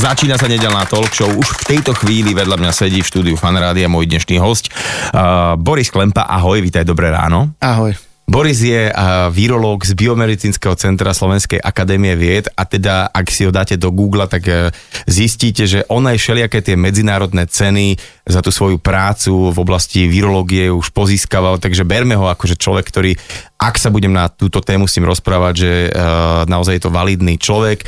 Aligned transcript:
Začína 0.00 0.40
sa 0.40 0.48
nedelná 0.48 0.88
talk 0.88 1.12
show. 1.12 1.28
Už 1.28 1.60
v 1.60 1.76
tejto 1.76 1.92
chvíli 1.92 2.32
vedľa 2.32 2.56
mňa 2.56 2.72
sedí 2.72 3.04
v 3.04 3.10
štúdiu 3.12 3.36
Fanrádia 3.36 3.84
môj 3.84 4.08
dnešný 4.08 4.40
host. 4.40 4.72
Uh, 5.12 5.60
Boris 5.60 5.92
Klempa, 5.92 6.24
ahoj, 6.24 6.56
vítaj, 6.64 6.88
dobré 6.88 7.12
ráno. 7.12 7.52
Ahoj. 7.60 8.09
Boris 8.30 8.62
je 8.62 8.86
uh, 8.86 9.26
virológ 9.34 9.82
z 9.82 9.98
Biomedicínskeho 9.98 10.78
centra 10.78 11.10
Slovenskej 11.10 11.58
akadémie 11.58 12.14
vied 12.14 12.46
a 12.54 12.62
teda, 12.62 13.10
ak 13.10 13.26
si 13.26 13.42
ho 13.42 13.50
dáte 13.50 13.74
do 13.74 13.90
Google, 13.90 14.30
tak 14.30 14.46
uh, 14.46 14.70
zistíte, 15.10 15.66
že 15.66 15.82
on 15.90 16.06
aj 16.06 16.14
všelijaké 16.14 16.62
tie 16.62 16.78
medzinárodné 16.78 17.50
ceny 17.50 17.98
za 18.22 18.38
tú 18.38 18.54
svoju 18.54 18.78
prácu 18.78 19.50
v 19.50 19.58
oblasti 19.58 20.06
virológie 20.06 20.70
už 20.70 20.94
pozískaval, 20.94 21.58
takže 21.58 21.82
berme 21.82 22.14
ho 22.14 22.30
akože 22.30 22.54
človek, 22.54 22.86
ktorý, 22.86 23.18
ak 23.58 23.74
sa 23.82 23.90
budem 23.90 24.14
na 24.14 24.30
túto 24.30 24.62
tému 24.62 24.86
s 24.86 24.94
ním 24.94 25.10
rozprávať, 25.10 25.54
že 25.58 25.72
uh, 25.90 26.46
naozaj 26.46 26.78
je 26.78 26.84
to 26.86 26.94
validný 26.94 27.34
človek. 27.34 27.82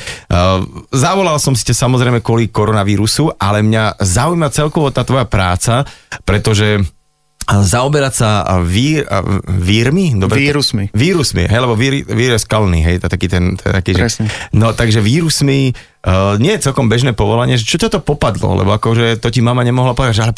Zavolal 0.91 1.39
som 1.39 1.55
si 1.55 1.63
te 1.63 1.71
samozrejme 1.71 2.19
kvôli 2.19 2.51
koronavírusu, 2.51 3.39
ale 3.39 3.63
mňa 3.63 4.03
zaujíma 4.03 4.51
celkovo 4.51 4.91
tá 4.91 5.07
tvoja 5.07 5.23
práca, 5.23 5.87
pretože 6.27 6.83
zaoberať 7.49 8.15
sa 8.15 8.29
vír, 8.63 9.07
vírmi? 9.47 10.15
Dobre, 10.17 10.43
vírusmi. 10.43 10.89
Vírusmi, 10.95 11.51
hej, 11.51 11.61
lebo 11.63 11.75
vír, 11.75 12.07
vír 12.07 12.35
je 12.35 12.41
skalný, 12.41 12.81
hej, 12.83 13.03
to 13.03 13.11
taký 13.11 13.27
ten, 13.27 13.59
to 13.59 13.71
taký, 13.71 13.93
že, 13.95 14.27
no 14.55 14.73
takže 14.73 15.03
vírusmi 15.03 15.75
uh, 16.07 16.35
nie 16.39 16.55
je 16.59 16.71
celkom 16.71 16.91
bežné 16.91 17.15
povolanie, 17.15 17.55
že 17.59 17.67
čo 17.67 17.79
ťa 17.79 17.99
to 17.99 18.01
popadlo, 18.03 18.59
lebo 18.59 18.75
akože 18.75 19.19
to 19.23 19.29
ti 19.31 19.41
mama 19.41 19.63
nemohla 19.63 19.95
povedať, 19.95 20.15
že 20.19 20.23
ale 20.27 20.35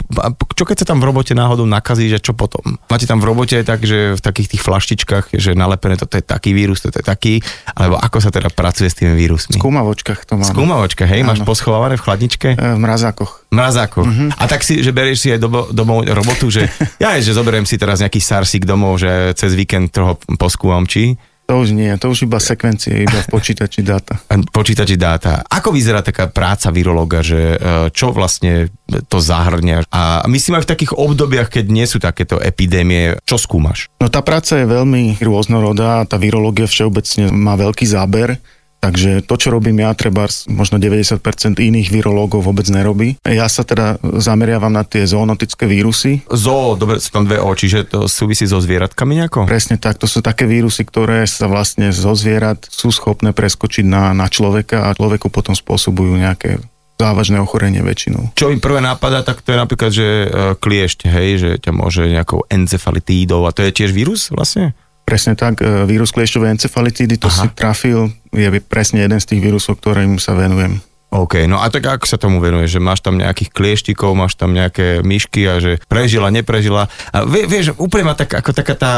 čo 0.55 0.65
keď 0.65 0.77
sa 0.85 0.87
tam 0.95 1.01
v 1.01 1.09
robote 1.11 1.33
náhodou 1.33 1.65
nakazí, 1.65 2.09
že 2.09 2.21
čo 2.21 2.37
potom? 2.37 2.77
Máte 2.89 3.09
tam 3.09 3.21
v 3.21 3.33
robote 3.33 3.57
tak, 3.65 3.83
že 3.83 4.17
v 4.17 4.21
takých 4.21 4.57
tých 4.57 4.63
flaštičkách, 4.63 5.35
že 5.35 5.57
nalepené 5.57 5.97
toto 5.97 6.21
je 6.21 6.25
taký 6.25 6.53
vírus, 6.53 6.85
toto 6.85 7.01
je 7.01 7.07
taký, 7.07 7.41
alebo 7.73 7.97
ako 7.99 8.19
sa 8.21 8.31
teda 8.31 8.53
pracuje 8.53 8.89
s 8.89 8.97
tými 8.97 9.17
vírusmi? 9.17 9.57
V 9.57 9.65
skúmavočkách 9.65 10.21
to 10.29 10.37
máme. 10.37 10.53
Skúmavočka, 10.53 11.05
hej, 11.09 11.25
Áno. 11.25 11.33
máš 11.33 11.41
poschované 11.43 11.97
v 11.97 12.03
chladničke? 12.05 12.49
E, 12.55 12.67
v 12.77 12.81
mrazákoch. 12.81 13.49
Mrazákoch. 13.51 14.07
Mm-hmm. 14.07 14.29
A 14.37 14.45
tak 14.51 14.61
si, 14.67 14.85
že 14.85 14.91
berieš 14.93 15.19
si 15.25 15.29
aj 15.33 15.41
domov, 15.41 15.73
domov 15.73 16.05
robotu, 16.05 16.53
že 16.53 16.69
ja 17.03 17.17
je, 17.19 17.27
že 17.27 17.37
zoberiem 17.37 17.65
si 17.65 17.81
teraz 17.81 18.05
nejaký 18.05 18.21
sarsik 18.21 18.69
domov, 18.69 19.01
že 19.01 19.33
cez 19.35 19.57
víkend 19.57 19.91
toho 19.95 20.21
poskúvam, 20.37 20.85
či? 20.85 21.17
To 21.45 21.61
už 21.61 21.77
nie, 21.77 21.93
to 22.01 22.09
už 22.09 22.25
iba 22.25 22.41
sekvencie, 22.41 23.05
iba 23.05 23.21
v 23.21 23.29
počítači 23.29 23.85
dáta. 23.85 24.17
Počítači 24.57 24.97
dáta. 24.97 25.45
Ako 25.45 25.77
vyzerá 25.77 26.01
taká 26.01 26.33
práca 26.33 26.73
virológa, 26.73 27.21
že 27.21 27.61
e, 27.61 27.93
čo 27.93 28.17
vlastne 28.17 28.73
to 29.13 29.21
zahrňa? 29.21 29.85
A 29.93 30.25
myslím 30.25 30.57
aj 30.57 30.65
v 30.65 30.73
takých 30.73 30.93
obdobiach, 30.97 31.53
keď 31.53 31.65
nie 31.69 31.85
sú 31.85 32.01
takéto 32.01 32.41
epidémie, 32.41 33.21
čo 33.29 33.37
skúmaš? 33.37 33.93
No 34.01 34.09
tá 34.09 34.25
práca 34.25 34.57
je 34.57 34.65
veľmi 34.65 35.21
rôznorodá, 35.21 36.09
tá 36.09 36.17
virológia 36.17 36.65
všeobecne 36.65 37.29
má 37.29 37.61
veľký 37.61 37.85
záber 37.85 38.41
Takže 38.85 39.25
to, 39.25 39.41
čo 39.41 39.49
robím 39.49 39.81
ja, 39.81 39.97
treba 39.97 40.29
možno 40.53 40.77
90% 40.77 41.17
iných 41.57 41.89
virológov 41.89 42.45
vôbec 42.45 42.69
nerobí. 42.69 43.17
Ja 43.25 43.49
sa 43.49 43.65
teda 43.65 43.97
zameriavam 44.21 44.69
na 44.69 44.85
tie 44.85 45.09
zoonotické 45.09 45.65
vírusy. 45.65 46.21
Zo, 46.29 46.77
dobre, 46.77 47.01
sú 47.01 47.09
tam 47.09 47.25
dve 47.25 47.41
O, 47.41 47.49
čiže 47.57 47.89
to 47.89 48.05
súvisí 48.13 48.45
so 48.45 48.61
zvieratkami 48.61 49.25
nejako? 49.25 49.49
Presne 49.49 49.81
tak, 49.81 49.97
to 49.97 50.05
sú 50.05 50.21
také 50.21 50.45
vírusy, 50.45 50.85
ktoré 50.85 51.25
sa 51.25 51.49
vlastne 51.49 51.97
zo 51.97 52.13
zvierat 52.13 52.69
sú 52.69 52.93
schopné 52.93 53.33
preskočiť 53.33 53.89
na, 53.89 54.13
na 54.13 54.29
človeka 54.29 54.93
a 54.93 54.97
človeku 54.97 55.33
potom 55.33 55.57
spôsobujú 55.57 56.21
nejaké 56.21 56.61
závažné 57.01 57.43
ochorenie 57.43 57.83
väčšinou. 57.83 58.37
Čo 58.39 58.53
mi 58.53 58.63
prvé 58.63 58.79
nápada, 58.79 59.27
tak 59.27 59.43
to 59.43 59.51
je 59.51 59.59
napríklad, 59.59 59.91
že 59.91 60.07
e, 60.07 60.27
kliešť, 60.55 60.99
hej, 61.11 61.29
že 61.41 61.51
ťa 61.59 61.73
môže 61.75 62.07
nejakou 62.07 62.47
encefalitídou 62.47 63.49
a 63.49 63.55
to 63.57 63.67
je 63.67 63.75
tiež 63.75 63.91
vírus 63.91 64.31
vlastne? 64.31 64.79
Presne 65.05 65.37
tak, 65.37 65.61
e, 65.61 65.85
vírus 65.85 66.11
kliešťovej 66.17 66.59
encefalitídy, 66.59 67.21
to 67.21 67.29
Aha. 67.29 67.45
si 67.45 67.47
trafil, 67.53 68.09
je 68.33 68.49
presne 68.65 69.05
jeden 69.05 69.21
z 69.21 69.37
tých 69.37 69.41
vírusov, 69.45 69.77
ktorým 69.79 70.17
sa 70.17 70.33
venujem. 70.33 70.81
OK, 71.15 71.47
no 71.47 71.63
a 71.63 71.71
tak 71.71 71.87
ako 71.87 72.11
sa 72.11 72.19
tomu 72.19 72.43
venuje, 72.43 72.67
že 72.67 72.83
máš 72.83 72.99
tam 72.99 73.15
nejakých 73.15 73.55
klieštikov, 73.55 74.19
máš 74.19 74.35
tam 74.35 74.51
nejaké 74.51 74.99
myšky 75.07 75.47
a 75.47 75.63
že 75.63 75.79
prežila, 75.87 76.35
neprežila. 76.35 76.91
A 77.15 77.23
vie, 77.23 77.47
vieš, 77.47 77.79
ma 77.79 78.19
tak, 78.19 78.35
ako 78.35 78.51
taká 78.51 78.75
tá, 78.75 78.95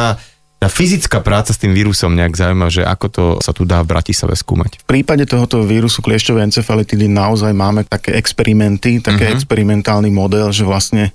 tá 0.56 0.68
fyzická 0.72 1.20
práca 1.20 1.52
s 1.52 1.60
tým 1.60 1.76
vírusom 1.76 2.16
nejak 2.16 2.32
zaujíma, 2.32 2.72
že 2.72 2.88
ako 2.88 3.06
to 3.12 3.24
sa 3.44 3.52
tu 3.52 3.68
dá 3.68 3.84
v 3.84 3.92
Bratislave 3.92 4.32
skúmať. 4.32 4.80
V 4.80 4.88
prípade 4.88 5.28
tohoto 5.28 5.60
vírusu 5.68 6.00
kliešťovej 6.00 6.48
encefalitidy 6.48 7.04
naozaj 7.04 7.52
máme 7.52 7.84
také 7.84 8.16
experimenty, 8.16 9.04
také 9.04 9.28
uh-huh. 9.28 9.36
experimentálny 9.36 10.08
model, 10.08 10.48
že 10.56 10.64
vlastne 10.64 11.12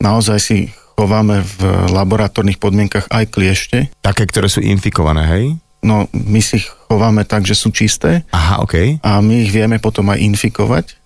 naozaj 0.00 0.38
si 0.40 0.72
chováme 0.98 1.46
v 1.46 1.58
laboratórnych 1.94 2.58
podmienkach 2.58 3.06
aj 3.06 3.30
kliešte. 3.30 3.78
Také, 4.02 4.26
ktoré 4.26 4.50
sú 4.50 4.58
infikované, 4.58 5.22
hej? 5.30 5.44
No, 5.78 6.10
my 6.10 6.42
si 6.42 6.58
ich 6.58 6.66
chováme 6.90 7.22
tak, 7.22 7.46
že 7.46 7.54
sú 7.54 7.70
čisté. 7.70 8.26
Aha, 8.34 8.58
OK. 8.66 8.98
A 8.98 9.22
my 9.22 9.46
ich 9.46 9.54
vieme 9.54 9.78
potom 9.78 10.10
aj 10.10 10.18
infikovať. 10.18 10.98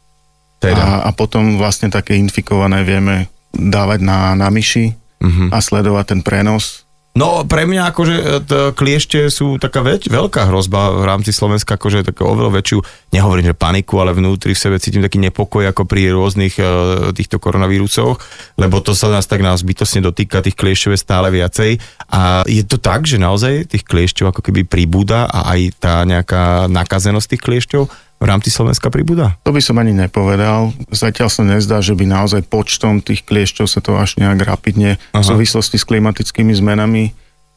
Teda. 0.65 0.81
A, 0.81 0.93
a 1.05 1.11
potom 1.13 1.61
vlastne 1.61 1.93
také 1.93 2.17
infikované 2.17 2.81
vieme 2.81 3.29
dávať 3.53 4.01
na, 4.01 4.33
na 4.33 4.49
myši 4.49 4.97
uh-huh. 5.21 5.53
a 5.53 5.61
sledovať 5.61 6.17
ten 6.17 6.21
prenos 6.25 6.89
No 7.13 7.45
pre 7.45 7.69
mňa 7.69 7.93
akože 7.93 8.17
e, 8.17 8.25
t- 8.41 8.71
kliešte 8.73 9.29
sú 9.29 9.61
taká 9.61 9.85
väč- 9.85 10.09
veľká 10.09 10.49
hrozba 10.49 10.97
v 10.97 11.05
rámci 11.05 11.29
Slovenska, 11.29 11.77
akože 11.77 12.09
také 12.09 12.25
oveľa 12.25 12.57
väčšiu, 12.57 12.79
nehovorím, 13.13 13.53
že 13.53 13.57
paniku, 13.57 14.01
ale 14.01 14.17
vnútri 14.17 14.57
v 14.57 14.63
sebe 14.65 14.81
cítim 14.81 15.05
taký 15.05 15.21
nepokoj 15.21 15.69
ako 15.69 15.85
pri 15.85 16.09
rôznych 16.09 16.57
e, 16.57 16.65
týchto 17.13 17.37
koronavírusoch, 17.37 18.17
lebo 18.57 18.81
to 18.81 18.97
sa 18.97 19.13
nás 19.13 19.29
tak 19.29 19.45
nás 19.45 19.61
bytosne 19.61 20.01
dotýka, 20.01 20.41
tých 20.41 20.57
kliešťov 20.57 20.97
je 20.97 21.05
stále 21.05 21.29
viacej. 21.29 21.77
A 22.09 22.49
je 22.49 22.65
to 22.65 22.81
tak, 22.81 23.05
že 23.05 23.21
naozaj 23.21 23.69
tých 23.69 23.85
kliešťov 23.85 24.33
ako 24.33 24.41
keby 24.49 24.65
pribúda 24.65 25.29
a 25.29 25.53
aj 25.53 25.61
tá 25.85 25.95
nejaká 26.09 26.73
nakazenosť 26.73 27.29
tých 27.29 27.45
kliešťov 27.45 27.83
v 28.23 28.31
rámci 28.31 28.55
Slovenska 28.55 28.87
pribúda? 28.87 29.35
To 29.43 29.51
by 29.51 29.59
som 29.59 29.83
ani 29.83 29.91
nepovedal. 29.91 30.71
Zatiaľ 30.95 31.27
sa 31.27 31.43
nezdá, 31.43 31.83
že 31.83 31.99
by 31.99 32.07
naozaj 32.07 32.47
počtom 32.47 33.03
tých 33.03 33.27
kliešťov 33.27 33.67
sa 33.67 33.83
to 33.83 33.99
až 33.99 34.23
nejak 34.23 34.47
rapidne 34.47 35.03
Aha. 35.11 35.19
v 35.19 35.25
súvislosti 35.27 35.83
s 35.83 35.85
klimatickými 35.85 36.55
zmenami 36.55 37.11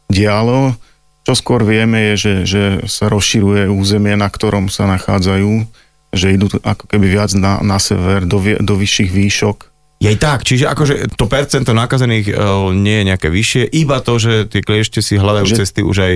dialo. 0.10 0.74
Čo 1.26 1.34
skôr 1.38 1.62
vieme 1.62 2.14
je, 2.14 2.14
že, 2.18 2.34
že 2.46 2.64
sa 2.90 3.10
rozširuje 3.10 3.70
územie, 3.70 4.18
na 4.18 4.30
ktorom 4.30 4.70
sa 4.70 4.90
nachádzajú, 4.90 5.66
že 6.14 6.34
idú 6.34 6.50
ako 6.62 6.86
keby 6.90 7.14
viac 7.14 7.34
na, 7.38 7.62
na 7.62 7.78
sever, 7.78 8.26
do, 8.26 8.42
do 8.42 8.74
vyšších 8.78 9.10
výšok. 9.10 9.58
Je 10.02 10.12
tak, 10.20 10.44
čiže 10.46 10.70
akože 10.70 11.18
to 11.18 11.26
percento 11.26 11.72
nakazených 11.72 12.36
uh, 12.36 12.70
nie 12.76 13.02
je 13.02 13.08
nejaké 13.10 13.28
vyššie, 13.32 13.64
iba 13.74 14.04
to, 14.04 14.20
že 14.20 14.46
tie 14.52 14.62
kliešte 14.62 15.00
si 15.00 15.16
hľadajú 15.18 15.48
že... 15.50 15.58
cesty 15.66 15.82
už 15.82 15.98
aj 15.98 16.14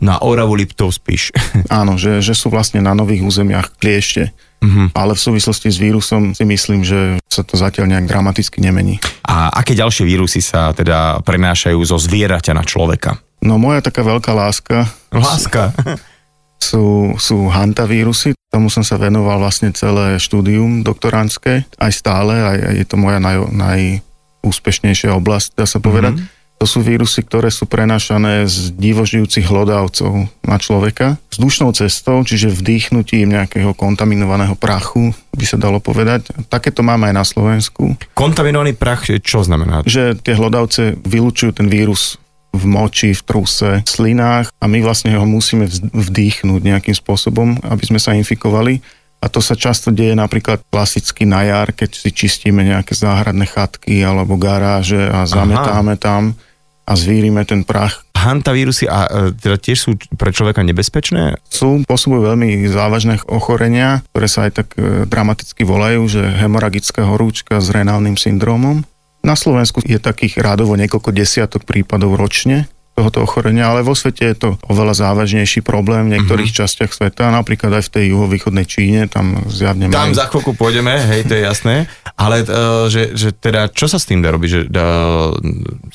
na 0.00 0.18
Oravu 0.22 0.56
Liptov 0.56 0.94
spíš. 0.94 1.34
Áno, 1.68 1.98
že, 2.00 2.22
že 2.24 2.34
sú 2.34 2.48
vlastne 2.48 2.82
na 2.82 2.96
nových 2.96 3.22
územiach 3.22 3.76
kliešte. 3.78 4.32
Uh-huh. 4.62 4.86
Ale 4.94 5.18
v 5.18 5.20
súvislosti 5.20 5.74
s 5.74 5.78
vírusom 5.82 6.38
si 6.38 6.46
myslím, 6.46 6.86
že 6.86 7.18
sa 7.26 7.42
to 7.42 7.58
zatiaľ 7.58 7.90
nejak 7.90 8.06
dramaticky 8.06 8.62
nemení. 8.62 9.02
A 9.26 9.50
aké 9.50 9.74
ďalšie 9.74 10.06
vírusy 10.06 10.38
sa 10.38 10.70
teda 10.70 11.18
prenášajú 11.26 11.82
zo 11.82 11.98
zvieraťa 11.98 12.54
na 12.54 12.62
človeka? 12.62 13.18
No 13.42 13.58
moja 13.58 13.82
taká 13.82 14.06
veľká 14.06 14.30
láska. 14.30 14.86
Láska. 15.10 15.74
sú, 16.70 17.18
sú 17.18 17.50
hantavírusy. 17.50 18.38
Tomu 18.54 18.70
som 18.70 18.86
sa 18.86 19.02
venoval 19.02 19.42
vlastne 19.42 19.74
celé 19.74 20.22
štúdium 20.22 20.86
doktoránske. 20.86 21.66
Aj 21.66 21.90
stále, 21.90 22.38
aj, 22.38 22.58
aj 22.70 22.74
je 22.78 22.86
to 22.86 22.96
moja 23.02 23.18
naj, 23.18 23.50
najúspešnejšia 23.50 25.10
oblasť, 25.18 25.58
dá 25.58 25.66
sa 25.66 25.82
povedať. 25.82 26.22
Uh-huh. 26.22 26.41
To 26.62 26.70
sú 26.70 26.78
vírusy, 26.78 27.26
ktoré 27.26 27.50
sú 27.50 27.66
prenášané 27.66 28.46
z 28.46 28.70
divožijúcich 28.78 29.42
hlodavcov 29.50 30.30
na 30.46 30.62
človeka 30.62 31.18
vzdušnou 31.34 31.74
cestou, 31.74 32.22
čiže 32.22 32.54
vdýchnutím 32.54 33.34
nejakého 33.34 33.74
kontaminovaného 33.74 34.54
prachu, 34.54 35.10
by 35.34 35.42
sa 35.42 35.58
dalo 35.58 35.82
povedať. 35.82 36.30
Takéto 36.46 36.86
máme 36.86 37.10
aj 37.10 37.14
na 37.18 37.26
Slovensku. 37.26 37.98
Kontaminovaný 38.14 38.78
prach, 38.78 39.10
čo 39.10 39.42
znamená? 39.42 39.82
Že 39.82 40.22
tie 40.22 40.38
hlodavce 40.38 40.94
vylúčujú 41.02 41.50
ten 41.50 41.66
vírus 41.66 42.14
v 42.54 42.62
moči, 42.70 43.10
v 43.10 43.22
truse, 43.26 43.82
v 43.82 43.88
slinách 43.90 44.54
a 44.62 44.70
my 44.70 44.86
vlastne 44.86 45.18
ho 45.18 45.26
musíme 45.26 45.66
vdýchnuť 45.90 46.62
nejakým 46.62 46.94
spôsobom, 46.94 47.58
aby 47.66 47.90
sme 47.90 47.98
sa 47.98 48.14
infikovali. 48.14 48.78
A 49.18 49.26
to 49.26 49.42
sa 49.42 49.58
často 49.58 49.90
deje 49.90 50.14
napríklad 50.14 50.62
klasicky 50.70 51.26
na 51.26 51.42
jar, 51.42 51.74
keď 51.74 51.90
si 52.06 52.14
čistíme 52.14 52.62
nejaké 52.62 52.94
záhradné 52.94 53.50
chatky 53.50 53.98
alebo 54.06 54.38
garáže 54.38 55.10
a 55.10 55.26
zametáme 55.26 55.98
Aha. 55.98 56.02
tam 56.06 56.38
a 56.86 56.92
zvírime 56.98 57.42
ten 57.46 57.62
prach. 57.62 58.02
Hantavírusy 58.14 58.86
a 58.86 59.06
e, 59.06 59.10
teda 59.34 59.58
tiež 59.58 59.78
sú 59.78 59.90
pre 60.14 60.30
človeka 60.30 60.62
nebezpečné? 60.62 61.42
Sú, 61.50 61.82
pôsobujú 61.86 62.30
veľmi 62.30 62.70
závažné 62.70 63.18
ochorenia, 63.26 64.06
ktoré 64.14 64.28
sa 64.30 64.46
aj 64.46 64.52
tak 64.54 64.68
e, 64.78 65.06
dramaticky 65.10 65.66
volajú, 65.66 66.06
že 66.06 66.22
hemoragická 66.22 67.02
horúčka 67.02 67.58
s 67.58 67.74
renálnym 67.74 68.14
syndromom. 68.14 68.86
Na 69.22 69.34
Slovensku 69.34 69.82
je 69.82 69.98
takých 70.02 70.38
rádovo 70.38 70.74
niekoľko 70.78 71.10
desiatok 71.14 71.66
prípadov 71.66 72.18
ročne 72.18 72.70
tohoto 72.92 73.24
ochorenia, 73.24 73.72
ale 73.72 73.80
vo 73.80 73.96
svete 73.96 74.28
je 74.28 74.36
to 74.36 74.50
oveľa 74.68 75.08
závažnejší 75.08 75.64
problém 75.64 76.12
v 76.12 76.20
niektorých 76.20 76.52
uh-huh. 76.52 76.60
častiach 76.68 76.92
sveta, 76.92 77.32
napríklad 77.32 77.80
aj 77.80 77.88
v 77.88 77.92
tej 77.96 78.04
juhovýchodnej 78.12 78.66
Číne, 78.68 79.08
tam 79.08 79.48
zjavne 79.48 79.88
Tam 79.88 80.12
majú... 80.12 80.20
za 80.20 80.28
chvíľku 80.28 80.52
pôjdeme, 80.52 80.92
hej, 80.92 81.24
to 81.24 81.32
je 81.32 81.42
jasné, 81.42 81.88
ale 82.22 82.46
uh, 82.46 82.86
že, 82.86 83.18
že 83.18 83.34
teda 83.34 83.66
čo 83.74 83.90
sa 83.90 83.98
s 83.98 84.06
tým 84.06 84.22
dá 84.22 84.30
robiť, 84.30 84.48
že 84.50 84.60
uh, 84.70 85.34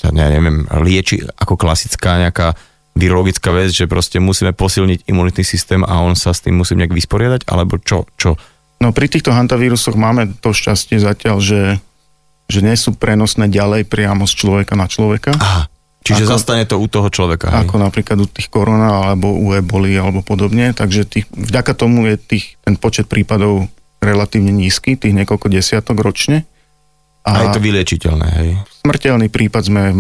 ja 0.04 0.28
neviem, 0.28 0.68
lieči 0.84 1.24
ako 1.40 1.56
klasická 1.56 2.20
nejaká 2.20 2.54
virologická 2.98 3.54
vec, 3.54 3.72
že 3.72 3.86
proste 3.86 4.18
musíme 4.18 4.52
posilniť 4.58 5.06
imunitný 5.06 5.46
systém 5.46 5.86
a 5.86 6.02
on 6.02 6.18
sa 6.18 6.34
s 6.34 6.42
tým 6.42 6.58
musí 6.58 6.74
nejak 6.74 6.98
vysporiadať, 6.98 7.46
alebo 7.46 7.78
čo, 7.78 8.10
čo, 8.18 8.34
No 8.78 8.94
pri 8.94 9.10
týchto 9.10 9.34
hantavírusoch 9.34 9.98
máme 9.98 10.38
to 10.38 10.54
šťastie 10.54 11.02
zatiaľ, 11.02 11.42
že, 11.42 11.62
že 12.46 12.60
nie 12.62 12.78
sú 12.78 12.94
prenosné 12.94 13.50
ďalej 13.50 13.90
priamo 13.90 14.30
z 14.30 14.34
človeka 14.38 14.78
na 14.78 14.86
človeka. 14.86 15.34
Aha, 15.34 15.66
čiže 16.06 16.30
ako, 16.30 16.34
zastane 16.38 16.64
to 16.70 16.78
u 16.78 16.86
toho 16.86 17.10
človeka. 17.10 17.50
Hej? 17.50 17.66
Ako 17.66 17.82
napríklad 17.82 18.18
u 18.22 18.28
tých 18.30 18.54
korona 18.54 19.10
alebo 19.10 19.34
u 19.34 19.58
eboli 19.58 19.98
alebo 19.98 20.22
podobne. 20.22 20.78
Takže 20.78 21.10
tých, 21.10 21.26
vďaka 21.34 21.74
tomu 21.74 22.06
je 22.14 22.16
tých, 22.22 22.62
ten 22.62 22.78
počet 22.78 23.10
prípadov 23.10 23.66
relatívne 24.02 24.54
nízky, 24.54 24.96
tých 24.96 25.14
niekoľko 25.14 25.48
desiatok 25.50 25.98
ročne. 26.02 26.46
A, 27.28 27.32
a 27.34 27.40
je 27.50 27.60
to 27.60 27.64
vyliečiteľné, 27.64 28.28
hej? 28.40 28.50
Smrteľný 28.88 29.28
prípad 29.28 29.62
sme 29.68 29.92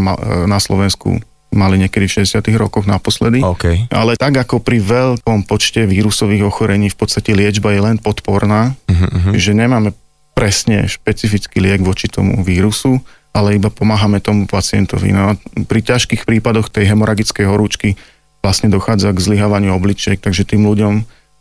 na 0.47 0.59
Slovensku 0.63 1.19
mali 1.51 1.79
niekedy 1.79 2.07
v 2.07 2.15
60 2.23 2.43
rokoch 2.59 2.85
naposledy. 2.85 3.39
Okay. 3.39 3.87
Ale 3.91 4.19
tak 4.19 4.35
ako 4.35 4.59
pri 4.59 4.83
veľkom 4.83 5.47
počte 5.47 5.87
vírusových 5.87 6.43
ochorení 6.43 6.91
v 6.91 6.97
podstate 6.99 7.31
liečba 7.31 7.71
je 7.71 7.81
len 7.83 7.97
podporná, 7.99 8.75
uh-huh, 8.87 9.33
že 9.35 9.55
nemáme 9.55 9.95
presne 10.35 10.85
špecifický 10.85 11.63
liek 11.63 11.81
voči 11.81 12.11
tomu 12.11 12.43
vírusu, 12.45 13.01
ale 13.33 13.57
iba 13.57 13.73
pomáhame 13.73 14.21
tomu 14.21 14.45
pacientovi. 14.45 15.09
No 15.15 15.33
pri 15.65 15.81
ťažkých 15.81 16.27
prípadoch 16.27 16.69
tej 16.69 16.93
hemoragickej 16.93 17.45
horúčky 17.47 17.97
vlastne 18.45 18.69
dochádza 18.69 19.11
k 19.15 19.23
zlyhávaniu 19.23 19.73
obličiek, 19.73 20.21
takže 20.21 20.45
tým 20.45 20.67
ľuďom 20.67 20.93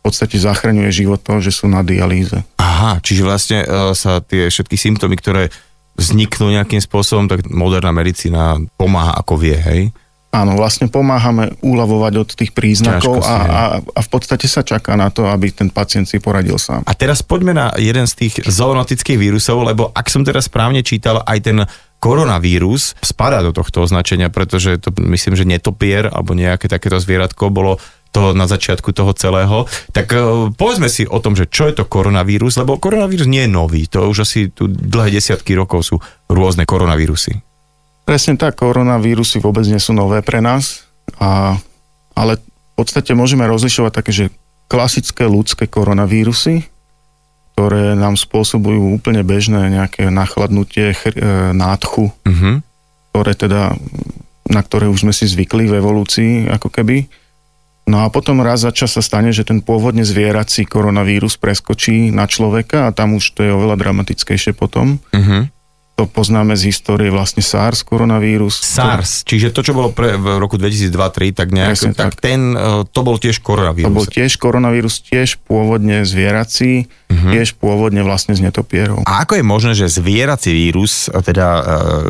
podstate 0.07 0.39
zachraňuje 0.39 0.89
život 0.95 1.19
to, 1.19 1.43
že 1.43 1.51
sú 1.51 1.67
na 1.67 1.83
dialýze. 1.83 2.39
Aha, 2.55 3.03
čiže 3.03 3.27
vlastne 3.27 3.59
uh, 3.67 3.91
sa 3.91 4.23
tie 4.23 4.47
všetky 4.47 4.79
symptómy, 4.79 5.19
ktoré 5.19 5.51
vzniknú 5.97 6.53
nejakým 6.53 6.79
spôsobom, 6.79 7.27
tak 7.27 7.43
moderná 7.49 7.91
medicína 7.91 8.61
pomáha 8.79 9.17
ako 9.19 9.33
vie, 9.35 9.57
hej? 9.57 9.81
Áno, 10.27 10.59
vlastne 10.59 10.91
pomáhame 10.91 11.55
uľavovať 11.65 12.13
od 12.19 12.29
tých 12.35 12.51
príznakov 12.53 13.23
a, 13.23 13.35
a, 13.47 13.61
a 13.81 13.99
v 14.03 14.09
podstate 14.11 14.45
sa 14.45 14.61
čaká 14.61 14.93
na 14.93 15.09
to, 15.09 15.25
aby 15.25 15.49
ten 15.49 15.71
pacient 15.71 16.05
si 16.05 16.21
poradil 16.21 16.59
sám. 16.59 16.85
A 16.85 16.93
teraz 16.93 17.25
poďme 17.25 17.55
na 17.55 17.73
jeden 17.79 18.05
z 18.05 18.27
tých 18.27 18.33
zoonotických 18.45 19.17
vírusov, 19.17 19.65
lebo 19.65 19.89
ak 19.95 20.05
som 20.11 20.21
teraz 20.27 20.45
správne 20.51 20.83
čítal, 20.83 21.23
aj 21.25 21.39
ten 21.41 21.57
koronavírus 21.97 22.93
spadá 23.01 23.41
do 23.41 23.49
tohto 23.49 23.81
označenia, 23.81 24.29
pretože 24.29 24.77
to 24.77 24.93
myslím, 25.09 25.33
že 25.33 25.49
netopier 25.49 26.05
alebo 26.11 26.37
nejaké 26.37 26.69
takéto 26.69 27.01
zvieratko 27.01 27.49
bolo 27.49 27.81
to 28.17 28.33
na 28.33 28.49
začiatku 28.49 28.89
toho 28.97 29.13
celého. 29.13 29.69
Tak 29.93 30.07
uh, 30.17 30.49
povedzme 30.49 30.89
si 30.89 31.05
o 31.05 31.21
tom, 31.21 31.37
že 31.37 31.45
čo 31.45 31.69
je 31.69 31.77
to 31.77 31.85
koronavírus, 31.85 32.57
lebo 32.57 32.81
koronavírus 32.81 33.29
nie 33.29 33.45
je 33.45 33.53
nový, 33.53 33.85
to 33.85 34.09
už 34.09 34.25
asi 34.25 34.49
tu 34.49 34.65
dlhé 34.65 35.13
desiatky 35.13 35.53
rokov 35.53 35.85
sú 35.85 35.95
rôzne 36.25 36.65
koronavírusy. 36.65 37.37
Presne 38.09 38.39
tak, 38.41 38.57
koronavírusy 38.57 39.37
vôbec 39.37 39.67
nie 39.69 39.77
sú 39.77 39.93
nové 39.93 40.25
pre 40.25 40.41
nás, 40.41 40.87
a, 41.21 41.59
ale 42.17 42.41
v 42.41 42.73
podstate 42.73 43.13
môžeme 43.13 43.45
rozlišovať 43.45 43.91
také, 43.93 44.11
že 44.15 44.25
klasické 44.67 45.29
ľudské 45.29 45.69
koronavírusy, 45.69 46.65
ktoré 47.55 47.97
nám 47.97 48.19
spôsobujú 48.19 49.01
úplne 49.01 49.25
bežné 49.25 49.73
nejaké 49.73 50.13
nachladnutie, 50.13 50.93
chr- 50.93 51.17
e, 51.17 51.51
nádchu, 51.57 52.13
uh-huh. 52.13 52.61
ktoré 53.11 53.33
teda, 53.33 53.73
na 54.45 54.61
ktoré 54.61 54.85
už 54.91 55.07
sme 55.07 55.13
si 55.15 55.25
zvykli 55.25 55.65
v 55.65 55.81
evolúcii, 55.81 56.53
ako 56.53 56.69
keby 56.69 57.09
No 57.87 58.03
a 58.03 58.11
potom 58.11 58.43
raz 58.43 58.67
za 58.67 58.75
čas 58.75 58.99
sa 58.99 59.01
stane, 59.01 59.31
že 59.31 59.47
ten 59.47 59.63
pôvodne 59.63 60.03
zvierací 60.03 60.67
koronavírus 60.67 61.39
preskočí 61.39 62.11
na 62.11 62.27
človeka 62.27 62.91
a 62.91 62.93
tam 62.93 63.15
už 63.15 63.31
to 63.31 63.47
je 63.47 63.51
oveľa 63.55 63.79
dramatickejšie 63.79 64.51
potom. 64.51 64.99
Uh-huh. 65.15 65.47
To 65.97 66.05
poznáme 66.05 66.53
z 66.53 66.69
histórie 66.69 67.09
vlastne 67.09 67.41
SARS 67.41 67.81
koronavírus. 67.81 68.59
SARS, 68.59 69.23
to... 69.23 69.33
čiže 69.33 69.55
to, 69.55 69.65
čo 69.65 69.73
bolo 69.73 69.95
pre, 69.95 70.19
v 70.19 70.35
roku 70.37 70.59
2002-2003, 70.59 71.31
tak, 71.33 71.49
nejak, 71.49 71.73
tak, 71.73 71.95
tak 71.95 72.13
ten, 72.21 72.53
e, 72.53 72.85
to 72.85 73.01
bol 73.01 73.17
tiež 73.17 73.41
koronavírus. 73.41 73.89
To 73.89 73.97
bol 73.97 74.05
tiež 74.05 74.35
koronavírus, 74.37 75.01
tiež 75.01 75.41
pôvodne 75.47 76.05
zvierací, 76.05 76.85
uh-huh. 76.85 77.33
tiež 77.33 77.55
pôvodne 77.57 78.05
vlastne 78.05 78.37
z 78.37 78.45
netopierov. 78.45 79.09
A 79.09 79.25
ako 79.25 79.39
je 79.39 79.45
možné, 79.47 79.73
že 79.73 79.89
zvierací 79.89 80.53
vírus, 80.53 81.09
teda 81.09 81.47
uh, 81.47 81.63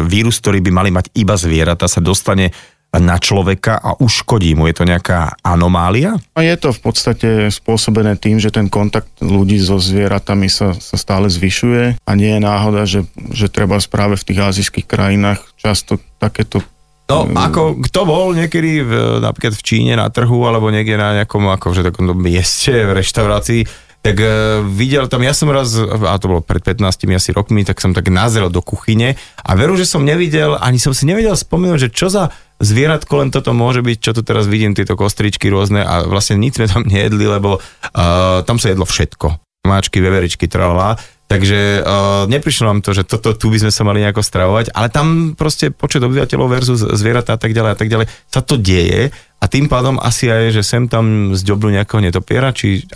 vírus, 0.03 0.41
ktorý 0.41 0.59
by 0.67 0.71
mali 0.73 0.89
mať 0.91 1.13
iba 1.15 1.37
zvieratá, 1.39 1.87
sa 1.87 2.03
dostane 2.03 2.51
na 2.95 3.19
človeka 3.19 3.75
a 3.75 3.99
uškodí 3.99 4.55
mu? 4.55 4.65
Je 4.71 4.75
to 4.79 4.87
nejaká 4.87 5.35
anomália? 5.43 6.15
A 6.33 6.41
je 6.43 6.55
to 6.55 6.71
v 6.71 6.79
podstate 6.79 7.29
spôsobené 7.51 8.15
tým, 8.15 8.39
že 8.39 8.53
ten 8.53 8.71
kontakt 8.71 9.11
ľudí 9.19 9.59
so 9.59 9.75
zvieratami 9.75 10.47
sa, 10.47 10.71
sa 10.75 10.95
stále 10.95 11.27
zvyšuje 11.27 11.99
a 12.07 12.11
nie 12.15 12.31
je 12.31 12.41
náhoda, 12.41 12.87
že, 12.87 13.03
že 13.35 13.51
treba 13.51 13.79
práve 13.87 14.15
v 14.15 14.25
tých 14.27 14.39
azijských 14.39 14.87
krajinách 14.87 15.43
často 15.59 15.99
takéto 16.19 16.63
No, 17.07 17.23
ako 17.23 17.87
kto 17.87 18.03
bol 18.03 18.35
niekedy 18.35 18.83
v, 18.83 18.91
napríklad 19.23 19.55
v 19.55 19.63
Číne 19.63 19.95
na 19.95 20.11
trhu 20.11 20.43
alebo 20.43 20.67
niekde 20.67 20.99
na 20.99 21.23
nejakom 21.23 21.47
akože 21.55 21.87
takom 21.87 22.11
mieste 22.19 22.83
v 22.83 22.99
reštaurácii, 22.99 23.63
tak 24.03 24.19
uh, 24.19 24.59
videl 24.63 25.07
tam, 25.07 25.23
ja 25.23 25.31
som 25.31 25.47
raz, 25.47 25.71
a 25.79 26.15
to 26.19 26.27
bolo 26.27 26.41
pred 26.43 26.59
15 26.59 26.83
asi 27.15 27.31
rokmi, 27.31 27.63
tak 27.63 27.79
som 27.79 27.95
tak 27.95 28.11
nazrel 28.11 28.51
do 28.51 28.59
kuchyne 28.59 29.15
a 29.39 29.51
veru, 29.55 29.79
že 29.79 29.87
som 29.87 30.03
nevidel, 30.03 30.59
ani 30.59 30.83
som 30.83 30.91
si 30.91 31.07
nevedel 31.07 31.35
spomenúť, 31.35 31.87
že 31.87 31.93
čo 31.95 32.11
za 32.11 32.27
zvieratko 32.61 33.13
len 33.21 33.29
toto 33.29 33.53
môže 33.53 33.85
byť, 33.85 33.97
čo 34.01 34.11
tu 34.17 34.21
teraz 34.25 34.49
vidím, 34.49 34.73
tieto 34.73 34.97
kostričky 34.97 35.49
rôzne 35.49 35.85
a 35.85 36.05
vlastne 36.05 36.37
nič 36.41 36.57
sme 36.57 36.67
tam 36.69 36.83
nejedli, 36.91 37.25
lebo 37.25 37.61
uh, 37.61 38.41
tam 38.43 38.57
sa 38.57 38.73
jedlo 38.73 38.85
všetko. 38.85 39.37
Máčky, 39.67 39.99
veveričky, 39.99 40.47
tralá. 40.47 40.95
Takže 41.27 41.83
uh, 41.83 42.23
neprišlo 42.31 42.71
nám 42.71 42.79
to, 42.79 42.95
že 42.95 43.03
toto 43.03 43.35
tu 43.35 43.51
by 43.51 43.59
sme 43.59 43.71
sa 43.75 43.83
mali 43.83 43.99
nejako 43.99 44.23
stravovať, 44.23 44.71
ale 44.71 44.87
tam 44.87 45.35
proste 45.35 45.75
počet 45.75 45.99
obyvateľov 45.99 46.47
versus 46.47 46.79
zvieratá 46.79 47.35
a 47.35 47.41
tak 47.41 47.51
ďalej 47.51 47.71
a 47.75 47.77
tak 47.77 47.91
ďalej 47.91 48.07
sa 48.31 48.39
to 48.39 48.55
deje 48.55 49.11
a 49.11 49.45
tým 49.51 49.67
pádom 49.67 49.99
asi 49.99 50.31
aj, 50.31 50.55
že 50.55 50.63
sem 50.63 50.87
tam 50.87 51.35
zdobnú 51.35 51.75
nejakého 51.75 51.99
netopiera, 51.99 52.55
či 52.55 52.87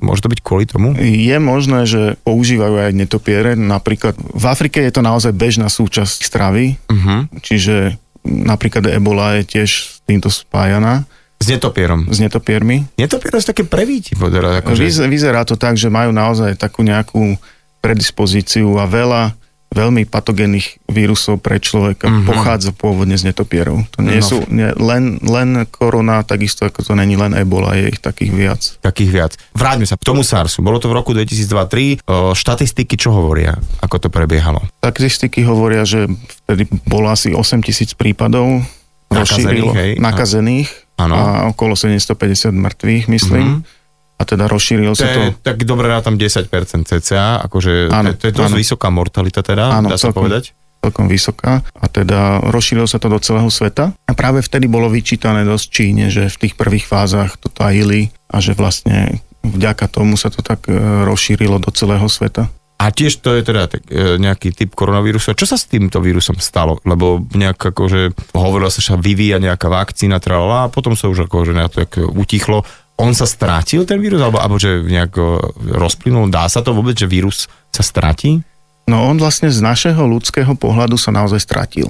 Môže 0.00 0.24
to 0.24 0.32
byť 0.32 0.40
kvôli 0.40 0.64
tomu? 0.64 0.96
Je 0.96 1.36
možné, 1.36 1.84
že 1.84 2.16
používajú 2.24 2.88
aj 2.88 2.96
netopiere. 2.96 3.52
Napríklad 3.52 4.16
v 4.16 4.44
Afrike 4.48 4.80
je 4.80 4.96
to 4.96 5.04
naozaj 5.04 5.36
bežná 5.36 5.68
súčasť 5.68 6.24
stravy, 6.24 6.80
uh-huh. 6.88 7.28
čiže 7.44 8.00
napríklad 8.24 8.86
ebola 8.90 9.40
je 9.40 9.58
tiež 9.58 9.70
s 9.70 9.98
týmto 10.04 10.28
spájaná. 10.28 11.08
S 11.40 11.48
netopierom. 11.48 12.04
S 12.12 12.20
netopiermi. 12.20 12.84
Netopier 13.00 13.32
sú 13.40 13.48
také 13.48 13.64
prevíti. 13.64 14.12
Akože... 14.12 15.08
Vyzerá 15.08 15.40
to 15.48 15.56
tak, 15.56 15.80
že 15.80 15.88
majú 15.88 16.12
naozaj 16.12 16.60
takú 16.60 16.84
nejakú 16.84 17.40
predispozíciu 17.80 18.76
a 18.76 18.84
veľa 18.84 19.39
veľmi 19.70 20.02
patogénnych 20.10 20.82
vírusov 20.90 21.38
pre 21.38 21.62
človeka 21.62 22.10
mm-hmm. 22.10 22.26
pochádza 22.26 22.74
pôvodne 22.74 23.14
z 23.14 23.30
netopierov. 23.30 23.86
To 23.94 24.02
nie 24.02 24.18
no. 24.18 24.26
sú 24.26 24.42
nie, 24.50 24.66
len, 24.74 25.22
len 25.22 25.62
korona, 25.70 26.26
takisto 26.26 26.66
ako 26.66 26.82
to 26.82 26.92
není 26.98 27.14
len 27.14 27.38
ebola, 27.38 27.78
je 27.78 27.94
ich 27.94 28.02
takých 28.02 28.32
viac. 28.34 28.60
Takých 28.82 29.10
viac. 29.14 29.32
Vráťme 29.54 29.86
sa 29.86 29.94
k 29.94 30.02
tomu 30.02 30.26
SARSu. 30.26 30.58
Bolo 30.66 30.82
to 30.82 30.90
v 30.90 30.98
roku 30.98 31.14
2023. 31.14 32.02
štatistiky 32.34 32.98
čo 32.98 33.14
hovoria? 33.14 33.54
Ako 33.78 34.02
to 34.02 34.10
prebiehalo? 34.10 34.58
Statistiky 34.82 35.46
hovoria, 35.46 35.86
že 35.86 36.10
vtedy 36.44 36.66
bolo 36.90 37.06
asi 37.06 37.30
8 37.30 37.62
tisíc 37.62 37.94
prípadov 37.94 38.66
nakazených, 39.10 39.74
hej? 39.74 39.90
nakazených 40.02 40.70
a 40.98 41.48
okolo 41.48 41.78
750 41.78 42.52
mŕtvych, 42.52 43.04
myslím. 43.06 43.46
Mm-hmm 43.62 43.78
a 44.20 44.22
teda 44.28 44.44
rozšíril 44.52 44.92
sa 44.92 45.08
to... 45.08 45.20
Tak 45.40 45.64
dobre 45.64 45.88
tam 46.04 46.20
10% 46.20 46.52
cca, 46.84 47.40
akože 47.48 47.88
áno, 47.88 48.12
to, 48.12 48.20
to 48.20 48.24
je 48.28 48.32
dosť 48.36 48.52
vysoká 48.52 48.88
mortalita 48.92 49.40
teda, 49.40 49.80
áno, 49.80 49.88
dá 49.88 49.96
sa 49.96 50.12
celkom, 50.12 50.28
povedať 50.28 50.52
celkom 50.80 51.06
vysoká 51.12 51.60
a 51.76 51.84
teda 51.92 52.40
rozšíril 52.48 52.88
sa 52.88 52.96
to 52.96 53.12
do 53.12 53.20
celého 53.20 53.48
sveta 53.52 53.92
a 53.92 54.12
práve 54.16 54.40
vtedy 54.40 54.64
bolo 54.64 54.88
vyčítané 54.88 55.44
dosť 55.44 55.66
Číne, 55.68 56.08
že 56.08 56.32
v 56.32 56.48
tých 56.48 56.54
prvých 56.56 56.88
fázach 56.88 57.36
to 57.36 57.52
tajili 57.52 58.08
a 58.32 58.40
že 58.40 58.56
vlastne 58.56 59.20
vďaka 59.44 59.88
tomu 59.92 60.16
sa 60.16 60.32
to 60.32 60.40
tak 60.40 60.68
e, 60.68 60.76
rozšírilo 61.04 61.60
do 61.60 61.68
celého 61.72 62.04
sveta. 62.08 62.48
A 62.80 62.88
tiež 62.88 63.20
to 63.20 63.36
je 63.36 63.44
teda 63.44 63.68
tak, 63.68 63.84
e, 63.92 64.16
nejaký 64.16 64.56
typ 64.56 64.72
koronavírusu. 64.72 65.36
Čo 65.36 65.52
sa 65.52 65.60
s 65.60 65.68
týmto 65.68 66.00
vírusom 66.00 66.40
stalo? 66.40 66.80
Lebo 66.88 67.20
nejak 67.36 67.76
akože 67.76 68.32
hovorilo 68.32 68.72
sa, 68.72 68.80
že 68.80 68.96
vyvíja 68.96 69.36
nejaká 69.36 69.68
vakcína, 69.68 70.16
tralala, 70.16 70.64
a 70.64 70.72
potom 70.72 70.96
sa 70.96 71.12
už 71.12 71.28
akože 71.28 71.52
nejak 71.52 71.72
to 71.76 72.08
utichlo 72.16 72.64
on 73.00 73.16
sa 73.16 73.24
strátil 73.24 73.88
ten 73.88 73.96
vírus, 73.96 74.20
alebo, 74.20 74.36
alebo 74.36 74.60
že 74.60 74.84
nejak 74.84 75.16
rozplynul? 75.56 76.28
Dá 76.28 76.44
sa 76.52 76.60
to 76.60 76.76
vôbec, 76.76 76.94
že 76.94 77.08
vírus 77.08 77.48
sa 77.72 77.80
stratí? 77.80 78.44
No 78.84 79.08
on 79.08 79.16
vlastne 79.16 79.48
z 79.48 79.62
našeho 79.64 80.04
ľudského 80.04 80.52
pohľadu 80.52 81.00
sa 81.00 81.14
naozaj 81.14 81.40
stratil. 81.40 81.88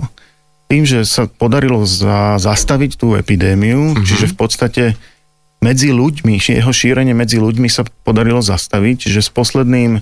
Tým, 0.71 0.87
že 0.87 1.02
sa 1.02 1.26
podarilo 1.26 1.83
za, 1.83 2.38
zastaviť 2.38 2.95
tú 2.95 3.19
epidémiu, 3.19 3.90
mm-hmm. 3.90 4.07
čiže 4.07 4.31
v 4.31 4.37
podstate 4.38 4.85
medzi 5.59 5.90
ľuďmi, 5.90 6.40
jeho 6.40 6.73
šírenie 6.73 7.12
medzi 7.12 7.43
ľuďmi 7.43 7.69
sa 7.69 7.83
podarilo 8.07 8.40
zastaviť, 8.40 9.09
čiže 9.09 9.21
s 9.26 9.31
posledným 9.35 10.00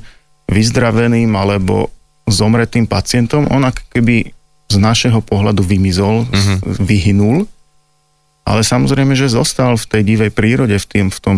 vyzdraveným 0.48 1.32
alebo 1.34 1.90
zomretým 2.28 2.84
pacientom 2.84 3.48
on 3.48 3.64
ako 3.64 3.82
keby 3.90 4.36
z 4.68 4.76
našeho 4.76 5.24
pohľadu 5.24 5.64
vymizol, 5.64 6.28
mm-hmm. 6.28 6.58
vyhynul 6.84 7.48
ale 8.48 8.64
samozrejme, 8.64 9.12
že 9.12 9.28
zostal 9.28 9.76
v 9.76 9.84
tej 9.84 10.02
divej 10.08 10.32
prírode, 10.32 10.72
v, 10.80 10.86
tým, 10.88 11.06
v 11.12 11.20
tom 11.20 11.36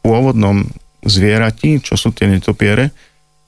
pôvodnom 0.00 0.64
zvierati, 1.04 1.84
čo 1.84 2.00
sú 2.00 2.16
tie 2.16 2.24
netopiere, 2.24 2.90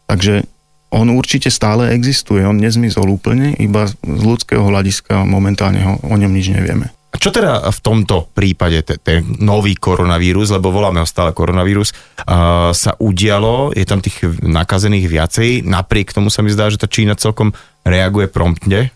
takže 0.04 0.44
on 0.90 1.08
určite 1.08 1.48
stále 1.48 1.94
existuje, 1.94 2.42
on 2.42 2.60
nezmizol 2.60 3.08
úplne, 3.08 3.56
iba 3.56 3.88
z 3.88 3.94
ľudského 4.04 4.60
hľadiska 4.60 5.22
momentálne 5.24 5.80
ho, 5.80 5.94
o 6.02 6.14
ňom 6.18 6.28
nič 6.28 6.52
nevieme. 6.52 6.92
A 7.10 7.18
čo 7.18 7.34
teda 7.34 7.66
v 7.74 7.80
tomto 7.82 8.30
prípade, 8.30 8.86
ten 9.02 9.26
nový 9.42 9.74
koronavírus, 9.74 10.54
lebo 10.54 10.70
voláme 10.70 11.02
ho 11.02 11.08
stále 11.08 11.34
koronavírus, 11.34 11.90
uh, 11.90 12.70
sa 12.70 12.94
udialo, 13.02 13.74
je 13.74 13.82
tam 13.82 13.98
tých 13.98 14.30
nakazených 14.38 15.06
viacej, 15.10 15.50
napriek 15.66 16.14
tomu 16.14 16.30
sa 16.30 16.46
mi 16.46 16.54
zdá, 16.54 16.70
že 16.70 16.78
tá 16.78 16.86
Čína 16.86 17.18
celkom 17.18 17.50
reaguje 17.82 18.30
promptne? 18.30 18.94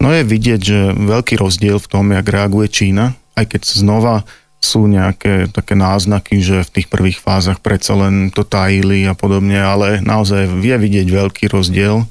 No 0.00 0.08
je 0.08 0.24
vidieť, 0.24 0.60
že 0.60 0.78
veľký 0.96 1.36
rozdiel 1.36 1.76
v 1.76 1.88
tom, 1.88 2.08
jak 2.16 2.24
reaguje 2.24 2.72
Čína, 2.72 3.19
aj 3.36 3.44
keď 3.56 3.62
znova 3.66 4.14
sú 4.60 4.84
nejaké 4.84 5.48
také 5.48 5.72
náznaky, 5.72 6.44
že 6.44 6.68
v 6.68 6.72
tých 6.80 6.88
prvých 6.92 7.16
fázach 7.16 7.64
predsa 7.64 7.96
len 7.96 8.28
to 8.28 8.44
tajili 8.44 9.08
a 9.08 9.16
podobne, 9.16 9.56
ale 9.56 10.04
naozaj 10.04 10.52
je 10.60 10.76
vidieť 10.76 11.08
veľký 11.08 11.48
rozdiel 11.48 12.04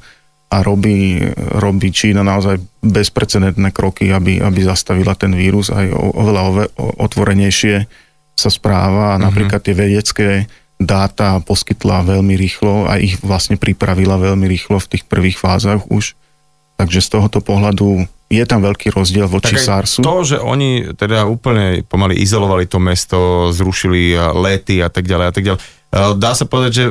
a 0.50 0.66
robí, 0.66 1.22
robí 1.62 1.94
Čína 1.94 2.26
naozaj 2.26 2.58
bezprecedentné 2.82 3.70
kroky, 3.70 4.10
aby, 4.10 4.42
aby 4.42 4.66
zastavila 4.66 5.14
ten 5.14 5.30
vírus 5.38 5.70
aj 5.70 5.94
o, 5.94 6.10
oveľa 6.18 6.42
ove, 6.42 6.64
otvorenejšie 6.98 7.86
sa 8.34 8.50
správa 8.50 9.14
a 9.14 9.20
mhm. 9.22 9.24
napríklad 9.30 9.62
tie 9.62 9.78
vedecké 9.78 10.30
dáta 10.80 11.38
poskytla 11.44 12.08
veľmi 12.08 12.34
rýchlo 12.40 12.88
a 12.90 12.98
ich 12.98 13.20
vlastne 13.22 13.60
pripravila 13.60 14.16
veľmi 14.18 14.48
rýchlo 14.50 14.80
v 14.82 14.90
tých 14.98 15.04
prvých 15.06 15.38
fázach 15.38 15.86
už. 15.92 16.18
Takže 16.80 17.04
z 17.04 17.10
tohoto 17.12 17.44
pohľadu 17.44 18.08
je 18.32 18.44
tam 18.48 18.64
veľký 18.64 18.96
rozdiel 18.96 19.28
voči 19.28 19.60
tak 19.60 19.66
SARSu. 19.68 20.00
To, 20.00 20.24
že 20.24 20.40
oni 20.40 20.96
teda 20.96 21.28
úplne 21.28 21.84
pomaly 21.84 22.16
izolovali 22.24 22.70
to 22.70 22.80
mesto, 22.80 23.52
zrušili 23.52 24.16
lety 24.16 24.80
a 24.80 24.88
tak 24.88 25.04
ďalej 25.04 25.26
a 25.28 25.34
tak 25.34 25.44
ďalej. 25.44 25.60
Dá 26.16 26.32
sa 26.38 26.46
povedať, 26.48 26.72
že 26.72 26.86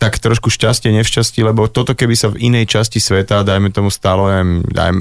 tak 0.00 0.16
trošku 0.16 0.48
šťastie, 0.48 0.94
nevšťastie, 0.96 1.44
lebo 1.44 1.68
toto 1.68 1.92
keby 1.92 2.14
sa 2.16 2.32
v 2.32 2.48
inej 2.48 2.70
časti 2.72 3.02
sveta, 3.02 3.44
dajme 3.44 3.68
tomu 3.68 3.92
stále, 3.92 4.62
dajme 4.64 5.00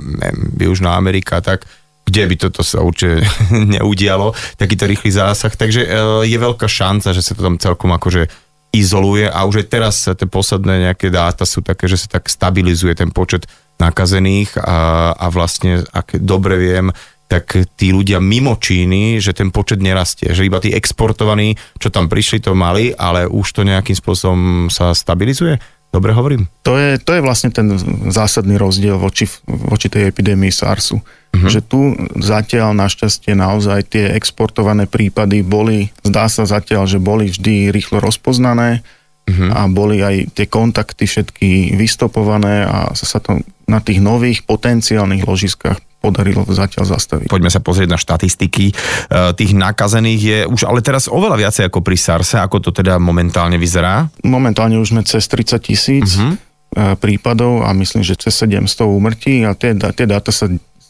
Južná 0.59 0.99
Amerika, 0.99 1.39
tak 1.39 1.63
kde 2.03 2.25
by 2.25 2.35
toto 2.35 2.65
sa 2.65 2.81
určite 2.81 3.21
neudialo, 3.79 4.33
takýto 4.57 4.89
rýchly 4.89 5.13
zásah. 5.13 5.53
Takže 5.53 5.85
e, 5.85 5.89
je 6.25 6.37
veľká 6.41 6.65
šanca, 6.65 7.13
že 7.13 7.21
sa 7.21 7.37
to 7.37 7.45
tam 7.45 7.61
celkom 7.61 7.93
akože 7.93 8.27
izoluje 8.69 9.25
a 9.25 9.45
už 9.49 9.65
aj 9.65 9.67
teraz 9.67 9.95
tie 10.05 10.27
posledné 10.29 10.89
nejaké 10.89 11.09
dáta 11.09 11.43
sú 11.43 11.65
také, 11.65 11.89
že 11.89 12.05
sa 12.05 12.19
tak 12.19 12.29
stabilizuje 12.29 12.93
ten 12.93 13.09
počet 13.09 13.49
nakazených 13.81 14.59
a, 14.59 15.11
a 15.15 15.25
vlastne, 15.31 15.81
ak 15.89 16.19
dobre 16.21 16.59
viem, 16.59 16.93
tak 17.29 17.45
tí 17.77 17.93
ľudia 17.93 18.17
mimo 18.17 18.57
Číny, 18.57 19.21
že 19.21 19.37
ten 19.37 19.53
počet 19.53 19.77
nerastie, 19.77 20.33
že 20.33 20.49
iba 20.49 20.57
tí 20.57 20.73
exportovaní, 20.73 21.53
čo 21.77 21.93
tam 21.93 22.09
prišli, 22.09 22.41
to 22.41 22.57
mali, 22.57 22.89
ale 22.97 23.29
už 23.29 23.53
to 23.53 23.61
nejakým 23.61 23.93
spôsobom 23.93 24.41
sa 24.73 24.97
stabilizuje? 24.97 25.61
Dobre 25.89 26.13
hovorím? 26.13 26.45
To 26.61 26.77
je, 26.77 27.01
to 27.01 27.17
je 27.17 27.25
vlastne 27.25 27.49
ten 27.49 27.65
zásadný 28.13 28.61
rozdiel 28.61 29.01
voči, 29.01 29.25
voči 29.49 29.89
tej 29.89 30.13
epidémii 30.13 30.53
SARSu. 30.53 31.01
Uh-huh. 31.01 31.49
Že 31.49 31.59
tu 31.65 31.79
zatiaľ 32.21 32.77
našťastie 32.77 33.33
naozaj 33.33 33.89
tie 33.89 34.05
exportované 34.13 34.85
prípady 34.85 35.41
boli, 35.41 35.89
zdá 36.05 36.29
sa 36.29 36.45
zatiaľ, 36.45 36.85
že 36.85 37.01
boli 37.01 37.33
vždy 37.33 37.73
rýchlo 37.73 37.97
rozpoznané, 38.05 38.85
uh-huh. 39.25 39.49
a 39.49 39.65
boli 39.65 40.01
aj 40.05 40.37
tie 40.37 40.45
kontakty 40.45 41.09
všetky 41.09 41.73
vystopované 41.73 42.69
a 42.69 42.93
sa 42.93 43.17
to 43.17 43.41
na 43.65 43.81
tých 43.81 44.01
nových 44.01 44.45
potenciálnych 44.45 45.25
ložiskách 45.25 45.88
podarilo 45.99 46.47
zatiaľ 46.47 46.95
zastaviť. 46.95 47.27
Poďme 47.27 47.51
sa 47.51 47.59
pozrieť 47.59 47.89
na 47.91 47.99
štatistiky. 47.99 48.71
E, 48.71 48.73
tých 49.35 49.51
nakazených 49.51 50.21
je 50.21 50.39
už 50.47 50.65
ale 50.65 50.79
teraz 50.79 51.11
oveľa 51.11 51.37
viacej 51.47 51.63
ako 51.67 51.79
pri 51.83 51.95
SARSe. 51.99 52.39
Ako 52.39 52.63
to 52.63 52.71
teda 52.71 52.97
momentálne 52.97 53.59
vyzerá? 53.59 54.07
Momentálne 54.23 54.79
už 54.79 54.95
sme 54.95 55.03
cez 55.03 55.27
30 55.27 55.59
tisíc. 55.59 56.07
Uh-huh 56.17 56.39
prípadov 57.01 57.65
a 57.65 57.73
myslím, 57.73 58.05
že 58.05 58.13
cez 58.13 58.45
700 58.45 58.85
úmrtí 58.85 59.41
a 59.41 59.57
tie, 59.57 59.73
tie 59.73 60.05
dáta 60.05 60.29
sa 60.29 60.45
sa 60.45 60.45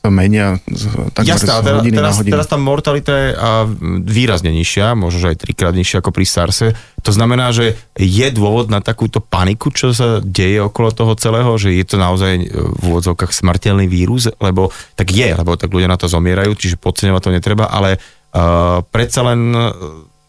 menia 0.08 0.64
tak 1.12 1.28
Jasné, 1.28 1.60
z 1.60 1.84
hodiny 1.84 2.00
teraz, 2.00 2.16
na 2.16 2.20
hodinu. 2.24 2.34
teraz 2.40 2.48
tá 2.48 2.56
mortalita 2.56 3.12
je 3.12 3.30
výrazne 4.08 4.48
nižšia, 4.56 4.96
možno 4.96 5.20
že 5.20 5.36
aj 5.36 5.44
trikrát 5.44 5.76
nižšia 5.76 6.00
ako 6.00 6.16
pri 6.16 6.24
SARSe. 6.24 6.68
To 7.04 7.12
znamená, 7.12 7.52
že 7.52 7.76
je 8.00 8.28
dôvod 8.32 8.72
na 8.72 8.80
takúto 8.80 9.20
paniku, 9.20 9.76
čo 9.76 9.92
sa 9.92 10.24
deje 10.24 10.64
okolo 10.64 10.96
toho 10.96 11.14
celého, 11.20 11.52
že 11.60 11.76
je 11.76 11.84
to 11.84 12.00
naozaj 12.00 12.48
v 12.48 12.82
úvodzovkách 12.88 13.36
smrteľný 13.36 13.92
vírus, 13.92 14.32
lebo 14.40 14.72
tak 14.96 15.12
je, 15.12 15.36
lebo 15.36 15.60
tak 15.60 15.68
ľudia 15.68 15.92
na 15.92 16.00
to 16.00 16.08
zomierajú, 16.08 16.56
čiže 16.56 16.80
podceňovať 16.80 17.20
to 17.20 17.36
netreba, 17.36 17.68
ale 17.68 18.00
uh, 18.00 18.80
predsa 18.88 19.28
len, 19.28 19.52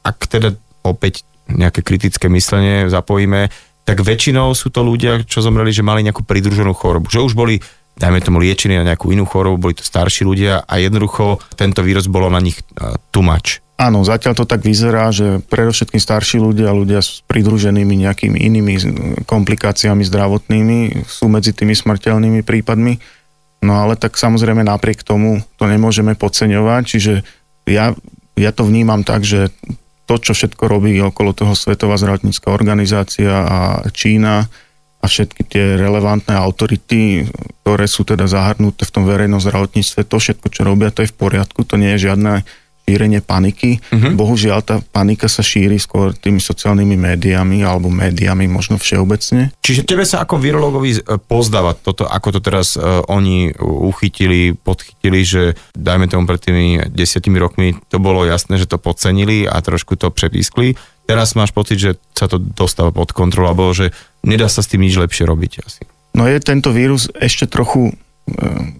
ak 0.03 0.19
teda 0.27 0.51
opäť 0.83 1.23
nejaké 1.47 1.87
kritické 1.87 2.27
myslenie 2.27 2.91
zapojíme, 2.91 3.51
tak 3.87 4.07
väčšinou 4.07 4.55
sú 4.55 4.71
to 4.71 4.87
ľudia, 4.87 5.27
čo 5.27 5.43
zomreli, 5.43 5.75
že 5.75 5.83
mali 5.83 6.07
nejakú 6.07 6.23
pridruženú 6.23 6.75
chorobu, 6.79 7.11
že 7.11 7.23
už 7.23 7.35
boli 7.35 7.59
dajme 7.97 8.21
tomu 8.23 8.39
liečení 8.39 8.77
na 8.79 8.87
nejakú 8.87 9.11
inú 9.13 9.27
chorobu, 9.27 9.71
boli 9.71 9.75
to 9.77 9.85
starší 9.85 10.29
ľudia 10.29 10.65
a 10.65 10.75
jednoducho 10.79 11.41
tento 11.57 11.81
vírus 11.85 12.07
bolo 12.07 12.29
na 12.31 12.41
nich 12.41 12.61
much. 13.17 13.61
Áno, 13.81 14.05
zatiaľ 14.05 14.37
to 14.37 14.45
tak 14.45 14.61
vyzerá, 14.61 15.09
že 15.09 15.41
predovšetkým 15.49 16.05
starší 16.05 16.37
ľudia, 16.37 16.69
ľudia 16.69 17.01
s 17.01 17.25
pridruženými 17.25 17.97
nejakými 18.05 18.37
inými 18.37 18.75
komplikáciami 19.25 20.05
zdravotnými 20.05 21.09
sú 21.09 21.33
medzi 21.33 21.57
tými 21.57 21.73
smrteľnými 21.73 22.45
prípadmi. 22.45 23.01
No 23.65 23.81
ale 23.81 23.97
tak 23.97 24.21
samozrejme 24.21 24.69
napriek 24.69 25.01
tomu 25.01 25.41
to 25.57 25.65
nemôžeme 25.65 26.13
podceňovať, 26.13 26.83
čiže 26.85 27.15
ja, 27.69 27.97
ja 28.37 28.51
to 28.53 28.69
vnímam 28.69 29.01
tak, 29.01 29.25
že 29.25 29.49
to, 30.05 30.21
čo 30.21 30.37
všetko 30.37 30.65
robí 30.69 30.97
okolo 31.01 31.33
toho 31.33 31.57
Svetová 31.57 31.97
zdravotnícká 31.97 32.53
organizácia 32.53 33.33
a 33.33 33.59
Čína, 33.97 34.45
a 35.01 35.05
všetky 35.09 35.43
tie 35.49 35.65
relevantné 35.81 36.37
autority, 36.37 37.25
ktoré 37.65 37.89
sú 37.89 38.05
teda 38.05 38.29
zahrnuté 38.29 38.85
v 38.85 38.93
tom 38.93 39.09
verejnom 39.09 39.41
zdravotníctve, 39.41 40.05
to 40.05 40.17
všetko, 40.21 40.47
čo 40.53 40.63
robia, 40.69 40.93
to 40.93 41.03
je 41.03 41.13
v 41.13 41.17
poriadku, 41.17 41.65
to 41.65 41.81
nie 41.81 41.97
je 41.97 42.13
žiadne 42.13 42.45
šírenie 42.91 43.23
paniky. 43.23 43.79
Uh-huh. 43.79 44.19
Bohužiaľ, 44.19 44.67
tá 44.67 44.83
panika 44.83 45.31
sa 45.31 45.47
šíri 45.47 45.79
skôr 45.79 46.11
tými 46.11 46.43
sociálnymi 46.43 46.99
médiami 46.99 47.63
alebo 47.63 47.87
médiami 47.87 48.51
možno 48.51 48.83
všeobecne. 48.83 49.55
Čiže 49.63 49.87
tebe 49.87 50.03
sa 50.03 50.27
ako 50.27 50.43
virologovi 50.43 50.99
e, 50.99 51.01
pozdáva 51.23 51.79
toto, 51.79 52.03
ako 52.11 52.29
to 52.35 52.41
teraz 52.43 52.75
uh, 52.75 53.07
oni 53.07 53.55
uchytili, 53.63 54.59
podchytili, 54.59 55.23
že 55.23 55.43
dajme 55.79 56.11
tomu 56.11 56.27
pred 56.27 56.43
tými 56.43 56.91
desiatimi 56.91 57.39
rokmi 57.39 57.79
to 57.87 58.03
bolo 58.03 58.27
jasné, 58.27 58.59
že 58.59 58.67
to 58.67 58.83
podcenili 58.83 59.47
a 59.47 59.55
trošku 59.63 59.95
to 59.95 60.11
prepískli 60.11 60.75
teraz 61.11 61.35
máš 61.35 61.51
pocit, 61.51 61.83
že 61.83 61.99
sa 62.15 62.31
to 62.31 62.39
dostáva 62.39 62.95
pod 62.95 63.11
kontrolu, 63.11 63.51
alebo 63.51 63.75
že 63.75 63.91
nedá 64.25 64.47
sa 64.49 64.61
s 64.61 64.71
tým 64.71 64.85
nič 64.85 64.97
lepšie 64.97 65.25
robiť 65.25 65.53
asi. 65.65 65.83
No 66.17 66.27
je 66.27 66.39
tento 66.43 66.75
vírus 66.75 67.07
ešte 67.17 67.47
trochu 67.47 67.91
e, 67.91 67.95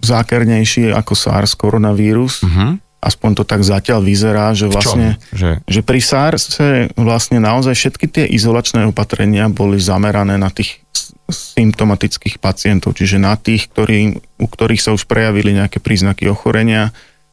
zákernejší 0.03 0.91
ako 0.91 1.13
SARS 1.15 1.55
koronavírus. 1.55 2.43
Uh-huh. 2.43 2.77
Aspoň 3.01 3.41
to 3.41 3.43
tak 3.47 3.65
zatiaľ 3.65 4.05
vyzerá, 4.05 4.53
že 4.53 4.69
vlastne, 4.69 5.17
že? 5.33 5.57
že 5.65 5.81
pri 5.81 5.97
SARS 5.97 6.61
vlastne 6.93 7.41
naozaj 7.41 7.73
všetky 7.73 8.05
tie 8.05 8.25
izolačné 8.29 8.85
opatrenia 8.85 9.49
boli 9.49 9.81
zamerané 9.81 10.37
na 10.37 10.53
tých 10.53 10.85
symptomatických 11.31 12.37
pacientov, 12.37 12.93
čiže 12.93 13.17
na 13.17 13.33
tých, 13.39 13.71
ktorí, 13.71 14.19
u 14.37 14.47
ktorých 14.47 14.83
sa 14.83 14.91
už 14.93 15.07
prejavili 15.07 15.55
nejaké 15.55 15.79
príznaky 15.79 16.27
ochorenia, 16.29 16.91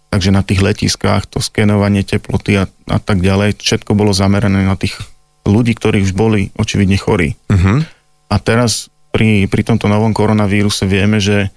takže 0.09 0.31
na 0.33 0.41
tých 0.41 0.65
letiskách 0.65 1.29
to 1.29 1.43
skenovanie 1.43 2.07
teploty 2.07 2.57
a, 2.57 2.65
a 2.89 2.99
tak 3.03 3.21
ďalej, 3.21 3.61
všetko 3.61 3.93
bolo 3.93 4.17
zamerané 4.17 4.65
na 4.65 4.79
tých 4.79 4.97
ľudí, 5.45 5.77
ktorí 5.77 6.01
už 6.07 6.17
boli 6.17 6.49
očividne 6.57 6.97
chorí. 6.97 7.37
Uh-huh. 7.51 7.85
A 8.29 8.37
teraz 8.37 8.93
pri, 9.13 9.49
pri 9.49 9.63
tomto 9.65 9.89
novom 9.89 10.13
koronavíruse 10.13 10.85
vieme, 10.85 11.19
že 11.19 11.49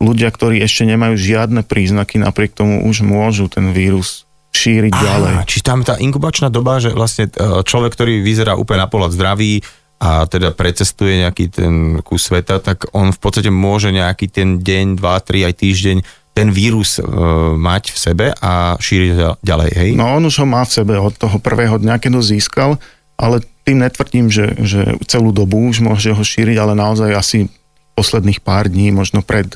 ľudia, 0.00 0.32
ktorí 0.32 0.64
ešte 0.64 0.88
nemajú 0.88 1.16
žiadne 1.16 1.64
príznaky, 1.64 2.20
napriek 2.20 2.56
tomu 2.56 2.84
už 2.88 3.04
môžu 3.04 3.48
ten 3.52 3.72
vírus 3.72 4.24
šíriť 4.50 4.92
Á, 4.92 5.00
ďalej. 5.00 5.34
Či 5.46 5.58
tam 5.62 5.80
tá 5.86 5.94
inkubačná 6.00 6.50
doba, 6.50 6.82
že 6.82 6.90
vlastne 6.90 7.30
e, 7.30 7.62
človek, 7.62 7.94
ktorý 7.94 8.24
vyzerá 8.24 8.58
úplne 8.58 8.82
na 8.82 8.90
pohľad 8.90 9.14
zdravý 9.14 9.62
a 10.00 10.24
teda 10.24 10.56
precestuje 10.56 11.22
nejaký 11.22 11.44
ten 11.52 11.74
kus 12.00 12.32
sveta, 12.32 12.58
tak 12.58 12.88
on 12.96 13.12
v 13.12 13.20
podstate 13.20 13.52
môže 13.52 13.92
nejaký 13.92 14.32
ten 14.32 14.58
deň, 14.58 14.96
dva, 14.96 15.20
tri, 15.20 15.44
aj 15.44 15.60
týždeň 15.60 15.96
ten 16.32 16.48
vírus 16.50 16.98
e, 16.98 17.04
mať 17.58 17.92
v 17.92 17.98
sebe 17.98 18.26
a 18.32 18.74
šíriť 18.80 19.44
ďalej, 19.44 19.70
hej? 19.76 19.90
No 19.94 20.16
on 20.18 20.24
už 20.24 20.42
ho 20.42 20.46
má 20.48 20.64
v 20.64 20.72
sebe 20.72 20.94
od 20.96 21.14
toho 21.14 21.36
prvého 21.38 21.76
dňa, 21.76 22.00
keď 22.00 22.12
ho 22.16 22.22
získal, 22.24 22.70
ale 23.20 23.44
tým 23.70 23.78
netvrdím, 23.78 24.26
že, 24.26 24.58
že 24.58 24.98
celú 25.06 25.30
dobu 25.30 25.70
už 25.70 25.86
môže 25.86 26.10
ho 26.10 26.18
šíriť, 26.18 26.58
ale 26.58 26.74
naozaj 26.74 27.10
asi 27.14 27.38
posledných 27.94 28.42
pár 28.42 28.66
dní, 28.66 28.90
možno 28.90 29.22
pred, 29.22 29.46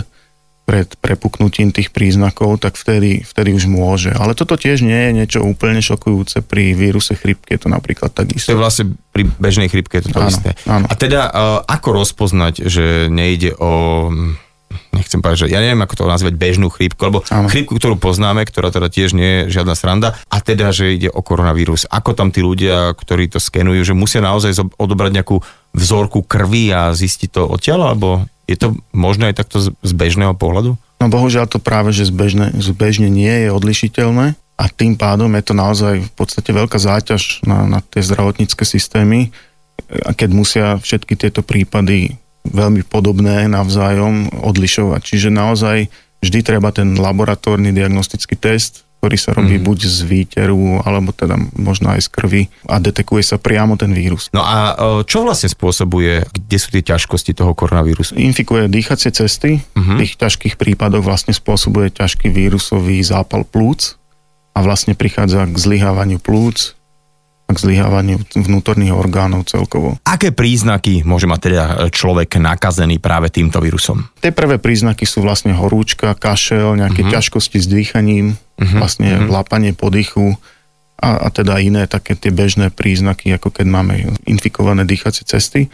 pred 0.63 0.87
prepuknutím 1.03 1.75
tých 1.75 1.91
príznakov, 1.91 2.63
tak 2.63 2.79
vtedy, 2.79 3.27
vtedy 3.27 3.51
už 3.51 3.67
môže. 3.67 4.15
Ale 4.15 4.39
toto 4.39 4.55
tiež 4.55 4.87
nie 4.87 4.95
je 4.95 5.11
niečo 5.19 5.41
úplne 5.43 5.83
šokujúce 5.83 6.47
pri 6.47 6.79
víruse 6.79 7.19
chrypky, 7.19 7.59
je 7.59 7.67
to 7.67 7.69
napríklad 7.75 8.15
takisto. 8.15 8.55
To 8.55 8.55
je 8.55 8.63
vlastne 8.63 8.85
pri 9.11 9.27
bežnej 9.27 9.67
chrypke 9.67 9.99
je 9.99 10.07
to, 10.07 10.11
to 10.15 10.23
áno, 10.23 10.31
isté. 10.31 10.51
Áno. 10.71 10.87
A 10.87 10.95
teda 10.95 11.21
uh, 11.27 11.59
ako 11.67 12.07
rozpoznať, 12.07 12.71
že 12.71 13.11
nejde 13.11 13.59
o 13.59 14.07
nechcem 14.93 15.21
povedať, 15.23 15.47
že 15.47 15.53
ja 15.55 15.61
neviem, 15.63 15.81
ako 15.83 15.95
to 15.95 16.05
nazvať 16.11 16.35
bežnú 16.37 16.69
chrípku, 16.71 17.01
alebo 17.03 17.23
Áno. 17.31 17.51
chrípku, 17.51 17.77
ktorú 17.77 17.99
poznáme, 17.99 18.45
ktorá 18.47 18.71
teda 18.71 18.91
tiež 18.91 19.15
nie 19.15 19.47
je 19.47 19.61
žiadna 19.61 19.75
sranda, 19.75 20.19
a 20.29 20.39
teda, 20.39 20.71
že 20.71 20.95
ide 20.95 21.09
o 21.11 21.21
koronavírus. 21.25 21.87
Ako 21.91 22.13
tam 22.13 22.31
tí 22.31 22.45
ľudia, 22.45 22.93
ktorí 22.95 23.31
to 23.31 23.43
skenujú, 23.43 23.83
že 23.83 23.95
musia 23.95 24.25
naozaj 24.25 24.57
odobrať 24.79 25.21
nejakú 25.21 25.41
vzorku 25.75 26.23
krvi 26.23 26.71
a 26.71 26.95
zistiť 26.95 27.31
to 27.35 27.43
odtiaľ, 27.47 27.95
alebo 27.95 28.27
je 28.45 28.57
to 28.61 28.77
možné 28.93 29.33
aj 29.33 29.41
takto 29.41 29.59
z 29.61 29.93
bežného 29.97 30.37
pohľadu? 30.37 30.77
No 31.03 31.07
bohužiaľ 31.11 31.51
to 31.51 31.59
práve, 31.61 31.91
že 31.91 32.09
zbežne, 32.09 32.55
zbežne 32.57 33.11
nie 33.11 33.45
je 33.45 33.49
odlišiteľné 33.51 34.39
a 34.55 34.65
tým 34.71 34.95
pádom 34.95 35.29
je 35.35 35.45
to 35.45 35.55
naozaj 35.57 35.95
v 36.01 36.13
podstate 36.15 36.55
veľká 36.55 36.79
záťaž 36.79 37.43
na, 37.45 37.67
na 37.67 37.79
tie 37.83 38.01
zdravotnícke 38.01 38.63
systémy, 38.63 39.35
keď 40.15 40.31
musia 40.31 40.67
všetky 40.79 41.19
tieto 41.19 41.43
prípady 41.43 42.17
veľmi 42.45 42.85
podobné 42.85 43.49
navzájom 43.49 44.45
odlišovať. 44.45 45.01
Čiže 45.01 45.29
naozaj 45.33 45.89
vždy 46.21 46.39
treba 46.45 46.73
ten 46.73 46.97
laboratórny 46.97 47.73
diagnostický 47.73 48.37
test, 48.37 48.85
ktorý 49.05 49.21
sa 49.21 49.37
robí 49.37 49.61
mm. 49.61 49.65
buď 49.69 49.79
z 49.85 49.99
výteru, 50.09 50.81
alebo 50.81 51.13
teda 51.13 51.37
možno 51.61 51.93
aj 51.93 52.05
z 52.05 52.09
krvi 52.09 52.43
a 52.65 52.81
detekuje 52.81 53.21
sa 53.21 53.37
priamo 53.37 53.77
ten 53.77 53.93
vírus. 53.93 54.33
No 54.33 54.41
a 54.41 54.73
čo 55.05 55.29
vlastne 55.29 55.53
spôsobuje, 55.53 56.25
kde 56.33 56.57
sú 56.57 56.73
tie 56.73 56.81
ťažkosti 56.81 57.37
toho 57.37 57.53
koronavírusu? 57.53 58.17
Infikuje 58.17 58.65
dýchacie 58.65 59.13
cesty, 59.13 59.61
mm-hmm. 59.61 59.97
v 59.97 60.01
tých 60.01 60.17
ťažkých 60.17 60.55
prípadoch 60.57 61.05
vlastne 61.05 61.37
spôsobuje 61.37 61.93
ťažký 61.93 62.33
vírusový 62.33 63.05
zápal 63.05 63.45
plúc 63.45 64.01
a 64.57 64.65
vlastne 64.65 64.97
prichádza 64.97 65.45
k 65.53 65.57
zlyhávaniu 65.61 66.17
plúc, 66.17 66.73
k 67.45 67.57
zlyhávaniu 67.61 68.25
vnútorných 68.33 68.97
orgánov 68.97 69.45
celkovo. 69.45 70.01
Aké 70.09 70.33
príznaky 70.33 71.05
môže 71.05 71.29
mať 71.29 71.41
teda 71.53 71.65
človek 71.93 72.41
nakazený 72.41 72.97
práve 72.99 73.29
týmto 73.29 73.61
vírusom? 73.61 74.09
Tie 74.25 74.33
prvé 74.33 74.57
príznaky 74.57 75.05
sú 75.05 75.21
vlastne 75.21 75.53
horúčka, 75.53 76.17
kašel, 76.17 76.81
nejaké 76.81 77.05
uh-huh. 77.05 77.15
ťažkosti 77.21 77.59
s 77.61 77.67
dýchaním, 77.69 78.35
uh-huh. 78.35 78.81
vlastne 78.81 79.13
uh-huh. 79.13 79.29
lápanie 79.29 79.77
podychu 79.77 80.41
a, 80.97 81.21
a 81.25 81.29
teda 81.29 81.61
iné 81.61 81.85
také 81.85 82.17
tie 82.17 82.33
bežné 82.33 82.73
príznaky, 82.73 83.37
ako 83.37 83.53
keď 83.53 83.67
máme 83.69 83.95
infikované 84.25 84.89
dýchacie 84.89 85.29
cesty. 85.29 85.69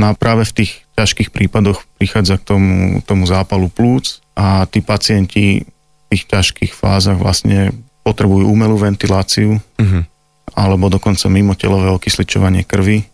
No 0.00 0.08
a 0.08 0.16
práve 0.16 0.48
v 0.48 0.64
tých 0.64 0.88
ťažkých 0.96 1.28
prípadoch 1.28 1.84
prichádza 2.00 2.40
k 2.40 2.56
tomu, 2.56 3.04
tomu 3.04 3.28
zápalu 3.28 3.68
plúc 3.68 4.24
a 4.32 4.64
tí 4.64 4.80
pacienti 4.80 5.68
v 5.68 6.04
tých 6.08 6.24
ťažkých 6.32 6.72
fázach 6.72 7.20
vlastne 7.20 7.76
potrebujú 8.00 8.48
umelú 8.48 8.80
ventiláciu. 8.80 9.60
Uh-huh 9.76 10.08
alebo 10.54 10.90
dokonca 10.90 11.26
mimo 11.30 11.54
telové 11.54 11.90
okysličovanie 11.90 12.66
krvi, 12.66 13.06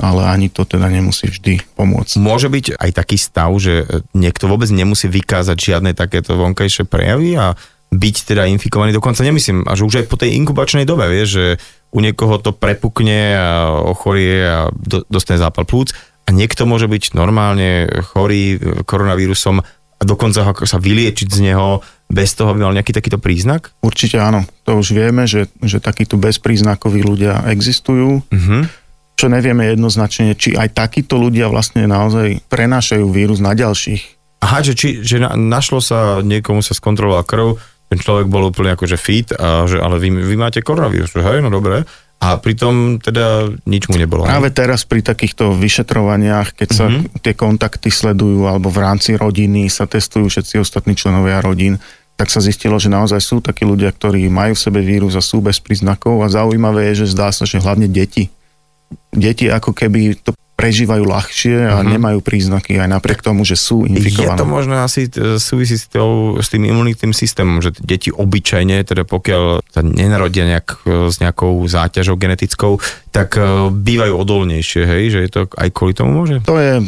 ale 0.00 0.22
ani 0.32 0.48
to 0.48 0.64
teda 0.64 0.88
nemusí 0.88 1.28
vždy 1.28 1.60
pomôcť. 1.76 2.16
Môže 2.18 2.48
byť 2.48 2.80
aj 2.80 2.90
taký 2.96 3.20
stav, 3.20 3.52
že 3.60 3.84
niekto 4.16 4.48
vôbec 4.48 4.72
nemusí 4.72 5.06
vykázať 5.12 5.56
žiadne 5.60 5.92
takéto 5.92 6.40
vonkajšie 6.40 6.88
prejavy 6.88 7.36
a 7.36 7.52
byť 7.90 8.16
teda 8.32 8.46
infikovaný, 8.46 8.94
dokonca 8.94 9.20
nemyslím, 9.26 9.66
a 9.66 9.74
že 9.74 9.82
už 9.82 9.94
aj 10.00 10.06
po 10.06 10.16
tej 10.16 10.38
inkubačnej 10.38 10.86
dobe, 10.86 11.10
vie, 11.10 11.26
že 11.26 11.44
u 11.90 11.98
niekoho 11.98 12.38
to 12.38 12.54
prepukne 12.54 13.34
a 13.34 13.66
ochorie 13.82 14.46
a 14.46 14.58
do, 14.70 15.02
dostane 15.10 15.42
zápal 15.42 15.66
plúc 15.66 15.90
a 16.24 16.30
niekto 16.30 16.70
môže 16.70 16.86
byť 16.86 17.18
normálne 17.18 17.90
chorý 18.14 18.62
koronavírusom 18.86 19.66
a 20.00 20.02
dokonca 20.08 20.40
sa 20.64 20.78
vyliečiť 20.80 21.28
z 21.28 21.52
neho 21.52 21.84
bez 22.08 22.32
toho, 22.32 22.56
aby 22.56 22.64
mal 22.64 22.72
nejaký 22.72 22.96
takýto 22.96 23.20
príznak? 23.20 23.76
Určite 23.84 24.16
áno. 24.16 24.48
To 24.64 24.80
už 24.80 24.96
vieme, 24.96 25.28
že, 25.28 25.52
že 25.60 25.76
takíto 25.76 26.16
bezpríznakoví 26.16 27.04
ľudia 27.04 27.44
existujú. 27.52 28.24
Uh-huh. 28.24 28.62
Čo 29.20 29.28
nevieme 29.28 29.68
jednoznačne, 29.68 30.32
či 30.32 30.56
aj 30.56 30.72
takíto 30.72 31.20
ľudia 31.20 31.52
vlastne 31.52 31.84
naozaj 31.84 32.40
prenášajú 32.48 33.04
vírus 33.12 33.44
na 33.44 33.52
ďalších. 33.52 34.18
Aha, 34.40 34.64
že, 34.64 34.72
či, 34.72 35.04
že 35.04 35.20
na, 35.20 35.36
našlo 35.36 35.84
sa, 35.84 36.24
niekomu 36.24 36.64
sa 36.64 36.72
skontrolovala 36.72 37.28
krv, 37.28 37.60
ten 37.92 38.00
človek 38.00 38.32
bol 38.32 38.48
úplne 38.48 38.72
akože 38.72 38.96
fit, 38.96 39.28
a 39.36 39.68
že, 39.68 39.76
ale 39.76 40.00
vy, 40.00 40.08
vy 40.08 40.34
máte 40.40 40.64
koronavírus, 40.64 41.12
že 41.12 41.20
hej, 41.20 41.44
no 41.44 41.52
dobre. 41.52 41.84
A 42.20 42.36
pritom 42.36 43.00
teda 43.00 43.48
nič 43.64 43.88
mu 43.88 43.96
nebolo. 43.96 44.28
Práve 44.28 44.52
teraz 44.52 44.84
pri 44.84 45.00
takýchto 45.00 45.56
vyšetrovaniach, 45.56 46.52
keď 46.52 46.68
sa 46.68 46.86
mm-hmm. 46.92 47.24
tie 47.24 47.32
kontakty 47.32 47.88
sledujú 47.88 48.44
alebo 48.44 48.68
v 48.68 48.84
rámci 48.84 49.16
rodiny 49.16 49.72
sa 49.72 49.88
testujú 49.88 50.28
všetci 50.28 50.60
ostatní 50.60 50.92
členovia 50.92 51.40
rodín, 51.40 51.80
tak 52.20 52.28
sa 52.28 52.44
zistilo, 52.44 52.76
že 52.76 52.92
naozaj 52.92 53.16
sú 53.24 53.40
takí 53.40 53.64
ľudia, 53.64 53.88
ktorí 53.96 54.28
majú 54.28 54.52
v 54.52 54.64
sebe 54.68 54.84
vírus 54.84 55.16
a 55.16 55.24
sú 55.24 55.40
bez 55.40 55.56
príznakov 55.64 56.20
a 56.20 56.28
zaujímavé 56.28 56.92
je, 56.92 57.08
že 57.08 57.16
zdá 57.16 57.32
sa, 57.32 57.48
že 57.48 57.56
hlavne 57.56 57.88
deti. 57.88 58.28
Deti 59.16 59.48
ako 59.48 59.72
keby 59.72 60.20
to 60.20 60.36
prežívajú 60.60 61.08
ľahšie 61.08 61.56
a 61.72 61.80
uh-huh. 61.80 61.88
nemajú 61.88 62.20
príznaky 62.20 62.76
aj 62.76 62.88
napriek 62.92 63.24
tomu, 63.24 63.48
že 63.48 63.56
sú 63.56 63.88
infikované. 63.88 64.36
Je 64.36 64.40
to 64.44 64.44
možno 64.44 64.74
asi 64.84 65.08
súvisí 65.40 65.80
s, 65.80 65.88
tou, 65.88 66.36
s 66.36 66.52
tým 66.52 66.68
imunitným 66.68 67.16
systémom, 67.16 67.64
že 67.64 67.72
deti 67.80 68.12
obyčajne, 68.12 68.84
teda 68.84 69.08
pokiaľ 69.08 69.64
sa 69.64 69.80
nenarodia 69.80 70.44
nejak, 70.44 70.84
s 71.08 71.16
nejakou 71.16 71.64
záťažou 71.64 72.20
genetickou, 72.20 72.76
tak 73.08 73.40
e, 73.40 73.72
bývajú 73.72 74.12
odolnejšie, 74.12 74.82
hej, 74.84 75.04
že 75.16 75.18
je 75.24 75.30
to 75.32 75.40
aj 75.56 75.68
kvôli 75.72 75.96
tomu 75.96 76.12
môže? 76.12 76.44
To 76.44 76.60
je 76.60 76.84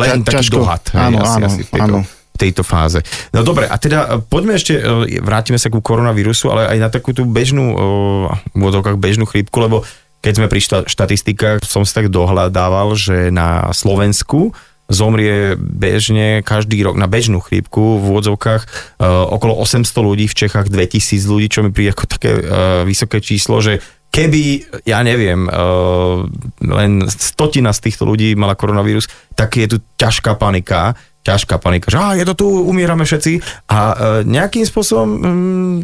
len 0.00 0.24
taký 0.24 0.48
ťažko, 0.48 0.64
dohad. 0.64 0.82
Hej, 0.88 1.04
áno, 1.04 1.18
asi, 1.20 1.28
áno, 1.28 1.46
asi 1.46 1.62
áno 1.76 2.00
tejto 2.38 2.62
fáze. 2.62 3.02
No 3.34 3.42
dobre, 3.42 3.66
a 3.66 3.74
teda 3.82 3.98
e, 4.06 4.08
poďme 4.22 4.54
ešte, 4.54 4.78
e, 4.78 5.18
vrátime 5.18 5.58
sa 5.58 5.74
ku 5.74 5.82
koronavírusu, 5.82 6.54
ale 6.54 6.70
aj 6.70 6.78
na 6.78 6.88
takú 6.88 7.10
tú 7.10 7.26
bežnú, 7.26 7.74
e, 7.74 8.62
v 8.62 9.02
bežnú 9.02 9.26
chrípku, 9.26 9.58
lebo 9.58 9.82
keď 10.18 10.32
sme 10.34 10.50
pri 10.50 10.60
štatistikách, 10.86 11.62
som 11.62 11.86
si 11.86 11.92
tak 11.94 12.10
dohľadával, 12.10 12.98
že 12.98 13.30
na 13.30 13.70
Slovensku 13.70 14.50
zomrie 14.88 15.54
bežne 15.60 16.40
každý 16.40 16.80
rok 16.80 16.96
na 16.96 17.04
bežnú 17.04 17.44
chrípku 17.44 18.00
v 18.00 18.04
úvodzovkách 18.08 18.62
uh, 18.64 19.28
okolo 19.36 19.60
800 19.60 19.84
ľudí, 20.00 20.24
v 20.26 20.38
Čechách 20.48 20.72
2000 20.72 21.28
ľudí, 21.28 21.46
čo 21.52 21.60
mi 21.60 21.70
príde 21.70 21.92
ako 21.92 22.04
také 22.08 22.30
uh, 22.32 22.42
vysoké 22.88 23.20
číslo, 23.20 23.60
že 23.60 23.84
keby, 24.08 24.64
ja 24.88 25.04
neviem, 25.04 25.44
uh, 25.44 26.24
len 26.64 27.04
stotina 27.12 27.76
z 27.76 27.84
týchto 27.84 28.08
ľudí 28.08 28.32
mala 28.32 28.56
koronavírus, 28.56 29.12
tak 29.36 29.60
je 29.60 29.68
tu 29.68 29.78
ťažká 30.00 30.40
panika 30.40 30.96
ťažká 31.28 31.60
panika, 31.60 31.92
že 31.92 32.00
je 32.16 32.24
to 32.24 32.34
tu, 32.34 32.46
umierame 32.64 33.04
všetci. 33.04 33.44
A 33.68 33.78
e, 33.78 33.94
nejakým 34.24 34.64
spôsobom 34.64 35.08
mm, 35.12 35.76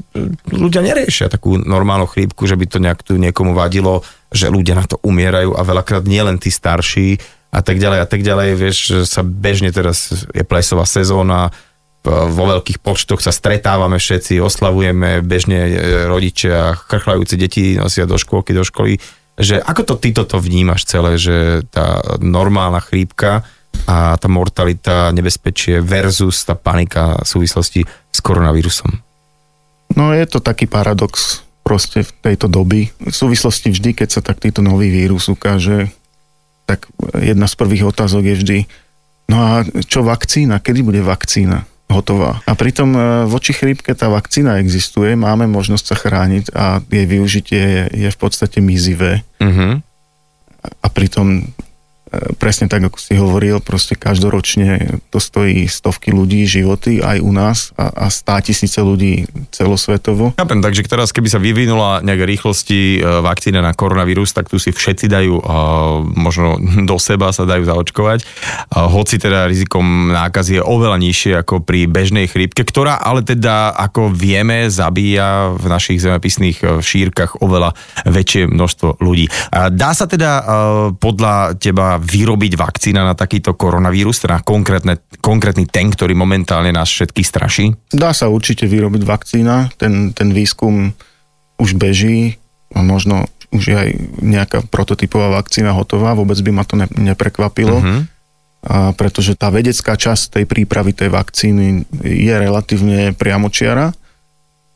ľudia 0.56 0.80
neriešia 0.80 1.28
takú 1.28 1.60
normálnu 1.60 2.08
chrípku, 2.08 2.48
že 2.48 2.56
by 2.56 2.64
to 2.64 2.78
nejak 2.80 3.04
tu 3.04 3.20
niekomu 3.20 3.52
vadilo, 3.52 4.00
že 4.34 4.50
ľudia 4.50 4.74
na 4.74 4.84
to 4.84 4.98
umierajú 5.06 5.54
a 5.54 5.62
veľakrát 5.62 6.04
nielen 6.04 6.42
tí 6.42 6.50
starší 6.50 7.22
a 7.54 7.62
tak 7.62 7.78
ďalej 7.78 7.98
a 8.02 8.06
tak 8.10 8.20
ďalej, 8.26 8.48
vieš, 8.58 9.06
sa 9.06 9.22
bežne 9.22 9.70
teraz 9.70 10.26
je 10.34 10.42
plesová 10.42 10.82
sezóna, 10.84 11.54
vo 12.04 12.44
veľkých 12.52 12.84
počtoch 12.84 13.24
sa 13.24 13.32
stretávame 13.32 13.96
všetci, 13.96 14.36
oslavujeme 14.36 15.24
bežne 15.24 15.72
e, 15.72 15.72
rodičia, 16.04 16.76
chrchlajúce 16.76 17.40
deti 17.40 17.80
nosia 17.80 18.04
do 18.04 18.20
škôlky, 18.20 18.52
do 18.52 18.60
školy, 18.60 19.00
že 19.40 19.56
ako 19.56 19.82
to 19.88 19.94
ty 19.96 20.12
toto 20.12 20.36
vnímaš 20.36 20.84
celé, 20.84 21.16
že 21.16 21.64
tá 21.72 22.04
normálna 22.20 22.84
chrípka 22.84 23.42
a 23.88 24.20
tá 24.20 24.28
mortalita, 24.28 25.10
nebezpečie 25.16 25.80
versus 25.80 26.44
tá 26.44 26.52
panika 26.52 27.18
v 27.24 27.26
súvislosti 27.26 27.80
s 27.88 28.18
koronavírusom? 28.20 29.00
No 29.96 30.12
je 30.12 30.28
to 30.28 30.44
taký 30.44 30.68
paradox 30.68 31.43
proste 31.64 32.04
v 32.04 32.12
tejto 32.20 32.46
doby. 32.46 32.92
V 33.00 33.14
súvislosti 33.14 33.72
vždy, 33.72 33.96
keď 33.96 34.08
sa 34.08 34.20
takýto 34.20 34.60
nový 34.60 34.92
vírus 34.92 35.26
ukáže, 35.32 35.88
tak 36.68 36.86
jedna 37.16 37.48
z 37.48 37.54
prvých 37.56 37.88
otázok 37.88 38.22
je 38.24 38.36
vždy, 38.36 38.58
no 39.32 39.36
a 39.40 39.50
čo 39.88 40.04
vakcína? 40.04 40.60
Kedy 40.60 40.80
bude 40.84 41.00
vakcína? 41.00 41.64
hotová. 41.94 42.40
A 42.48 42.56
pritom 42.56 42.96
e, 42.96 43.00
voči 43.28 43.52
chrípke 43.52 43.92
tá 43.92 44.08
vakcína 44.08 44.58
existuje, 44.58 45.14
máme 45.14 45.44
možnosť 45.46 45.84
sa 45.84 45.96
chrániť 45.96 46.44
a 46.56 46.80
jej 46.80 47.06
využitie 47.06 47.60
je, 47.60 47.84
je 47.92 48.08
v 48.08 48.18
podstate 48.18 48.58
mizivé. 48.64 49.22
Uh-huh. 49.38 49.78
A 50.64 50.86
pritom 50.88 51.44
presne 52.38 52.66
tak, 52.66 52.84
ako 52.86 52.98
si 53.00 53.14
hovoril, 53.16 53.62
proste 53.62 53.96
každoročne 53.96 55.00
to 55.08 55.18
stojí 55.18 55.66
stovky 55.66 56.12
ľudí, 56.12 56.44
životy 56.44 57.00
aj 57.00 57.18
u 57.20 57.32
nás 57.32 57.58
a, 57.74 58.06
a 58.06 58.06
stá 58.12 58.38
tisíce 58.40 58.78
ľudí 58.78 59.26
celosvetovo. 59.50 60.36
Chápem, 60.36 60.60
takže 60.60 60.86
teraz 60.86 61.10
keby 61.10 61.28
sa 61.30 61.40
vyvinula 61.40 62.04
nejaké 62.04 62.24
rýchlosti 62.26 62.98
e, 62.98 63.22
vakcína 63.22 63.64
na 63.64 63.72
koronavírus, 63.72 64.34
tak 64.34 64.50
tu 64.50 64.60
si 64.60 64.70
všetci 64.70 65.06
dajú, 65.10 65.34
e, 65.38 65.42
možno 66.14 66.60
do 66.90 66.96
seba 67.00 67.30
sa 67.30 67.48
dajú 67.48 67.64
zaočkovať, 67.66 68.18
e, 68.22 68.26
hoci 68.74 69.16
teda 69.18 69.46
rizikom 69.48 70.12
nákazy 70.12 70.60
je 70.60 70.62
oveľa 70.62 70.98
nižšie 71.00 71.32
ako 71.42 71.64
pri 71.64 71.86
bežnej 71.88 72.26
chrípke, 72.30 72.62
ktorá 72.62 73.00
ale 73.00 73.24
teda, 73.24 73.72
ako 73.74 74.12
vieme, 74.12 74.66
zabíja 74.70 75.54
v 75.54 75.64
našich 75.66 75.98
zemepisných 76.00 76.82
šírkach 76.82 77.42
oveľa 77.42 77.74
väčšie 78.06 78.48
množstvo 78.48 79.02
ľudí. 79.02 79.26
Dá 79.50 79.90
sa 79.92 80.06
teda 80.06 80.30
podľa 80.98 81.58
teba 81.58 81.98
vyrobiť 82.04 82.52
vakcína 82.60 83.00
na 83.00 83.16
takýto 83.16 83.56
koronavírus, 83.56 84.20
teda 84.20 84.44
konkrétne, 84.44 85.00
konkrétny 85.24 85.64
ten, 85.64 85.88
ktorý 85.88 86.12
momentálne 86.12 86.70
nás 86.70 86.92
všetkých 86.92 87.26
straší? 87.26 87.66
Dá 87.88 88.12
sa 88.12 88.28
určite 88.28 88.68
vyrobiť 88.68 89.02
vakcína, 89.08 89.72
ten, 89.80 90.12
ten 90.12 90.36
výskum 90.36 90.92
už 91.56 91.80
beží 91.80 92.36
možno 92.82 93.30
už 93.54 93.62
je 93.70 93.76
aj 93.78 93.90
nejaká 94.18 94.58
prototypová 94.66 95.30
vakcína 95.30 95.70
hotová, 95.70 96.18
vôbec 96.18 96.34
by 96.42 96.50
ma 96.50 96.66
to 96.66 96.74
ne, 96.74 96.90
neprekvapilo. 96.98 97.78
Uh-huh. 97.78 98.02
A 98.64 98.90
pretože 98.96 99.38
tá 99.38 99.52
vedecká 99.52 99.94
časť 99.94 100.40
tej 100.40 100.44
prípravy 100.50 100.90
tej 100.90 101.12
vakcíny 101.14 101.86
je 102.02 102.34
relatívne 102.34 103.14
priamočiara. 103.14 103.94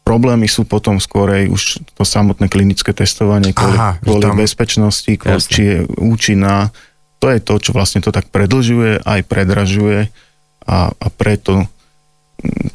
Problémy 0.06 0.46
sú 0.46 0.62
potom 0.62 1.02
skorej 1.02 1.50
už 1.50 1.82
to 1.98 2.04
samotné 2.06 2.46
klinické 2.46 2.94
testovanie 2.94 3.50
kvôli, 3.50 3.76
Aha, 3.76 3.98
kvôli 3.98 4.22
tam... 4.22 4.38
bezpečnosti, 4.38 5.10
kvôli, 5.18 5.42
či 5.42 5.62
je 5.64 5.78
účinná, 5.98 6.70
to 7.18 7.26
je 7.34 7.38
to, 7.42 7.54
čo 7.58 7.70
vlastne 7.74 8.00
to 8.00 8.14
tak 8.14 8.30
predlžuje, 8.30 9.02
aj 9.02 9.20
predražuje 9.26 10.10
a, 10.66 10.90
a 10.94 11.06
preto 11.10 11.66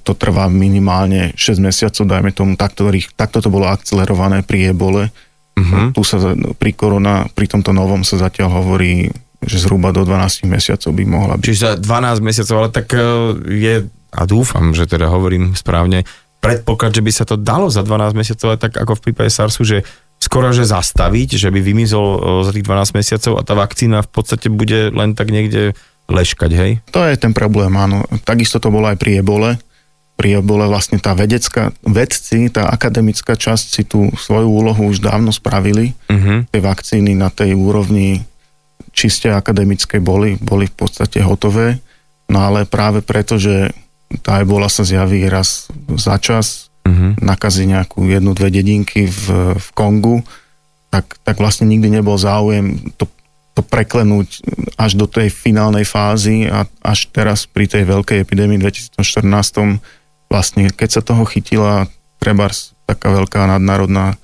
to 0.04 0.12
trvá 0.12 0.52
minimálne 0.52 1.32
6 1.40 1.64
mesiacov, 1.64 2.04
dajme 2.04 2.32
tomu, 2.36 2.60
takto, 2.60 2.84
takto 3.16 3.40
to 3.40 3.48
bolo 3.48 3.72
akcelerované 3.72 4.44
pri 4.44 4.76
ebole. 4.76 5.08
Uh-huh. 5.56 5.96
Tu 5.96 6.02
sa 6.04 6.20
pri 6.60 6.76
korona, 6.76 7.32
pri 7.32 7.48
tomto 7.48 7.72
novom 7.72 8.04
sa 8.04 8.20
zatiaľ 8.20 8.60
hovorí, 8.60 9.08
že 9.40 9.64
zhruba 9.64 9.96
do 9.96 10.04
12 10.04 10.52
mesiacov 10.52 10.92
by 10.92 11.04
mohla 11.08 11.34
byť. 11.40 11.46
Čiže 11.48 11.62
za 11.64 11.72
12 11.80 12.20
mesiacov, 12.20 12.56
ale 12.60 12.70
tak 12.76 12.88
e, 12.92 13.00
je, 13.48 13.76
a 14.12 14.22
dúfam, 14.28 14.76
že 14.76 14.84
teda 14.84 15.08
hovorím 15.08 15.56
správne, 15.56 16.04
predpoklad, 16.44 16.92
že 16.92 17.00
by 17.00 17.12
sa 17.16 17.24
to 17.24 17.40
dalo 17.40 17.72
za 17.72 17.88
12 17.88 18.20
mesiacov, 18.20 18.46
ale 18.52 18.60
tak 18.60 18.76
ako 18.76 19.00
v 19.00 19.04
prípade 19.08 19.32
SARSu, 19.32 19.64
že 19.64 19.88
skoro 20.24 20.56
že 20.56 20.64
zastaviť, 20.64 21.36
že 21.36 21.52
by 21.52 21.60
vymizol 21.60 22.08
e, 22.08 22.20
za 22.48 22.52
tých 22.56 22.64
12 22.64 22.96
mesiacov 22.96 23.34
a 23.36 23.44
tá 23.44 23.54
vakcína 23.60 24.08
v 24.08 24.10
podstate 24.10 24.48
bude 24.48 24.96
len 24.96 25.12
tak 25.20 25.36
niekde 25.36 25.76
leškať, 26.08 26.52
hej? 26.56 26.72
To 26.96 27.04
je 27.04 27.20
ten 27.20 27.36
problém, 27.36 27.76
áno. 27.76 28.08
Takisto 28.24 28.64
to 28.64 28.72
bolo 28.72 28.88
aj 28.88 28.98
pri 29.00 29.20
ebole. 29.20 29.60
Pri 30.16 30.40
ebole 30.40 30.68
vlastne 30.70 31.02
tá 31.02 31.12
vedecká, 31.18 31.76
vedci, 31.84 32.48
tá 32.48 32.70
akademická 32.72 33.36
časť 33.36 33.66
si 33.68 33.84
tú 33.84 34.12
svoju 34.16 34.48
úlohu 34.48 34.92
už 34.92 35.04
dávno 35.04 35.34
spravili. 35.34 35.96
Uh-huh. 36.08 36.46
Tie 36.48 36.62
vakcíny 36.62 37.18
na 37.18 37.34
tej 37.34 37.58
úrovni 37.58 38.24
čiste 38.94 39.32
akademickej 39.34 40.00
boli, 40.00 40.38
boli 40.38 40.70
v 40.70 40.76
podstate 40.76 41.20
hotové. 41.26 41.82
No 42.30 42.46
ale 42.46 42.70
práve 42.70 43.02
preto, 43.02 43.42
že 43.42 43.74
tá 44.22 44.46
ebola 44.46 44.70
sa 44.70 44.86
zjaví 44.86 45.26
raz 45.26 45.66
za 45.98 46.22
čas, 46.22 46.70
uh-huh. 46.86 47.18
nakazí 47.20 47.66
nejakú 47.68 48.06
jednu, 48.08 48.36
dve 48.36 48.52
dedinky 48.52 49.08
v, 49.08 49.56
v 49.58 49.68
Kongu, 49.74 50.22
tak, 50.94 51.18
tak 51.26 51.42
vlastne 51.42 51.66
nikdy 51.66 51.90
nebol 51.90 52.20
záujem 52.20 52.94
to, 53.00 53.10
to 53.58 53.66
preklenúť 53.66 54.46
až 54.78 54.98
do 54.98 55.10
tej 55.10 55.34
finálnej 55.34 55.86
fázy 55.90 56.46
a 56.46 56.70
až 56.86 57.10
teraz 57.10 57.50
pri 57.50 57.66
tej 57.66 57.90
veľkej 57.90 58.22
epidémii 58.22 58.62
2014 58.62 59.82
vlastne 60.30 60.70
keď 60.70 60.90
sa 60.90 61.02
toho 61.02 61.26
chytila 61.26 61.90
treba 62.22 62.50
taká 62.86 63.10
veľká 63.10 63.48
nadnárodná 63.48 64.18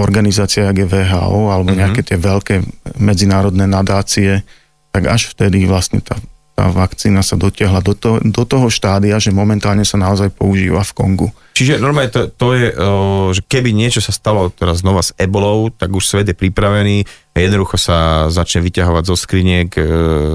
organizácia, 0.00 0.64
jak 0.64 0.80
je 0.80 0.88
VHO, 0.88 1.52
alebo 1.52 1.70
uh-huh. 1.70 1.80
nejaké 1.84 2.00
tie 2.00 2.16
veľké 2.16 2.64
medzinárodné 2.96 3.68
nadácie, 3.68 4.42
tak 4.90 5.06
až 5.06 5.30
vtedy 5.36 5.68
vlastne 5.68 6.00
tá 6.00 6.16
tá 6.60 6.68
vakcína 6.68 7.24
sa 7.24 7.40
dotiahla 7.40 7.80
do, 7.80 7.96
to, 7.96 8.20
do 8.20 8.44
toho 8.44 8.68
štádia, 8.68 9.16
že 9.16 9.32
momentálne 9.32 9.80
sa 9.80 9.96
naozaj 9.96 10.28
používa 10.36 10.84
v 10.84 10.92
Kongu. 10.92 11.28
Čiže 11.56 11.80
normálne 11.80 12.12
to, 12.12 12.28
to 12.28 12.52
je, 12.52 12.68
že 13.32 13.40
keby 13.48 13.72
niečo 13.72 14.04
sa 14.04 14.12
stalo 14.12 14.52
teraz 14.52 14.84
znova 14.84 15.00
s 15.00 15.16
ebolou, 15.16 15.72
tak 15.72 15.88
už 15.88 16.04
svet 16.04 16.28
je 16.28 16.36
pripravený, 16.36 17.08
jednoducho 17.32 17.80
sa 17.80 18.28
začne 18.28 18.60
vyťahovať 18.60 19.04
zo 19.08 19.16
skriniek 19.16 19.72
e, 19.72 19.82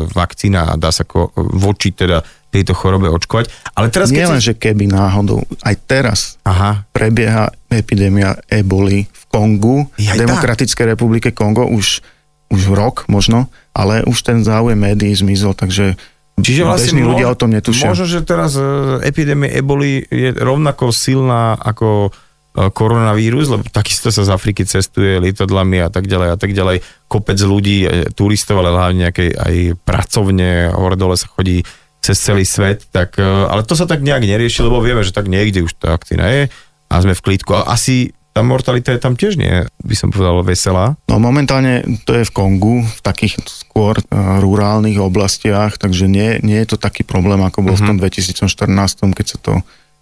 vakcína 0.10 0.74
a 0.74 0.82
dá 0.82 0.90
sa 0.90 1.06
ko, 1.06 1.30
voči 1.38 1.94
teda 1.94 2.26
tejto 2.50 2.74
chorobe 2.74 3.06
očkovať. 3.14 3.54
Ale 3.78 3.94
teraz, 3.94 4.10
Nie 4.10 4.26
len, 4.26 4.42
si... 4.42 4.50
že 4.50 4.58
keby 4.58 4.90
náhodou, 4.90 5.46
aj 5.62 5.76
teraz 5.86 6.42
Aha. 6.42 6.90
prebieha 6.90 7.54
epidémia 7.70 8.34
eboli 8.50 9.06
v 9.06 9.24
Kongu, 9.30 9.86
v 9.94 10.18
Demokratickej 10.18 10.98
republike 10.98 11.30
Kongo 11.38 11.70
už, 11.70 12.02
už 12.50 12.62
rok 12.74 13.06
možno, 13.06 13.54
ale 13.78 14.02
už 14.08 14.18
ten 14.26 14.42
záujem 14.42 14.80
médií 14.80 15.14
zmizol, 15.14 15.54
takže 15.54 16.00
Čiže 16.36 16.68
vlastne 16.68 17.00
Bežní 17.00 17.08
ľudia 17.08 17.28
o 17.32 17.38
tom 17.40 17.56
netušia. 17.56 17.96
Možno, 17.96 18.06
že 18.08 18.20
teraz 18.28 18.60
uh, 18.60 19.00
epidémia 19.00 19.56
eboli 19.56 20.04
je 20.04 20.36
rovnako 20.36 20.92
silná 20.92 21.56
ako 21.56 22.12
uh, 22.12 22.70
koronavírus, 22.76 23.48
lebo 23.48 23.64
takisto 23.72 24.12
sa 24.12 24.28
z 24.28 24.36
Afriky 24.36 24.68
cestuje 24.68 25.24
lietadlami 25.24 25.80
a 25.80 25.90
tak 25.90 26.12
ďalej 26.12 26.30
a 26.36 26.38
tak 26.38 26.52
ďalej. 26.52 26.84
Kopec 27.08 27.40
ľudí, 27.40 27.88
e, 27.88 28.12
turistov, 28.12 28.60
ale 28.60 28.76
hlavne 28.76 29.08
nejakej 29.08 29.30
aj 29.32 29.56
pracovne, 29.88 30.76
hore 30.76 31.00
dole 31.00 31.16
sa 31.16 31.32
chodí 31.32 31.64
cez 32.04 32.20
celý 32.22 32.46
svet, 32.46 32.86
tak, 32.94 33.18
ale 33.18 33.66
to 33.66 33.74
sa 33.74 33.90
tak 33.90 34.06
nejak 34.06 34.30
nerieši, 34.30 34.62
lebo 34.62 34.78
vieme, 34.78 35.02
že 35.02 35.10
tak 35.10 35.26
niekde 35.26 35.66
už 35.66 35.74
tá 35.74 35.98
vakcína 35.98 36.30
je 36.30 36.42
a 36.86 36.96
sme 37.02 37.18
v 37.18 37.24
klídku. 37.26 37.52
A 37.52 37.68
asi 37.76 38.15
tá 38.36 38.44
mortalita 38.44 38.92
je 38.92 39.00
tam 39.00 39.16
tiež 39.16 39.40
nie, 39.40 39.64
by 39.80 39.96
som 39.96 40.12
povedal, 40.12 40.44
veselá. 40.44 41.00
No 41.08 41.24
momentálne 41.24 41.88
to 42.04 42.20
je 42.20 42.28
v 42.28 42.36
Kongu, 42.36 42.84
v 42.84 43.00
takých 43.00 43.40
skôr 43.48 43.96
uh, 43.96 44.44
rurálnych 44.44 45.00
oblastiach, 45.00 45.80
takže 45.80 46.12
nie, 46.12 46.44
nie 46.44 46.60
je 46.60 46.76
to 46.76 46.78
taký 46.78 47.08
problém, 47.08 47.40
ako 47.40 47.64
bol 47.64 47.80
uh-huh. 47.80 47.96
v 47.96 47.96
tom 47.96 47.98
2014, 48.04 48.68
mhm. 49.08 49.16
keď 49.16 49.26
sa 49.26 49.38
to 49.40 49.54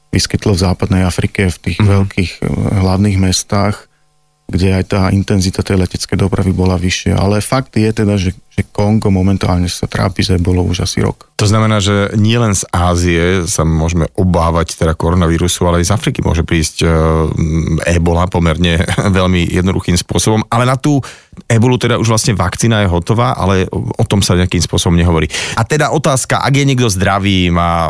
vyskytlo 0.09 0.57
v 0.57 0.63
západnej 0.65 1.05
Afrike, 1.05 1.53
v 1.53 1.57
tých 1.61 1.77
uh-huh. 1.77 2.01
veľkých 2.01 2.31
uh, 2.41 2.49
hlavných 2.81 3.21
mestách 3.21 3.93
kde 4.43 4.75
aj 4.75 4.83
tá 4.91 5.01
intenzita 5.09 5.63
tej 5.63 5.81
leteckej 5.81 6.19
dopravy 6.19 6.51
bola 6.51 6.75
vyššia. 6.75 7.15
Ale 7.15 7.39
fakt 7.39 7.73
je 7.79 7.89
teda, 7.89 8.19
že, 8.19 8.35
že 8.53 8.69
Kongo 8.69 9.09
momentálne 9.09 9.65
sa 9.65 9.89
trápi 9.89 10.21
z 10.21 10.37
ebolou 10.37 10.69
už 10.69 10.85
asi 10.85 11.01
rok. 11.01 11.33
To 11.41 11.49
znamená, 11.49 11.81
že 11.81 12.13
nie 12.13 12.37
len 12.37 12.53
z 12.53 12.63
Ázie 12.69 13.49
sa 13.49 13.65
môžeme 13.65 14.05
obávať 14.13 14.77
teda 14.77 14.93
koronavírusu, 14.93 15.65
ale 15.65 15.81
aj 15.81 15.89
z 15.89 15.95
Afriky 15.97 16.19
môže 16.21 16.45
prísť 16.45 16.85
uh, 16.85 17.27
ebola 17.89 18.29
pomerne 18.29 18.85
veľmi 19.17 19.49
jednoduchým 19.49 19.97
spôsobom. 19.97 20.45
Ale 20.53 20.69
na 20.69 20.77
tú 20.77 21.01
ebolu 21.49 21.81
teda 21.81 21.97
už 21.97 22.13
vlastne 22.13 22.37
vakcína 22.37 22.85
je 22.85 22.93
hotová, 22.93 23.33
ale 23.33 23.65
o 23.73 24.05
tom 24.05 24.21
sa 24.21 24.37
nejakým 24.37 24.61
spôsobom 24.61 24.93
nehovorí. 24.93 25.25
A 25.57 25.65
teda 25.65 25.89
otázka, 25.89 26.45
ak 26.45 26.53
je 26.53 26.67
niekto 26.69 26.87
zdravý, 26.93 27.49
má 27.49 27.89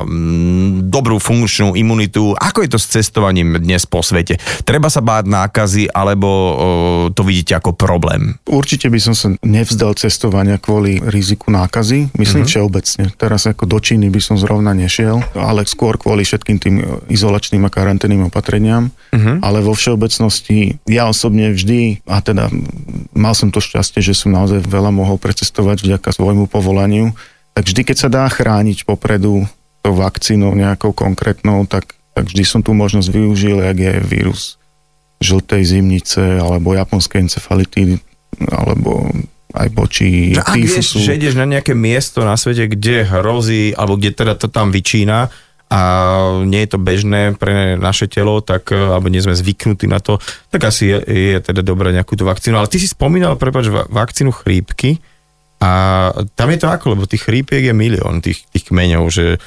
dobrú 0.88 1.20
funkčnú 1.20 1.76
imunitu, 1.76 2.32
ako 2.40 2.64
je 2.64 2.70
to 2.72 2.80
s 2.80 2.88
cestovaním 2.88 3.60
dnes 3.60 3.84
po 3.84 4.00
svete? 4.00 4.40
Treba 4.64 4.88
sa 4.88 5.04
báť 5.04 5.28
nákazy, 5.28 5.92
alebo 5.92 6.30
to 7.12 7.22
vidíte 7.28 7.60
ako 7.60 7.76
problém? 7.76 8.40
Určite 8.48 8.88
by 8.88 9.00
som 9.00 9.14
sa 9.14 9.28
nevzdal 9.44 9.94
cestovania 10.00 10.53
kvôli 10.58 11.00
riziku 11.00 11.54
nákazy, 11.54 12.14
myslím 12.18 12.44
mm-hmm. 12.44 12.50
všeobecne. 12.50 13.06
Teraz 13.16 13.46
ako 13.46 13.64
do 13.70 13.78
Číny 13.80 14.10
by 14.10 14.22
som 14.22 14.36
zrovna 14.36 14.74
nešiel, 14.74 15.22
ale 15.38 15.64
skôr 15.70 15.96
kvôli 15.96 16.26
všetkým 16.26 16.58
tým 16.58 16.76
izolačným 17.08 17.64
a 17.66 17.74
karanténnym 17.74 18.28
opatreniam. 18.28 18.94
Mm-hmm. 19.14 19.42
Ale 19.42 19.62
vo 19.62 19.74
všeobecnosti 19.78 20.82
ja 20.90 21.10
osobne 21.10 21.54
vždy, 21.54 22.04
a 22.10 22.20
teda 22.20 22.50
mal 23.14 23.38
som 23.38 23.54
to 23.54 23.62
šťastie, 23.62 24.04
že 24.04 24.18
som 24.18 24.34
naozaj 24.34 24.66
veľa 24.66 24.90
mohol 24.90 25.22
precestovať 25.22 25.86
vďaka 25.86 26.10
svojmu 26.14 26.50
povolaniu, 26.50 27.14
tak 27.54 27.70
vždy, 27.70 27.82
keď 27.86 27.98
sa 27.98 28.10
dá 28.10 28.26
chrániť 28.26 28.90
popredu 28.90 29.46
tou 29.86 29.94
vakcínou 29.94 30.58
nejakou 30.58 30.96
konkrétnou, 30.96 31.70
tak, 31.70 31.94
tak 32.18 32.26
vždy 32.26 32.44
som 32.48 32.62
tú 32.66 32.74
možnosť 32.74 33.10
využil, 33.14 33.62
ak 33.62 33.78
je 33.78 33.94
vírus 34.02 34.58
žltej 35.24 35.64
zimnice 35.64 36.20
alebo 36.20 36.76
japonskej 36.76 37.24
encefality 37.24 37.96
alebo 38.52 39.08
aj 39.54 39.68
voči 39.72 40.34
no, 40.34 40.42
ak 40.42 40.58
vieš, 40.58 40.98
že 40.98 41.14
ideš 41.14 41.38
na 41.38 41.46
nejaké 41.46 41.78
miesto 41.78 42.26
na 42.26 42.34
svete, 42.34 42.66
kde 42.66 43.06
hrozí, 43.06 43.78
alebo 43.78 44.02
kde 44.02 44.12
teda 44.14 44.34
to 44.34 44.50
tam 44.50 44.74
vyčína 44.74 45.30
a 45.74 45.80
nie 46.46 46.66
je 46.66 46.70
to 46.70 46.80
bežné 46.82 47.34
pre 47.34 47.74
naše 47.82 48.06
telo, 48.06 48.42
tak, 48.46 48.70
alebo 48.70 49.10
nie 49.10 49.26
sme 49.26 49.34
zvyknutí 49.34 49.90
na 49.90 49.98
to, 49.98 50.22
tak 50.54 50.70
asi 50.70 50.94
je, 50.94 50.98
je 51.02 51.40
teda 51.42 51.66
dobré 51.66 51.90
nejakú 51.90 52.14
tú 52.14 52.30
vakcínu. 52.30 52.62
Ale 52.62 52.70
ty 52.70 52.78
si 52.78 52.86
spomínal, 52.86 53.42
prepáč, 53.42 53.74
vakcínu 53.90 54.30
chrípky 54.30 55.02
a 55.58 55.72
tam 56.38 56.54
je 56.54 56.60
to 56.62 56.68
ako, 56.70 56.94
lebo 56.94 57.10
tých 57.10 57.26
chrípiek 57.26 57.66
je 57.66 57.74
milión, 57.74 58.22
tých, 58.22 58.46
tých 58.54 58.70
kmeňov, 58.70 59.06
že 59.10 59.42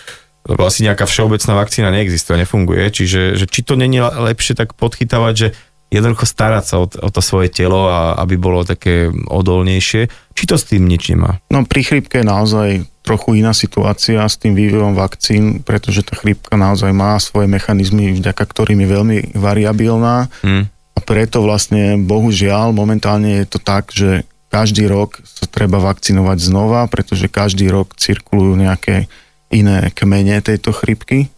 lebo 0.46 0.62
asi 0.62 0.86
nejaká 0.86 1.10
všeobecná 1.10 1.58
vakcína 1.58 1.90
neexistuje, 1.90 2.46
nefunguje, 2.46 2.86
čiže 2.94 3.34
že 3.34 3.46
či 3.50 3.66
to 3.66 3.74
není 3.74 3.98
lepšie 3.98 4.54
tak 4.54 4.78
podchytávať, 4.78 5.34
že 5.34 5.48
jednoducho 5.90 6.26
starať 6.26 6.64
sa 6.66 6.76
o, 6.82 6.86
o 6.86 7.10
to 7.10 7.20
svoje 7.22 7.48
telo 7.50 7.86
a 7.88 8.18
aby 8.22 8.34
bolo 8.34 8.66
také 8.66 9.08
odolnejšie. 9.10 10.10
Či 10.34 10.44
to 10.44 10.58
s 10.58 10.68
tým 10.68 10.84
nič 10.84 11.14
nemá? 11.14 11.38
No 11.48 11.62
pri 11.62 11.86
chrípke 11.86 12.20
je 12.20 12.26
naozaj 12.26 12.68
trochu 13.06 13.38
iná 13.38 13.54
situácia 13.54 14.26
s 14.26 14.34
tým 14.34 14.58
vývojom 14.58 14.98
vakcín, 14.98 15.62
pretože 15.62 16.02
tá 16.02 16.18
chrípka 16.18 16.58
naozaj 16.58 16.90
má 16.90 17.14
svoje 17.22 17.46
mechanizmy, 17.46 18.18
vďaka 18.18 18.42
ktorým 18.42 18.82
je 18.82 18.88
veľmi 18.90 19.18
variabilná. 19.38 20.26
Hmm. 20.42 20.66
A 20.96 20.98
preto 20.98 21.44
vlastne, 21.44 22.02
bohužiaľ, 22.02 22.74
momentálne 22.74 23.44
je 23.44 23.46
to 23.46 23.58
tak, 23.62 23.94
že 23.94 24.26
každý 24.50 24.90
rok 24.90 25.22
sa 25.22 25.46
treba 25.46 25.78
vakcinovať 25.78 26.38
znova, 26.40 26.88
pretože 26.90 27.30
každý 27.30 27.70
rok 27.70 27.94
cirkulujú 27.94 28.58
nejaké 28.58 29.06
iné 29.54 29.94
kmene 29.94 30.42
tejto 30.42 30.74
chrypky. 30.74 31.30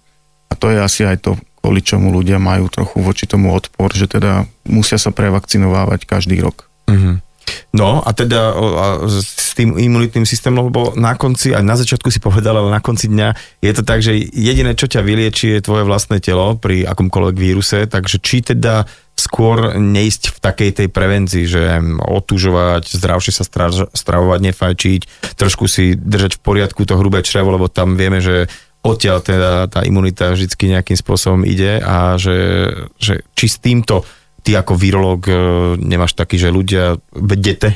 A 0.48 0.56
to 0.56 0.72
je 0.72 0.78
asi 0.80 1.04
aj 1.04 1.20
to 1.20 1.30
kvôli 1.58 1.82
čomu 1.82 2.14
ľudia 2.14 2.38
majú 2.38 2.70
trochu 2.70 3.02
voči 3.02 3.26
tomu 3.26 3.50
odpor, 3.52 3.90
že 3.92 4.06
teda 4.06 4.46
musia 4.66 4.96
sa 4.96 5.10
prevakcinovávať 5.10 6.06
každý 6.06 6.38
rok. 6.38 6.70
Mm-hmm. 6.88 7.28
No 7.72 8.00
a 8.04 8.10
teda 8.12 8.52
a 8.54 8.86
s 9.08 9.56
tým 9.56 9.76
imunitným 9.76 10.28
systémom, 10.28 10.68
lebo 10.68 10.92
na 10.96 11.16
konci, 11.16 11.56
aj 11.56 11.64
na 11.64 11.76
začiatku 11.76 12.12
si 12.12 12.20
povedal, 12.20 12.56
ale 12.56 12.68
na 12.68 12.80
konci 12.80 13.08
dňa 13.08 13.60
je 13.64 13.72
to 13.72 13.82
tak, 13.84 14.04
že 14.04 14.16
jediné, 14.16 14.76
čo 14.76 14.88
ťa 14.88 15.00
vylieči, 15.00 15.58
je 15.58 15.64
tvoje 15.64 15.88
vlastné 15.88 16.20
telo 16.20 16.56
pri 16.60 16.84
akomkoľvek 16.84 17.36
víruse, 17.36 17.88
takže 17.88 18.20
či 18.20 18.44
teda 18.44 18.84
skôr 19.18 19.74
neísť 19.74 20.30
v 20.30 20.38
takej 20.38 20.70
tej 20.78 20.88
prevencii, 20.94 21.44
že 21.50 21.62
otužovať, 21.98 22.86
zdravšie 22.86 23.32
sa 23.34 23.44
stravovať, 23.90 24.38
nefajčiť, 24.46 25.00
trošku 25.34 25.66
si 25.66 25.98
držať 25.98 26.38
v 26.38 26.40
poriadku 26.44 26.86
to 26.86 26.94
hrubé 26.94 27.26
črevo, 27.26 27.50
lebo 27.50 27.66
tam 27.66 27.98
vieme, 27.98 28.22
že 28.22 28.46
odtiaľ 28.82 29.18
teda 29.20 29.50
tá 29.66 29.82
imunita 29.82 30.32
vždy 30.32 30.78
nejakým 30.78 30.98
spôsobom 30.98 31.42
ide 31.42 31.82
a 31.82 32.14
že, 32.16 32.70
že 32.96 33.26
či 33.34 33.46
s 33.50 33.58
týmto 33.58 34.06
ty 34.46 34.54
ako 34.54 34.78
virológ 34.78 35.20
e, 35.28 35.34
nemáš 35.82 36.14
taký, 36.14 36.38
že 36.38 36.54
ľudia 36.54 36.96
vedete, 37.12 37.74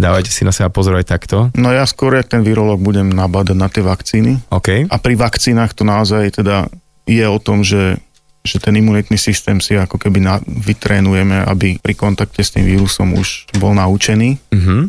dávajte 0.00 0.30
si 0.32 0.42
na 0.42 0.50
seba 0.50 0.72
pozor 0.72 0.96
aj 0.96 1.06
takto? 1.06 1.52
No 1.54 1.70
ja 1.70 1.84
skôr, 1.84 2.16
jak 2.16 2.32
ten 2.32 2.42
virológ 2.42 2.80
budem 2.80 3.12
nabádať 3.12 3.56
na 3.58 3.68
tie 3.68 3.84
vakcíny. 3.84 4.40
Okay. 4.48 4.88
A 4.88 4.96
pri 4.98 5.14
vakcínach 5.14 5.76
to 5.76 5.86
naozaj 5.86 6.42
teda 6.42 6.66
je 7.04 7.24
o 7.24 7.38
tom, 7.38 7.62
že, 7.62 8.00
že 8.42 8.58
ten 8.58 8.76
imunitný 8.76 9.16
systém 9.16 9.60
si 9.62 9.76
ako 9.76 9.96
keby 9.96 10.18
na, 10.20 10.40
vytrénujeme, 10.44 11.44
aby 11.44 11.78
pri 11.78 11.94
kontakte 11.94 12.40
s 12.42 12.56
tým 12.56 12.64
vírusom 12.64 13.16
už 13.16 13.52
bol 13.60 13.72
naučený. 13.76 14.36
Mm-hmm. 14.52 14.80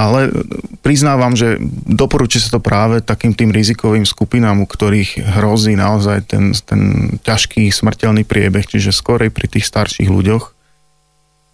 Ale 0.00 0.32
priznávam, 0.80 1.36
že 1.36 1.60
doporučí 1.84 2.40
sa 2.40 2.56
to 2.56 2.60
práve 2.64 3.04
takým 3.04 3.36
tým 3.36 3.52
rizikovým 3.52 4.08
skupinám, 4.08 4.64
u 4.64 4.66
ktorých 4.66 5.20
hrozí 5.36 5.76
naozaj 5.76 6.24
ten, 6.24 6.56
ten 6.64 7.12
ťažký 7.20 7.68
smrteľný 7.68 8.24
priebeh, 8.24 8.64
čiže 8.64 8.96
skorej 8.96 9.28
pri 9.28 9.52
tých 9.52 9.68
starších 9.68 10.08
ľuďoch. 10.08 10.56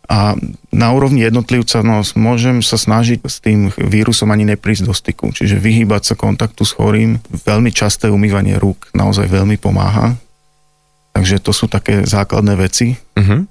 A 0.07 0.39
na 0.71 0.89
úrovni 0.95 1.27
jednotlivca 1.27 1.83
no, 1.83 2.07
môžem 2.15 2.63
sa 2.63 2.79
snažiť 2.79 3.27
s 3.27 3.43
tým 3.43 3.75
vírusom 3.75 4.31
ani 4.31 4.47
neprísť 4.55 4.87
do 4.87 4.95
styku, 4.95 5.35
čiže 5.35 5.59
vyhýbať 5.59 6.03
sa 6.07 6.15
kontaktu 6.15 6.63
s 6.63 6.79
chorým. 6.79 7.19
Veľmi 7.27 7.75
časté 7.75 8.07
umývanie 8.07 8.55
rúk 8.63 8.87
naozaj 8.95 9.27
veľmi 9.27 9.59
pomáha. 9.59 10.15
Takže 11.19 11.43
to 11.43 11.51
sú 11.51 11.67
také 11.67 12.07
základné 12.07 12.55
veci. 12.55 12.95
Uh-huh. 13.19 13.51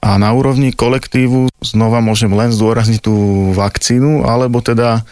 A 0.00 0.16
na 0.16 0.32
úrovni 0.32 0.72
kolektívu 0.72 1.52
znova 1.60 2.00
môžem 2.00 2.32
len 2.32 2.48
zdôrazniť 2.48 3.04
tú 3.04 3.14
vakcínu, 3.52 4.24
alebo 4.24 4.64
teda, 4.64 5.04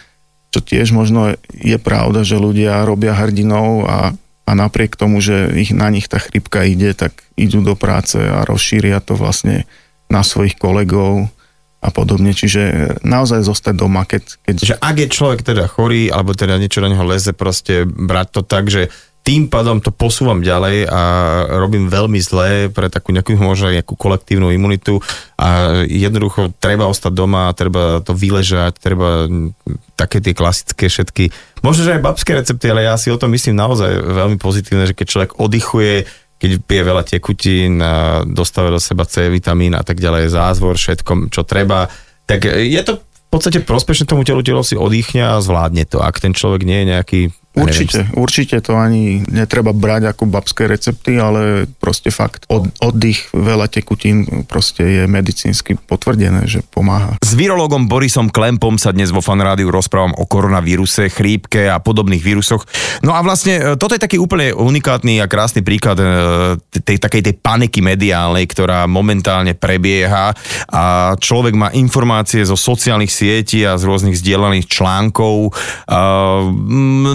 čo 0.49 0.65
tiež 0.65 0.97
možno 0.97 1.37
je 1.53 1.77
pravda, 1.77 2.25
že 2.25 2.41
ľudia 2.41 2.89
robia 2.89 3.13
hrdinov 3.13 3.85
a, 3.85 4.17
a 4.49 4.51
napriek 4.57 4.97
tomu, 4.97 5.21
že 5.21 5.53
ich, 5.61 5.77
na 5.77 5.93
nich 5.93 6.09
tá 6.09 6.17
chrypka 6.17 6.65
ide, 6.65 6.97
tak 6.97 7.21
idú 7.37 7.61
do 7.61 7.77
práce 7.77 8.17
a 8.17 8.49
rozšíria 8.49 9.05
to 9.05 9.13
vlastne 9.13 9.69
na 10.09 10.25
svojich 10.25 10.57
kolegov 10.57 11.29
a 11.79 11.89
podobne. 11.93 12.33
Čiže 12.33 12.97
naozaj 13.05 13.45
zostať 13.45 13.75
doma, 13.77 14.09
keď... 14.09 14.41
keď... 14.41 14.55
Že 14.57 14.77
ak 14.81 14.97
je 14.99 15.09
človek 15.13 15.41
teda 15.45 15.69
chorý, 15.69 16.09
alebo 16.09 16.33
teda 16.33 16.57
niečo 16.57 16.81
na 16.81 16.91
neho 16.91 17.05
leze, 17.05 17.37
proste 17.37 17.85
brať 17.87 18.29
to 18.35 18.43
tak, 18.43 18.73
že 18.73 18.89
tým 19.29 19.45
pádom 19.53 19.77
to 19.85 19.93
posúvam 19.93 20.41
ďalej 20.41 20.89
a 20.89 21.01
robím 21.61 21.93
veľmi 21.93 22.17
zlé 22.17 22.73
pre 22.73 22.89
takú 22.89 23.13
nejakú 23.13 23.37
možno 23.37 23.69
nejakú 23.69 23.93
kolektívnu 23.93 24.49
imunitu 24.49 25.05
a 25.37 25.85
jednoducho 25.85 26.57
treba 26.57 26.89
ostať 26.89 27.13
doma, 27.13 27.53
treba 27.53 28.01
to 28.01 28.17
vyležať, 28.17 28.81
treba 28.81 29.29
také 30.01 30.25
tie 30.25 30.33
klasické 30.33 30.89
všetky, 30.89 31.29
možno, 31.61 31.85
že 31.85 32.01
aj 32.01 32.07
babské 32.09 32.41
recepty, 32.41 32.73
ale 32.73 32.89
ja 32.89 32.97
si 32.97 33.13
o 33.13 33.21
tom 33.21 33.29
myslím 33.37 33.61
naozaj 33.61 34.01
veľmi 34.01 34.41
pozitívne, 34.41 34.89
že 34.89 34.97
keď 34.97 35.07
človek 35.13 35.31
oddychuje, 35.37 36.09
keď 36.41 36.51
pije 36.65 36.83
veľa 36.89 37.05
tekutín, 37.05 37.85
dostáva 38.33 38.73
do 38.73 38.81
seba 38.81 39.05
C 39.05 39.29
vitamín 39.29 39.77
a 39.77 39.85
tak 39.85 40.01
ďalej, 40.01 40.33
zázvor, 40.33 40.81
všetko, 40.81 41.29
čo 41.29 41.45
treba, 41.45 41.93
tak 42.25 42.49
je 42.49 42.81
to 42.81 43.05
v 43.29 43.29
podstate 43.29 43.61
prospešné 43.61 44.09
tomu 44.09 44.25
telu, 44.25 44.41
telo 44.41 44.65
si 44.65 44.73
oddychne 44.73 45.21
a 45.21 45.37
zvládne 45.45 45.85
to. 45.85 46.01
Ak 46.01 46.17
ten 46.17 46.33
človek 46.33 46.65
nie 46.65 46.81
je 46.81 46.91
nejaký 46.97 47.21
Určite, 47.63 48.07
neviem. 48.07 48.19
určite 48.19 48.57
to 48.63 48.73
ani 48.79 49.23
netreba 49.27 49.73
brať 49.73 50.15
ako 50.15 50.25
babské 50.29 50.67
recepty, 50.69 51.19
ale 51.19 51.67
proste 51.79 52.11
fakt 52.11 52.45
od, 52.51 52.71
oddych, 52.83 53.31
veľa 53.33 53.71
tekutín 53.71 54.47
proste 54.47 54.85
je 54.85 55.03
medicínsky 55.09 55.79
potvrdené, 55.79 56.45
že 56.47 56.61
pomáha. 56.67 57.19
S 57.23 57.33
virológom 57.35 57.87
Borisom 57.89 58.29
Klempom 58.29 58.77
sa 58.77 58.93
dnes 58.93 59.11
vo 59.15 59.25
fanrádiu 59.25 59.73
rozprávam 59.73 60.15
o 60.17 60.25
koronavíruse, 60.29 61.09
chrípke 61.09 61.71
a 61.71 61.81
podobných 61.81 62.23
vírusoch. 62.23 62.65
No 63.01 63.15
a 63.15 63.23
vlastne 63.25 63.55
e, 63.57 63.63
toto 63.81 63.95
je 63.95 64.03
taký 64.03 64.21
úplne 64.21 64.53
unikátny 64.53 65.23
a 65.23 65.31
krásny 65.31 65.65
príklad 65.65 65.99
e, 66.01 66.07
tej 66.83 66.99
takej 67.01 67.23
tej 67.25 67.35
paniky 67.41 67.81
mediálnej, 67.81 68.45
ktorá 68.51 68.85
momentálne 68.85 69.57
prebieha 69.57 70.37
a 70.69 71.15
človek 71.17 71.55
má 71.57 71.69
informácie 71.73 72.45
zo 72.45 72.57
sociálnych 72.59 73.11
sietí 73.11 73.65
a 73.65 73.81
z 73.81 73.87
rôznych 73.89 74.19
zdieľaných 74.21 74.67
článkov. 74.69 75.57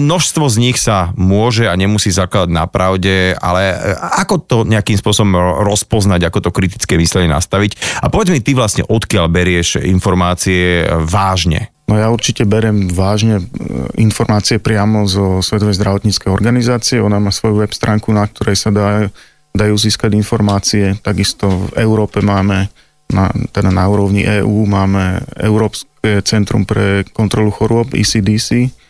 Množstvo 0.02 0.33
Množstvo 0.34 0.50
z 0.50 0.62
nich 0.66 0.82
sa 0.82 1.14
môže 1.14 1.70
a 1.70 1.78
nemusí 1.78 2.10
zakladať 2.10 2.50
na 2.50 2.66
pravde, 2.66 3.38
ale 3.38 3.70
e, 3.70 3.94
ako 3.94 4.34
to 4.42 4.56
nejakým 4.66 4.98
spôsobom 4.98 5.30
rozpoznať, 5.62 6.26
ako 6.26 6.38
to 6.42 6.50
kritické 6.50 6.98
myslenie 6.98 7.30
nastaviť? 7.30 8.02
A 8.02 8.10
povedz 8.10 8.34
mi 8.34 8.42
ty 8.42 8.50
vlastne, 8.50 8.82
odkiaľ 8.82 9.30
berieš 9.30 9.78
informácie 9.78 10.90
vážne? 11.06 11.70
No 11.86 11.94
ja 11.94 12.10
určite 12.10 12.42
berem 12.50 12.90
vážne 12.90 13.46
e, 13.46 14.02
informácie 14.02 14.58
priamo 14.58 15.06
zo 15.06 15.38
Svetovej 15.38 15.78
zdravotníckej 15.78 16.26
organizácie. 16.26 16.98
Ona 16.98 17.22
má 17.22 17.30
svoju 17.30 17.62
web 17.62 17.70
stránku, 17.70 18.10
na 18.10 18.26
ktorej 18.26 18.58
sa 18.58 18.74
dá, 18.74 19.06
dajú 19.54 19.78
získať 19.78 20.18
informácie. 20.18 20.98
Takisto 20.98 21.70
v 21.70 21.78
Európe 21.78 22.18
máme, 22.26 22.74
na, 23.06 23.30
teda 23.54 23.70
na 23.70 23.86
úrovni 23.86 24.26
EÚ 24.26 24.66
máme 24.66 25.22
Európske 25.38 26.26
centrum 26.26 26.66
pre 26.66 27.06
kontrolu 27.14 27.54
chorôb 27.54 27.94
ECDC, 27.94 28.82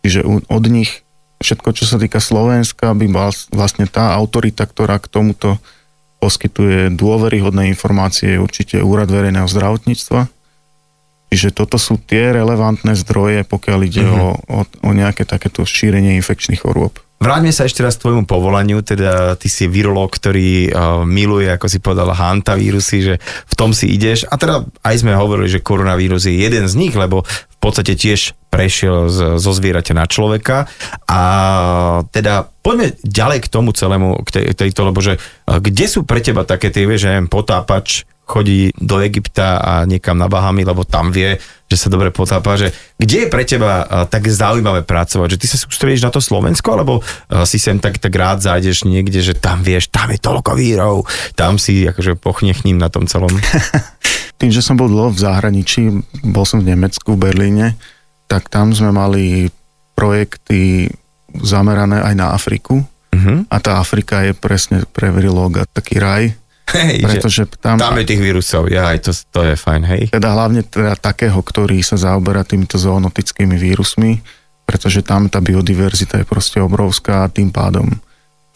Čiže 0.00 0.24
od 0.48 0.64
nich 0.68 1.04
všetko, 1.40 1.72
čo 1.72 1.84
sa 1.88 1.96
týka 1.96 2.20
Slovenska, 2.20 2.92
by 2.92 3.06
vlastne 3.52 3.88
tá 3.88 4.12
autorita, 4.16 4.68
ktorá 4.68 5.00
k 5.00 5.08
tomuto 5.08 5.56
poskytuje 6.20 6.92
dôveryhodné 6.92 7.72
informácie, 7.72 8.36
je 8.36 8.44
určite 8.44 8.76
Úrad 8.84 9.08
verejného 9.08 9.48
zdravotníctva. 9.48 10.28
Čiže 11.32 11.54
toto 11.54 11.80
sú 11.80 11.96
tie 11.96 12.36
relevantné 12.36 12.92
zdroje, 12.98 13.48
pokiaľ 13.48 13.80
ide 13.86 14.04
mm-hmm. 14.04 14.20
o, 14.20 14.30
o, 14.36 14.60
o 14.66 14.90
nejaké 14.92 15.24
takéto 15.24 15.64
šírenie 15.64 16.18
infekčných 16.20 16.60
chorôb. 16.60 16.98
Vráťme 17.20 17.52
sa 17.52 17.68
ešte 17.68 17.84
raz 17.84 18.00
k 18.00 18.08
tvojmu 18.08 18.24
povolaniu, 18.24 18.80
teda 18.80 19.36
ty 19.36 19.52
si 19.52 19.68
virológ, 19.68 20.08
ktorý 20.16 20.72
uh, 20.72 21.04
miluje, 21.04 21.52
ako 21.52 21.68
si 21.68 21.76
povedal, 21.76 22.16
hantavírusy, 22.16 22.98
že 23.04 23.14
v 23.20 23.54
tom 23.60 23.76
si 23.76 23.92
ideš. 23.92 24.24
A 24.32 24.40
teda 24.40 24.64
aj 24.80 24.94
sme 25.04 25.12
hovorili, 25.12 25.52
že 25.52 25.60
koronavírus 25.60 26.24
je 26.24 26.40
jeden 26.40 26.64
z 26.64 26.74
nich, 26.80 26.96
lebo 26.96 27.28
podstate 27.60 27.92
tiež 27.94 28.34
prešiel 28.48 29.12
z, 29.12 29.36
zo 29.36 29.52
zvieraťa 29.52 29.94
na 29.94 30.08
človeka. 30.08 30.66
A 31.06 31.20
teda 32.10 32.50
poďme 32.64 32.96
ďalej 33.04 33.46
k 33.46 33.52
tomu 33.52 33.70
celému, 33.76 34.24
k 34.26 34.28
tej, 34.32 34.44
tejto, 34.56 34.80
lebo 34.88 34.98
že 34.98 35.20
kde 35.46 35.86
sú 35.86 36.02
pre 36.02 36.24
teba 36.24 36.42
také 36.48 36.72
tie, 36.72 36.88
vieš, 36.88 37.06
že 37.06 37.20
potápač, 37.28 38.08
chodí 38.30 38.70
do 38.78 39.02
Egypta 39.02 39.58
a 39.58 39.72
niekam 39.82 40.14
na 40.14 40.30
Bahamy, 40.30 40.62
lebo 40.62 40.86
tam 40.86 41.10
vie, 41.10 41.42
že 41.66 41.74
sa 41.74 41.90
dobre 41.90 42.14
potápa, 42.14 42.54
že 42.54 42.70
kde 42.94 43.26
je 43.26 43.28
pre 43.28 43.42
teba 43.42 44.06
tak 44.06 44.30
zaujímavé 44.30 44.86
pracovať, 44.86 45.34
že 45.34 45.40
ty 45.42 45.46
sa 45.50 45.58
sústredíš 45.58 46.06
na 46.06 46.14
to 46.14 46.22
Slovensko, 46.22 46.78
alebo 46.78 47.02
si 47.42 47.58
sem 47.58 47.82
tak, 47.82 47.98
tak 47.98 48.14
rád 48.14 48.38
zájdeš 48.38 48.86
niekde, 48.86 49.18
že 49.18 49.34
tam 49.34 49.66
vieš, 49.66 49.90
tam 49.90 50.14
je 50.14 50.22
toľko 50.22 50.54
vírov, 50.54 51.10
tam 51.34 51.58
si 51.58 51.82
akože 51.90 52.22
ním 52.62 52.78
na 52.78 52.86
tom 52.86 53.10
celom. 53.10 53.34
Tým, 54.40 54.48
že 54.48 54.64
som 54.64 54.74
bol 54.74 54.88
dlho 54.88 55.12
v 55.12 55.20
zahraničí, 55.20 55.92
bol 56.24 56.48
som 56.48 56.64
v 56.64 56.72
Nemecku, 56.72 57.12
v 57.12 57.22
Berlíne, 57.28 57.76
tak 58.24 58.48
tam 58.48 58.72
sme 58.72 58.88
mali 58.88 59.52
projekty 59.92 60.88
zamerané 61.44 62.00
aj 62.00 62.14
na 62.16 62.32
Afriku. 62.32 62.80
Uh-huh. 63.10 63.44
A 63.52 63.56
tá 63.60 63.76
Afrika 63.76 64.24
je 64.24 64.32
presne 64.32 64.88
pre 64.88 65.12
virilóga 65.12 65.68
taký 65.68 66.00
raj, 66.00 66.32
Hej, 66.70 67.02
pretože 67.02 67.42
tam, 67.58 67.82
tam 67.82 67.98
je 67.98 68.06
tých 68.14 68.22
vírusov, 68.22 68.70
ja, 68.70 68.94
aj 68.94 68.98
to, 69.02 69.10
to 69.10 69.40
je 69.42 69.54
fajn, 69.58 69.82
hej. 69.90 70.02
Teda 70.14 70.30
hlavne 70.38 70.62
teda 70.62 70.94
takého, 70.94 71.42
ktorý 71.42 71.82
sa 71.82 71.98
zaoberá 71.98 72.46
týmito 72.46 72.78
zoonotickými 72.78 73.58
vírusmi, 73.58 74.22
pretože 74.62 75.02
tam 75.02 75.26
tá 75.26 75.42
biodiverzita 75.42 76.22
je 76.22 76.26
proste 76.30 76.62
obrovská 76.62 77.26
a 77.26 77.32
tým 77.32 77.50
pádom 77.50 77.90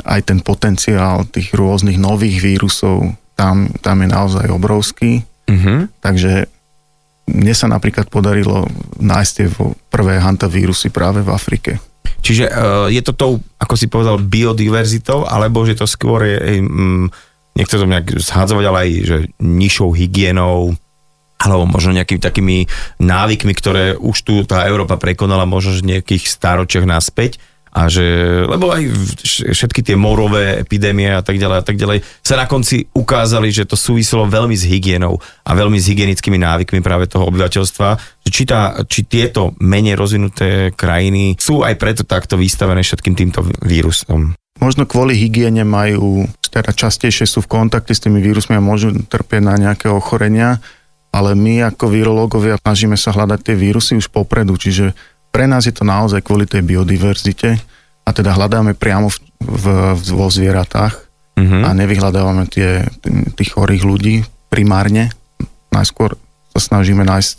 aj 0.07 0.31
ten 0.31 0.38
potenciál 0.38 1.27
tých 1.27 1.51
rôznych 1.59 1.99
nových 1.99 2.38
vírusov 2.38 3.18
tam, 3.35 3.66
tam 3.83 4.07
je 4.07 4.09
naozaj 4.14 4.47
obrovský. 4.47 5.27
Uh-huh. 5.44 5.90
Takže 6.00 6.48
mne 7.24 7.54
sa 7.57 7.66
napríklad 7.68 8.12
podarilo 8.12 8.68
nájsť 9.00 9.33
tie 9.33 9.48
prvé 9.88 10.20
hantavírusy 10.20 10.92
práve 10.92 11.24
v 11.24 11.33
Afrike. 11.33 11.80
Čiže 12.24 12.48
uh, 12.48 12.87
je 12.88 13.00
to 13.04 13.12
tou, 13.12 13.33
ako 13.61 13.74
si 13.76 13.88
povedal, 13.88 14.20
biodiverzitou, 14.20 15.28
alebo 15.28 15.64
že 15.64 15.76
to 15.76 15.88
skôr 15.88 16.24
je... 16.24 16.61
Nechcem 17.54 17.78
to 17.78 17.87
nejak 17.87 18.18
zhádzovať, 18.18 18.64
ale 18.66 18.78
aj 18.83 18.90
že 19.07 19.16
nižšou 19.38 19.94
hygienou, 19.94 20.74
alebo 21.38 21.70
možno 21.70 21.94
nejakými 21.94 22.18
takými 22.18 22.57
návykmi, 22.98 23.52
ktoré 23.54 23.85
už 23.94 24.16
tu 24.26 24.42
tá 24.42 24.66
Európa 24.66 24.98
prekonala 24.98 25.46
možno 25.46 25.78
v 25.78 25.94
nejakých 25.94 26.26
staročiach 26.26 26.83
naspäť 26.83 27.38
a 27.74 27.90
že, 27.90 28.06
lebo 28.46 28.70
aj 28.70 28.87
všetky 29.50 29.82
tie 29.82 29.98
morové 29.98 30.62
epidémie 30.62 31.10
a 31.10 31.26
tak 31.26 31.42
ďalej 31.42 31.58
a 31.58 31.64
tak 31.66 31.74
ďalej 31.74 31.98
sa 32.22 32.38
na 32.38 32.46
konci 32.46 32.87
ukázali, 32.94 33.50
že 33.50 33.66
to 33.66 33.74
súviselo 33.74 34.30
veľmi 34.30 34.54
s 34.54 34.62
hygienou 34.62 35.18
a 35.42 35.50
veľmi 35.58 35.74
s 35.74 35.90
hygienickými 35.90 36.38
návykmi 36.38 36.78
práve 36.78 37.10
toho 37.10 37.26
obyvateľstva, 37.26 38.22
či, 38.30 38.46
tá, 38.46 38.78
či 38.87 39.02
tieto 39.10 39.58
menej 39.58 39.98
rozvinuté 39.98 40.70
krajiny 40.70 41.34
sú 41.34 41.66
aj 41.66 41.74
preto 41.74 42.06
takto 42.06 42.38
vystavené 42.38 42.87
všetkým 42.87 43.18
týmto 43.18 43.42
vírusom. 43.66 44.38
Možno 44.62 44.87
kvôli 44.87 45.18
hygiene 45.18 45.66
majú, 45.66 46.30
teda 46.54 46.70
častejšie 46.70 47.26
sú 47.26 47.42
v 47.42 47.50
kontakte 47.58 47.90
s 47.90 47.98
tými 47.98 48.22
vírusmi 48.22 48.54
a 48.54 48.62
môžu 48.62 48.94
trpieť 48.94 49.42
na 49.42 49.58
nejaké 49.58 49.90
ochorenia, 49.90 50.62
ale 51.10 51.34
my 51.34 51.74
ako 51.74 51.90
virológovia 51.90 52.54
snažíme 52.62 52.94
sa 52.94 53.10
hľadať 53.10 53.50
tie 53.50 53.54
vírusy 53.58 53.98
už 53.98 54.14
popredu, 54.14 54.54
čiže 54.54 54.94
pre 55.35 55.51
nás 55.51 55.66
je 55.66 55.75
to 55.75 55.83
naozaj 55.83 56.23
kvôli 56.23 56.47
tej 56.47 56.62
biodiverzite 56.62 57.59
a 58.07 58.11
teda 58.14 58.38
hľadáme 58.38 58.79
priamo 58.79 59.11
v, 59.11 59.18
v, 59.42 59.64
vo 59.99 60.31
zvieratách 60.31 60.94
mm-hmm. 61.35 61.62
a 61.66 61.68
nevyhľadávame 61.75 62.47
tie, 62.47 62.87
tých 63.35 63.51
chorých 63.59 63.83
ľudí 63.83 64.23
primárne. 64.47 65.11
Najskôr 65.75 66.14
sa 66.55 66.61
snažíme 66.62 67.03
nájsť 67.03 67.35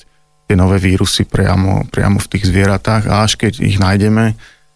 tie 0.52 0.60
nové 0.60 0.84
vírusy 0.84 1.24
priamo, 1.24 1.88
priamo 1.88 2.20
v 2.20 2.30
tých 2.36 2.52
zvieratách 2.52 3.08
a 3.08 3.24
až 3.24 3.40
keď 3.40 3.64
ich 3.64 3.80
nájdeme, 3.80 4.36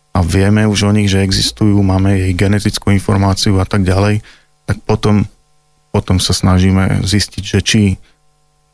a 0.09 0.25
vieme 0.25 0.65
už 0.65 0.89
o 0.89 0.91
nich, 0.91 1.07
že 1.07 1.21
existujú, 1.21 1.79
máme 1.85 2.17
jej 2.17 2.33
genetickú 2.33 2.89
informáciu 2.89 3.61
a 3.61 3.65
tak 3.65 3.85
ďalej, 3.85 4.25
tak 4.65 4.81
potom, 4.81 5.23
potom 5.93 6.17
sa 6.17 6.33
snažíme 6.33 7.05
zistiť, 7.05 7.43
že 7.45 7.59
či 7.61 7.81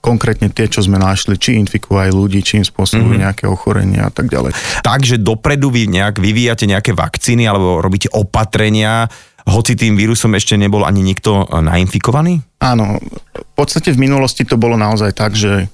konkrétne 0.05 0.53
tie, 0.53 0.69
čo 0.69 0.85
sme 0.85 1.01
našli, 1.01 1.41
či 1.41 1.57
infikujú 1.57 1.97
aj 1.97 2.13
ľudí, 2.13 2.45
či 2.45 2.61
im 2.61 2.65
spôsobujú 2.65 3.17
mm-hmm. 3.17 3.25
nejaké 3.25 3.49
ochorenia 3.49 4.05
a 4.05 4.11
tak 4.13 4.29
ďalej. 4.29 4.53
Takže 4.85 5.17
dopredu 5.17 5.73
vy 5.73 5.89
nejak 5.89 6.21
vyvíjate 6.21 6.69
nejaké 6.69 6.93
vakcíny 6.93 7.49
alebo 7.49 7.81
robíte 7.81 8.13
opatrenia, 8.13 9.09
hoci 9.45 9.73
tým 9.77 9.97
vírusom 9.97 10.33
ešte 10.37 10.57
nebol 10.57 10.85
ani 10.85 11.05
nikto 11.05 11.49
nainfikovaný? 11.49 12.41
Áno, 12.61 12.97
v 13.33 13.53
podstate 13.57 13.93
v 13.93 14.01
minulosti 14.01 14.41
to 14.45 14.57
bolo 14.57 14.77
naozaj 14.77 15.09
tak, 15.13 15.33
že 15.33 15.69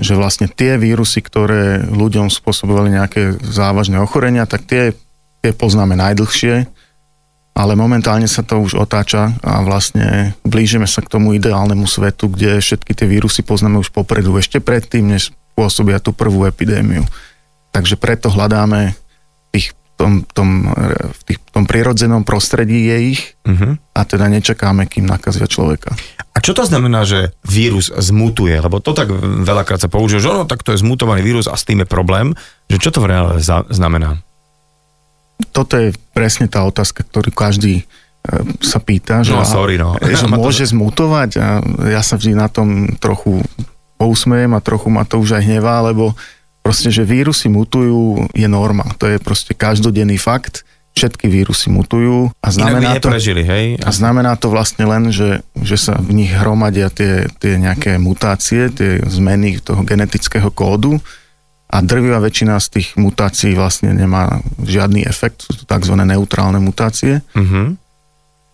že 0.00 0.16
vlastne 0.16 0.48
tie 0.48 0.80
vírusy, 0.80 1.20
ktoré 1.20 1.84
ľuďom 1.84 2.32
spôsobovali 2.32 2.96
nejaké 2.96 3.36
závažné 3.44 4.00
ochorenia, 4.00 4.48
tak 4.48 4.64
tie, 4.64 4.96
tie 5.44 5.52
poznáme 5.52 5.92
najdlhšie, 5.92 6.64
ale 7.60 7.76
momentálne 7.76 8.24
sa 8.24 8.40
to 8.40 8.56
už 8.56 8.72
otáča 8.72 9.36
a 9.44 9.60
vlastne 9.60 10.32
blížime 10.48 10.88
sa 10.88 11.04
k 11.04 11.12
tomu 11.12 11.36
ideálnemu 11.36 11.84
svetu, 11.84 12.32
kde 12.32 12.56
všetky 12.56 12.96
tie 12.96 13.04
vírusy 13.04 13.44
poznáme 13.44 13.76
už 13.76 13.92
popredu, 13.92 14.32
ešte 14.40 14.64
predtým, 14.64 15.12
než 15.12 15.36
spôsobia 15.52 16.00
tú 16.00 16.16
prvú 16.16 16.48
epidémiu. 16.48 17.04
Takže 17.68 18.00
preto 18.00 18.32
hľadáme 18.32 18.96
tých 19.52 19.76
tom, 20.00 20.24
tom, 20.32 20.72
v 21.12 21.20
tých, 21.28 21.38
tom 21.52 21.68
prirodzenom 21.68 22.24
prostredí 22.24 22.88
je 22.88 22.96
ich 23.12 23.22
uh-huh. 23.44 23.76
a 23.92 24.00
teda 24.08 24.32
nečakáme, 24.32 24.88
kým 24.88 25.04
nakazia 25.04 25.44
človeka. 25.44 25.92
A 26.32 26.40
čo 26.40 26.56
to 26.56 26.64
znamená, 26.64 27.04
že 27.04 27.36
vírus 27.44 27.92
zmutuje? 27.92 28.56
Lebo 28.56 28.80
to 28.80 28.96
tak 28.96 29.12
veľakrát 29.20 29.84
sa 29.84 29.92
použije, 29.92 30.24
že 30.24 30.32
no, 30.32 30.48
tak 30.48 30.64
to 30.64 30.72
je 30.72 30.80
zmutovaný 30.80 31.20
vírus 31.20 31.44
a 31.44 31.60
s 31.60 31.68
tým 31.68 31.84
je 31.84 31.88
problém. 31.90 32.32
Že 32.72 32.80
čo 32.80 32.90
to 32.96 33.04
v 33.04 33.12
reále 33.12 33.44
znamená? 33.68 34.24
Toto 35.60 35.76
je 35.76 35.92
presne 36.16 36.48
tá 36.48 36.64
otázka, 36.64 37.04
ktorú 37.04 37.28
každý 37.36 37.82
e, 37.82 37.84
sa 38.64 38.80
pýta, 38.80 39.20
že, 39.20 39.36
no, 39.36 39.44
sorry, 39.44 39.76
no. 39.76 40.00
že 40.20 40.24
môže 40.24 40.64
to... 40.64 40.72
zmutovať 40.72 41.30
a 41.36 41.60
ja 41.92 42.00
sa 42.00 42.16
vždy 42.16 42.32
na 42.32 42.48
tom 42.48 42.96
trochu 42.96 43.44
pousmejem 44.00 44.56
a 44.56 44.64
trochu 44.64 44.88
ma 44.88 45.04
to 45.04 45.20
už 45.20 45.36
aj 45.36 45.44
hnevá, 45.44 45.84
lebo 45.84 46.16
Proste, 46.60 46.92
že 46.92 47.08
vírusy 47.08 47.48
mutujú 47.48 48.28
je 48.36 48.44
norma. 48.44 48.84
To 49.00 49.08
je 49.08 49.16
proste 49.16 49.56
každodenný 49.56 50.20
fakt. 50.20 50.68
Všetky 50.92 51.30
vírusy 51.30 51.70
mutujú 51.70 52.34
a 52.42 52.48
znamená, 52.50 52.98
to, 52.98 53.14
neprežili, 53.14 53.46
hej? 53.46 53.78
a 53.78 53.94
znamená 53.94 54.34
to 54.34 54.50
vlastne 54.50 54.82
len, 54.90 55.14
že, 55.14 55.38
že 55.54 55.78
sa 55.78 55.94
v 55.94 56.18
nich 56.18 56.34
hromadia 56.34 56.90
tie, 56.90 57.30
tie 57.38 57.62
nejaké 57.62 57.94
mutácie, 57.96 58.74
tie 58.74 58.98
zmeny 59.06 59.62
toho 59.62 59.86
genetického 59.86 60.50
kódu 60.50 60.98
a 61.70 61.76
drvivá 61.86 62.18
väčšina 62.18 62.58
z 62.58 62.66
tých 62.78 62.88
mutácií 62.98 63.54
vlastne 63.54 63.94
nemá 63.94 64.42
žiadny 64.58 65.06
efekt, 65.06 65.46
sú 65.46 65.62
to 65.62 65.64
tzv. 65.70 65.94
neutrálne 65.94 66.58
mutácie. 66.58 67.22
Uh-huh. 67.30 67.78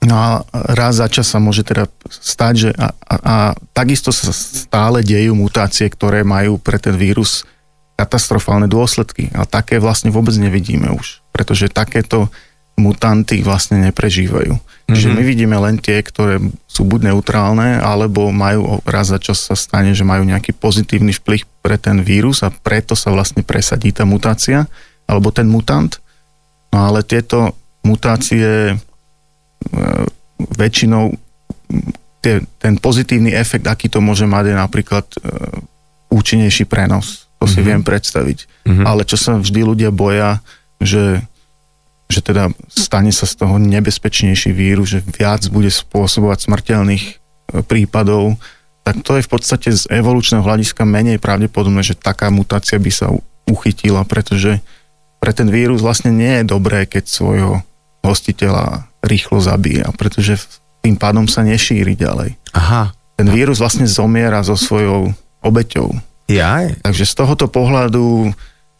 No 0.04 0.14
a 0.14 0.44
raz 0.52 1.00
za 1.00 1.08
čas 1.08 1.32
sa 1.32 1.40
môže 1.40 1.64
teda 1.64 1.88
stať, 2.06 2.54
že 2.54 2.70
a, 2.76 2.92
a, 2.92 3.14
a 3.16 3.36
takisto 3.72 4.12
sa 4.12 4.28
stále 4.36 5.00
dejú 5.00 5.32
mutácie, 5.32 5.88
ktoré 5.88 6.22
majú 6.22 6.60
pre 6.60 6.76
ten 6.76 6.92
vírus 6.92 7.48
katastrofálne 7.96 8.68
dôsledky. 8.68 9.32
A 9.32 9.48
také 9.48 9.80
vlastne 9.80 10.12
vôbec 10.12 10.36
nevidíme 10.36 10.92
už, 10.92 11.24
pretože 11.32 11.72
takéto 11.72 12.28
mutanty 12.76 13.40
vlastne 13.40 13.80
neprežívajú. 13.80 14.52
Mm-hmm. 14.52 14.92
Čiže 14.92 15.08
my 15.10 15.22
vidíme 15.24 15.56
len 15.56 15.80
tie, 15.80 16.04
ktoré 16.04 16.38
sú 16.68 16.84
buď 16.84 17.12
neutrálne, 17.12 17.80
alebo 17.80 18.28
majú 18.30 18.84
raz 18.84 19.10
za 19.10 19.18
čas 19.18 19.42
sa 19.42 19.56
stane, 19.56 19.96
že 19.96 20.04
majú 20.04 20.22
nejaký 20.28 20.52
pozitívny 20.54 21.16
vplyv 21.16 21.48
pre 21.64 21.80
ten 21.80 22.04
vírus 22.04 22.44
a 22.44 22.52
preto 22.52 22.92
sa 22.94 23.10
vlastne 23.10 23.42
presadí 23.42 23.90
tá 23.90 24.04
mutácia, 24.04 24.68
alebo 25.08 25.32
ten 25.32 25.48
mutant. 25.48 25.98
No 26.70 26.86
ale 26.86 27.00
tieto 27.02 27.56
mutácie 27.80 28.72
e, 28.72 28.74
väčšinou 30.38 31.16
tie, 32.20 32.44
ten 32.60 32.76
pozitívny 32.76 33.32
efekt, 33.32 33.64
aký 33.66 33.88
to 33.88 34.04
môže 34.04 34.28
mať, 34.28 34.52
je 34.52 34.56
napríklad 34.56 35.06
e, 35.16 35.18
účinnejší 36.12 36.68
prenos 36.68 37.26
to 37.36 37.44
si 37.44 37.60
mm-hmm. 37.60 37.68
viem 37.68 37.82
predstaviť. 37.84 38.38
Mm-hmm. 38.66 38.84
Ale 38.84 39.02
čo 39.04 39.16
sa 39.20 39.36
vždy 39.36 39.60
ľudia 39.62 39.90
boja, 39.92 40.40
že, 40.80 41.22
že 42.06 42.22
teda 42.22 42.54
stane 42.70 43.10
sa 43.10 43.26
z 43.26 43.34
toho 43.42 43.58
nebezpečnejší 43.58 44.54
vírus, 44.54 44.94
že 44.94 45.00
viac 45.02 45.46
bude 45.50 45.70
spôsobovať 45.70 46.46
smrteľných 46.46 47.04
e, 47.04 47.12
prípadov, 47.66 48.38
tak 48.86 49.02
to 49.02 49.18
je 49.18 49.26
v 49.26 49.30
podstate 49.30 49.68
z 49.74 49.90
evolučného 49.90 50.46
hľadiska 50.46 50.86
menej 50.86 51.18
pravdepodobné, 51.18 51.82
že 51.82 51.98
taká 51.98 52.30
mutácia 52.30 52.78
by 52.78 52.90
sa 52.94 53.10
uchytila, 53.50 54.06
pretože 54.06 54.62
pre 55.18 55.34
ten 55.34 55.50
vírus 55.50 55.82
vlastne 55.82 56.14
nie 56.14 56.42
je 56.42 56.44
dobré, 56.46 56.86
keď 56.86 57.10
svojho 57.10 57.66
hostiteľa 58.06 58.86
rýchlo 59.02 59.42
zabíja, 59.42 59.90
pretože 59.98 60.38
tým 60.86 60.94
pádom 60.94 61.26
sa 61.26 61.42
nešíri 61.42 61.98
ďalej. 61.98 62.38
Aha. 62.54 62.94
Ten 63.18 63.26
vírus 63.26 63.58
vlastne 63.58 63.90
zomiera 63.90 64.38
so 64.46 64.54
svojou 64.54 65.10
obeťou. 65.42 65.90
Jaj. 66.30 66.78
Takže 66.86 67.04
z 67.06 67.14
tohoto 67.18 67.46
pohľadu 67.50 68.30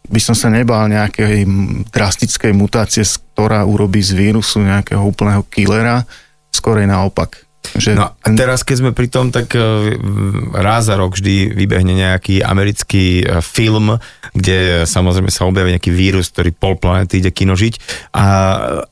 by 0.07 0.21
som 0.23 0.35
sa 0.35 0.47
nebal 0.47 0.87
nejakej 0.87 1.43
drastickej 1.91 2.55
mutácie, 2.55 3.03
ktorá 3.03 3.67
urobí 3.67 3.99
z 3.99 4.15
vírusu 4.15 4.63
nejakého 4.63 5.03
úplného 5.03 5.43
killera, 5.51 6.07
skorej 6.51 6.87
naopak. 6.87 7.47
Že 7.75 7.99
no 7.99 8.15
a 8.15 8.27
teraz, 8.31 8.63
keď 8.63 8.75
sme 8.79 8.91
pri 8.95 9.11
tom, 9.11 9.27
tak 9.27 9.51
e, 9.51 9.59
raz 10.55 10.87
za 10.87 10.95
rok 10.95 11.19
vždy 11.19 11.51
vybehne 11.51 11.91
nejaký 11.99 12.39
americký 12.39 13.27
e, 13.27 13.43
film, 13.43 13.99
kde 14.31 14.87
samozrejme 14.87 15.27
sa 15.27 15.43
objaví 15.43 15.75
nejaký 15.75 15.91
vírus, 15.91 16.31
ktorý 16.31 16.55
pol 16.55 16.79
planety 16.79 17.19
ide 17.19 17.31
kinožiť. 17.35 17.73
A 18.15 18.23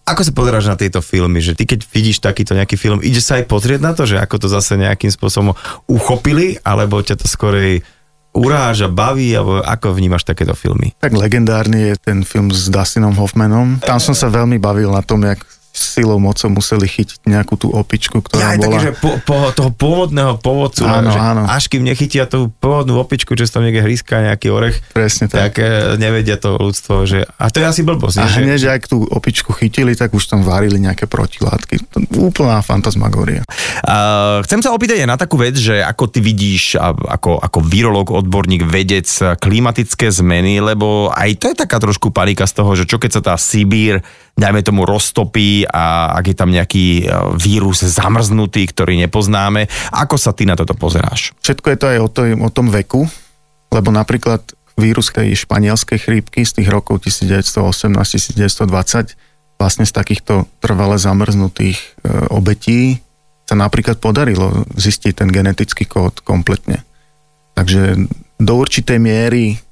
ako 0.04 0.22
sa 0.28 0.32
pozeráš 0.36 0.68
na 0.68 0.76
tieto 0.76 1.00
filmy? 1.00 1.40
Že 1.40 1.56
ty 1.56 1.64
keď 1.64 1.80
vidíš 1.88 2.20
takýto 2.20 2.52
nejaký 2.52 2.76
film, 2.76 3.00
ide 3.00 3.24
sa 3.24 3.40
aj 3.40 3.48
pozrieť 3.48 3.80
na 3.80 3.96
to, 3.96 4.04
že 4.04 4.20
ako 4.20 4.44
to 4.44 4.48
zase 4.52 4.76
nejakým 4.76 5.14
spôsobom 5.14 5.56
uchopili, 5.88 6.60
alebo 6.66 7.00
ťa 7.00 7.16
to 7.16 7.32
skorej 7.32 7.86
uráža, 8.36 8.92
baví, 8.92 9.32
alebo 9.32 9.64
ako 9.64 9.96
vnímaš 9.96 10.28
takéto 10.28 10.52
filmy? 10.54 10.92
Tak 11.00 11.16
legendárny 11.16 11.92
je 11.92 11.96
ten 11.96 12.28
film 12.28 12.52
s 12.52 12.68
Dustinom 12.68 13.16
Hoffmanom. 13.16 13.80
Tam 13.80 13.98
som 14.04 14.12
sa 14.12 14.28
veľmi 14.28 14.60
bavil 14.60 14.92
na 14.92 15.02
tom, 15.02 15.24
jak 15.24 15.40
silou 15.76 16.18
mocou 16.18 16.48
museli 16.48 16.88
chytiť 16.88 17.28
nejakú 17.28 17.60
tú 17.60 17.68
opičku, 17.76 18.24
ktorá 18.24 18.56
ja, 18.56 18.60
bola... 18.60 18.80
Takže 18.80 18.92
po, 19.04 19.12
po, 19.28 19.52
toho 19.52 19.70
pôvodného 19.76 20.40
pôvodcu, 20.40 20.88
áno, 20.88 21.12
že 21.12 21.20
áno. 21.20 21.44
až 21.44 21.68
kým 21.68 21.84
nechytia 21.84 22.26
tú 22.26 22.48
pôvodnú 22.64 22.96
opičku, 22.96 23.36
že 23.36 23.52
tam 23.52 23.68
niekde 23.68 23.84
hríska 23.84 24.24
nejaký 24.24 24.48
orech, 24.50 24.80
Presne 24.96 25.28
tak. 25.28 25.60
tak 25.60 25.64
e, 25.64 26.00
nevedia 26.00 26.40
to 26.40 26.56
ľudstvo, 26.56 27.04
že... 27.04 27.28
A 27.38 27.52
to 27.52 27.60
je 27.60 27.66
asi 27.68 27.82
blbosť. 27.84 28.24
A 28.24 28.26
hneď, 28.40 28.60
že... 28.64 28.70
ak 28.72 28.88
tú 28.88 29.04
opičku 29.04 29.52
chytili, 29.52 29.94
tak 29.94 30.16
už 30.16 30.24
tam 30.32 30.42
varili 30.42 30.80
nejaké 30.80 31.06
protilátky. 31.06 31.92
To 31.92 32.00
úplná 32.24 32.64
fantasmagória. 32.64 33.44
Uh, 33.84 34.40
chcem 34.48 34.64
sa 34.64 34.72
opýtať 34.72 35.04
aj 35.04 35.10
na 35.12 35.18
takú 35.20 35.36
vec, 35.36 35.60
že 35.60 35.84
ako 35.84 36.08
ty 36.08 36.24
vidíš 36.24 36.80
ako, 36.80 37.44
ako 37.44 37.60
virológ, 37.62 38.16
odborník, 38.16 38.64
vedec 38.64 39.08
klimatické 39.40 40.10
zmeny, 40.10 40.64
lebo 40.64 41.12
aj 41.12 41.30
to 41.38 41.46
je 41.52 41.56
taká 41.56 41.78
trošku 41.78 42.10
panika 42.10 42.48
z 42.48 42.54
toho, 42.56 42.72
že 42.74 42.88
čo 42.88 42.98
keď 42.98 43.12
sa 43.20 43.22
tá 43.22 43.34
Sibír 43.36 44.02
dajme 44.36 44.68
tomu 44.68 44.84
roztopí 44.84 45.64
a 45.64 46.12
ak 46.20 46.26
je 46.28 46.36
tam 46.36 46.52
nejaký 46.52 47.08
e, 47.08 47.16
vírus 47.40 47.88
zamrznutý, 47.88 48.68
ktorý 48.68 49.00
nepoznáme. 49.08 49.72
Ako 49.96 50.20
sa 50.20 50.36
ty 50.36 50.44
na 50.44 50.60
toto 50.60 50.76
pozeráš? 50.76 51.32
Všetko 51.40 51.68
je 51.72 51.78
to 51.80 51.88
aj 51.88 52.00
o, 52.04 52.08
to, 52.12 52.28
o 52.36 52.50
tom 52.52 52.68
veku, 52.68 53.08
lebo 53.72 53.96
napríklad 53.96 54.44
vírus 54.76 55.08
tej 55.08 55.40
španielskej 55.40 56.04
chrípky 56.04 56.44
z 56.44 56.60
tých 56.60 56.68
rokov 56.68 57.08
1918-1920 57.08 59.16
vlastne 59.56 59.88
z 59.88 59.92
takýchto 59.96 60.52
trvale 60.60 61.00
zamrznutých 61.00 61.80
e, 61.80 61.88
obetí 62.28 63.00
sa 63.48 63.56
napríklad 63.56 64.04
podarilo 64.04 64.68
zistiť 64.76 65.24
ten 65.24 65.32
genetický 65.32 65.88
kód 65.88 66.20
kompletne. 66.28 66.84
Takže 67.56 68.12
do 68.36 68.54
určitej 68.60 69.00
miery 69.00 69.64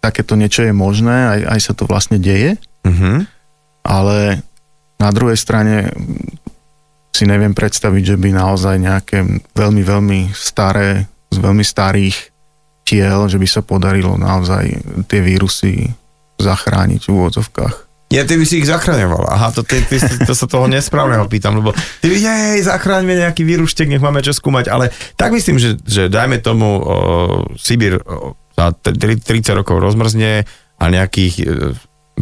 takéto 0.00 0.40
niečo 0.40 0.64
je 0.64 0.72
možné, 0.72 1.36
aj, 1.36 1.40
aj 1.52 1.60
sa 1.60 1.76
to 1.76 1.84
vlastne 1.84 2.16
deje. 2.16 2.56
Uh-huh 2.80 3.28
ale 3.86 4.42
na 4.98 5.10
druhej 5.14 5.38
strane 5.38 5.94
si 7.14 7.24
neviem 7.24 7.56
predstaviť, 7.56 8.02
že 8.12 8.16
by 8.20 8.28
naozaj 8.34 8.76
nejaké 8.76 9.24
veľmi, 9.56 9.82
veľmi 9.86 10.20
staré, 10.36 11.08
z 11.32 11.38
veľmi 11.40 11.64
starých 11.64 12.16
tiel, 12.84 13.26
že 13.26 13.40
by 13.40 13.48
sa 13.48 13.64
podarilo 13.64 14.20
naozaj 14.20 14.68
tie 15.08 15.20
vírusy 15.24 15.90
zachrániť 16.36 17.08
v 17.08 17.12
úvodzovkách. 17.16 17.86
Ja, 18.06 18.22
ty 18.22 18.38
by 18.38 18.46
si 18.46 18.62
ich 18.62 18.70
zachraňoval. 18.70 19.26
Aha, 19.26 19.50
to, 19.50 19.66
ty, 19.66 19.82
ty, 19.82 19.98
to 19.98 20.30
sa 20.30 20.46
toho 20.46 20.70
nesprávneho 20.70 21.26
pýtam, 21.26 21.58
lebo 21.58 21.74
ty 21.74 22.06
by, 22.06 22.14
jej, 22.22 22.62
zachráňme 22.62 23.18
nejaký 23.18 23.42
vírustek, 23.42 23.90
nech 23.90 23.98
máme 23.98 24.22
čo 24.22 24.30
skúmať, 24.30 24.70
ale 24.70 24.94
tak 25.18 25.34
myslím, 25.34 25.58
že, 25.58 25.74
že 25.82 26.06
dajme 26.06 26.38
tomu 26.38 26.70
o, 26.70 26.96
Sibír 27.58 27.98
o, 27.98 28.38
za 28.54 28.70
30 28.78 29.26
rokov 29.58 29.82
rozmrzne 29.82 30.46
a 30.78 30.84
nejakých 30.86 31.34
e, 31.42 31.44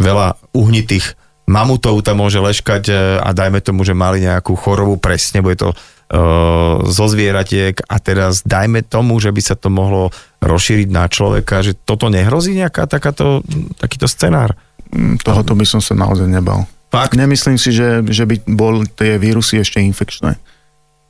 veľa 0.00 0.40
uhnitých 0.56 1.20
mamutov 1.45 2.01
tam 2.05 2.24
môže 2.24 2.40
leškať 2.40 2.84
e, 2.88 2.95
a 3.20 3.28
dajme 3.36 3.61
tomu, 3.61 3.84
že 3.84 3.97
mali 3.97 4.24
nejakú 4.24 4.57
chorobu, 4.57 4.97
presne, 4.97 5.45
bude 5.45 5.61
to 5.61 5.70
uh, 5.72 6.80
zo 6.88 7.07
zvieratiek 7.09 7.76
a 7.84 7.97
teraz 8.01 8.40
dajme 8.45 8.80
tomu, 8.84 9.20
že 9.20 9.28
by 9.28 9.42
sa 9.45 9.57
to 9.57 9.68
mohlo 9.68 10.09
rozšíriť 10.40 10.88
na 10.88 11.05
človeka, 11.09 11.61
že 11.61 11.76
toto 11.76 12.09
nehrozí 12.09 12.57
nejaká 12.57 12.88
takáto, 12.88 13.45
takýto 13.76 14.09
scenár? 14.09 14.57
mm, 14.95 15.14
tohoto 15.26 15.53
by 15.59 15.66
som 15.66 15.80
sa 15.82 15.99
naozaj 15.99 16.30
nebal. 16.30 16.64
Fakt? 16.95 17.18
Nemyslím 17.18 17.59
si, 17.59 17.74
že, 17.74 18.07
že 18.07 18.22
by 18.22 18.47
bol 18.47 18.86
tie 18.86 19.18
vírusy 19.18 19.59
ešte 19.59 19.82
infekčné. 19.82 20.38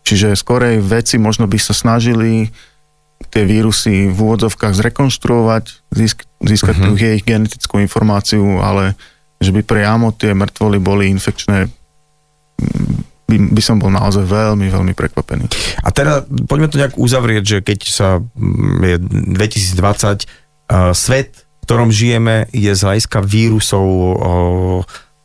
Čiže 0.05 0.37
skorej 0.37 0.81
veci 0.81 1.21
možno 1.21 1.45
by 1.45 1.59
sa 1.61 1.77
snažili 1.77 2.49
tie 3.29 3.45
vírusy 3.45 4.09
v 4.09 4.17
úvodzovkách 4.17 4.73
zrekonštruovať, 4.77 5.65
získ, 5.93 6.29
získať 6.45 6.77
uh-huh. 6.77 7.17
ich 7.21 7.25
genetickú 7.25 7.81
informáciu, 7.81 8.61
ale 8.61 8.97
že 9.45 9.53
by 9.53 9.63
priamo 9.63 10.17
tie 10.17 10.33
mŕtvoly 10.33 10.81
boli 10.81 11.13
infekčné, 11.13 11.69
by, 13.25 13.37
by 13.53 13.63
som 13.63 13.81
bol 13.81 13.91
naozaj 13.93 14.25
veľmi, 14.25 14.69
veľmi 14.69 14.93
prekvapený. 14.97 15.49
A 15.83 15.89
teda 15.91 16.25
poďme 16.49 16.71
to 16.71 16.81
nejak 16.81 16.95
uzavrieť, 16.97 17.43
že 17.45 17.59
keď 17.65 17.79
sa 17.89 18.09
mm, 18.21 18.81
je 18.85 18.97
2020, 19.37 20.25
uh, 20.71 20.93
svet, 20.97 21.45
v 21.61 21.65
ktorom 21.65 21.89
žijeme, 21.89 22.47
je 22.53 22.73
z 22.73 22.81
hľadiska 22.85 23.25
vírusov 23.25 23.87
uh, 23.89 24.15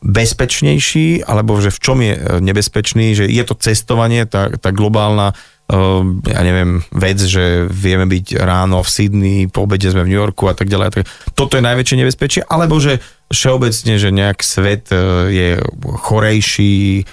bezpečnejší, 0.00 1.28
alebo 1.28 1.60
že 1.60 1.68
v 1.68 1.78
čom 1.80 2.00
je 2.00 2.16
nebezpečný, 2.40 3.12
že 3.12 3.28
je 3.28 3.44
to 3.44 3.52
cestovanie, 3.60 4.24
tá, 4.24 4.48
tá 4.48 4.72
globálna 4.72 5.36
uh, 5.36 6.02
ja 6.24 6.40
neviem, 6.42 6.82
vec, 6.90 7.20
že 7.20 7.68
vieme 7.68 8.08
byť 8.08 8.40
ráno 8.40 8.82
v 8.82 8.88
Sydney, 8.88 9.38
po 9.46 9.68
obede 9.68 9.92
sme 9.92 10.02
v 10.02 10.10
New 10.10 10.20
Yorku 10.20 10.50
a 10.50 10.54
tak 10.56 10.66
ďalej. 10.72 10.88
tak, 10.90 11.06
toto 11.36 11.54
je 11.60 11.66
najväčšie 11.68 12.00
nebezpečie, 12.00 12.40
alebo 12.48 12.80
že 12.80 12.98
všeobecne, 13.30 13.94
že 13.96 14.10
nejak 14.10 14.42
svet 14.42 14.90
uh, 14.90 15.30
je 15.30 15.62
chorejší, 15.80 17.06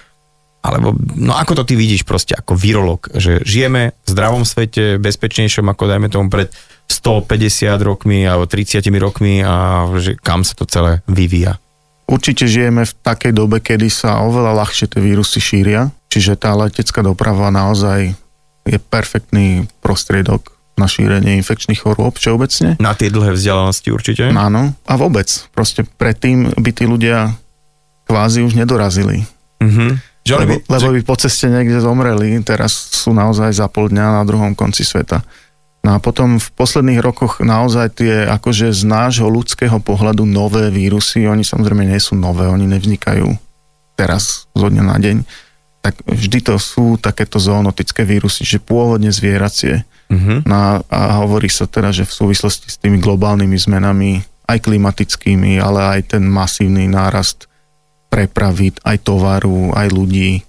alebo, 0.65 0.97
no 1.15 1.37
ako 1.37 1.63
to 1.63 1.63
ty 1.63 1.73
vidíš 1.79 2.03
proste 2.03 2.35
ako 2.35 2.57
virolog, 2.57 3.07
že 3.15 3.39
žijeme 3.47 3.95
v 4.03 4.09
zdravom 4.09 4.43
svete, 4.43 4.99
bezpečnejšom 4.99 5.63
ako 5.69 5.83
dajme 5.87 6.09
tomu 6.11 6.27
pred 6.27 6.51
150 6.89 7.71
rokmi 7.83 8.27
alebo 8.27 8.49
30 8.49 8.83
rokmi 8.99 9.45
a 9.45 9.87
že 9.95 10.19
kam 10.19 10.43
sa 10.43 10.57
to 10.57 10.67
celé 10.67 11.05
vyvíja? 11.07 11.61
Určite 12.07 12.47
žijeme 12.47 12.87
v 12.87 12.93
takej 13.03 13.35
dobe, 13.35 13.59
kedy 13.59 13.91
sa 13.91 14.23
oveľa 14.23 14.63
ľahšie 14.63 14.87
tie 14.87 15.03
vírusy 15.03 15.43
šíria, 15.43 15.91
čiže 16.07 16.39
tá 16.39 16.55
letecká 16.55 17.03
doprava 17.03 17.51
naozaj 17.51 18.15
je 18.67 18.79
perfektný 18.79 19.67
prostriedok 19.83 20.56
na 20.77 20.85
šírenie 20.85 21.41
infekčných 21.41 21.81
chorôb 21.81 22.15
všeobecne. 22.15 22.77
Na 22.77 22.93
tie 22.93 23.09
dlhé 23.09 23.33
vzdialenosti 23.33 23.89
určite? 23.89 24.23
Áno. 24.29 24.77
A 24.85 24.93
vôbec. 24.95 25.27
Proste 25.51 25.83
predtým 25.83 26.53
by 26.53 26.71
tí 26.71 26.85
ľudia 26.85 27.33
kvázi 28.07 28.45
už 28.45 28.55
nedorazili. 28.55 29.25
Že 30.27 30.33
lebo, 30.43 30.47
by, 30.47 30.55
lebo 30.69 30.87
by 30.93 31.01
po 31.03 31.15
ceste 31.17 31.47
niekde 31.47 31.79
zomreli, 31.81 32.37
teraz 32.45 32.71
sú 32.93 33.15
naozaj 33.15 33.51
za 33.57 33.67
pol 33.71 33.89
dňa 33.89 34.21
na 34.21 34.23
druhom 34.23 34.53
konci 34.53 34.85
sveta. 34.85 35.23
No 35.87 35.95
a 35.95 36.03
potom 36.03 36.35
v 36.35 36.47
posledných 36.51 36.99
rokoch 36.99 37.39
naozaj 37.39 38.03
tie 38.03 38.27
akože 38.27 38.75
z 38.75 38.83
nášho 38.83 39.31
ľudského 39.31 39.79
pohľadu 39.79 40.27
nové 40.27 40.67
vírusy, 40.67 41.23
oni 41.31 41.47
samozrejme 41.47 41.87
nie 41.87 41.99
sú 42.03 42.19
nové, 42.19 42.43
oni 42.43 42.67
nevznikajú 42.67 43.31
teraz 43.95 44.51
zo 44.51 44.67
dňa 44.67 44.83
na 44.83 44.97
deň, 44.99 45.17
tak 45.87 46.03
vždy 46.03 46.43
to 46.43 46.59
sú 46.59 46.99
takéto 46.99 47.39
zoonotické 47.39 48.03
vírusy, 48.03 48.43
že 48.43 48.59
pôvodne 48.59 49.07
zvieracie. 49.07 49.87
Uh-huh. 50.11 50.43
No 50.43 50.83
a 50.83 50.99
hovorí 51.23 51.47
sa 51.47 51.63
teda, 51.63 51.95
že 51.95 52.03
v 52.03 52.11
súvislosti 52.11 52.67
s 52.67 52.75
tými 52.75 52.99
globálnymi 52.99 53.55
zmenami, 53.55 54.19
aj 54.51 54.67
klimatickými, 54.67 55.63
ale 55.63 55.95
aj 55.95 56.19
ten 56.19 56.27
masívny 56.27 56.91
nárast 56.91 57.47
prepravy, 58.11 58.75
aj 58.83 58.99
tovaru, 58.99 59.71
aj 59.71 59.87
ľudí. 59.95 60.43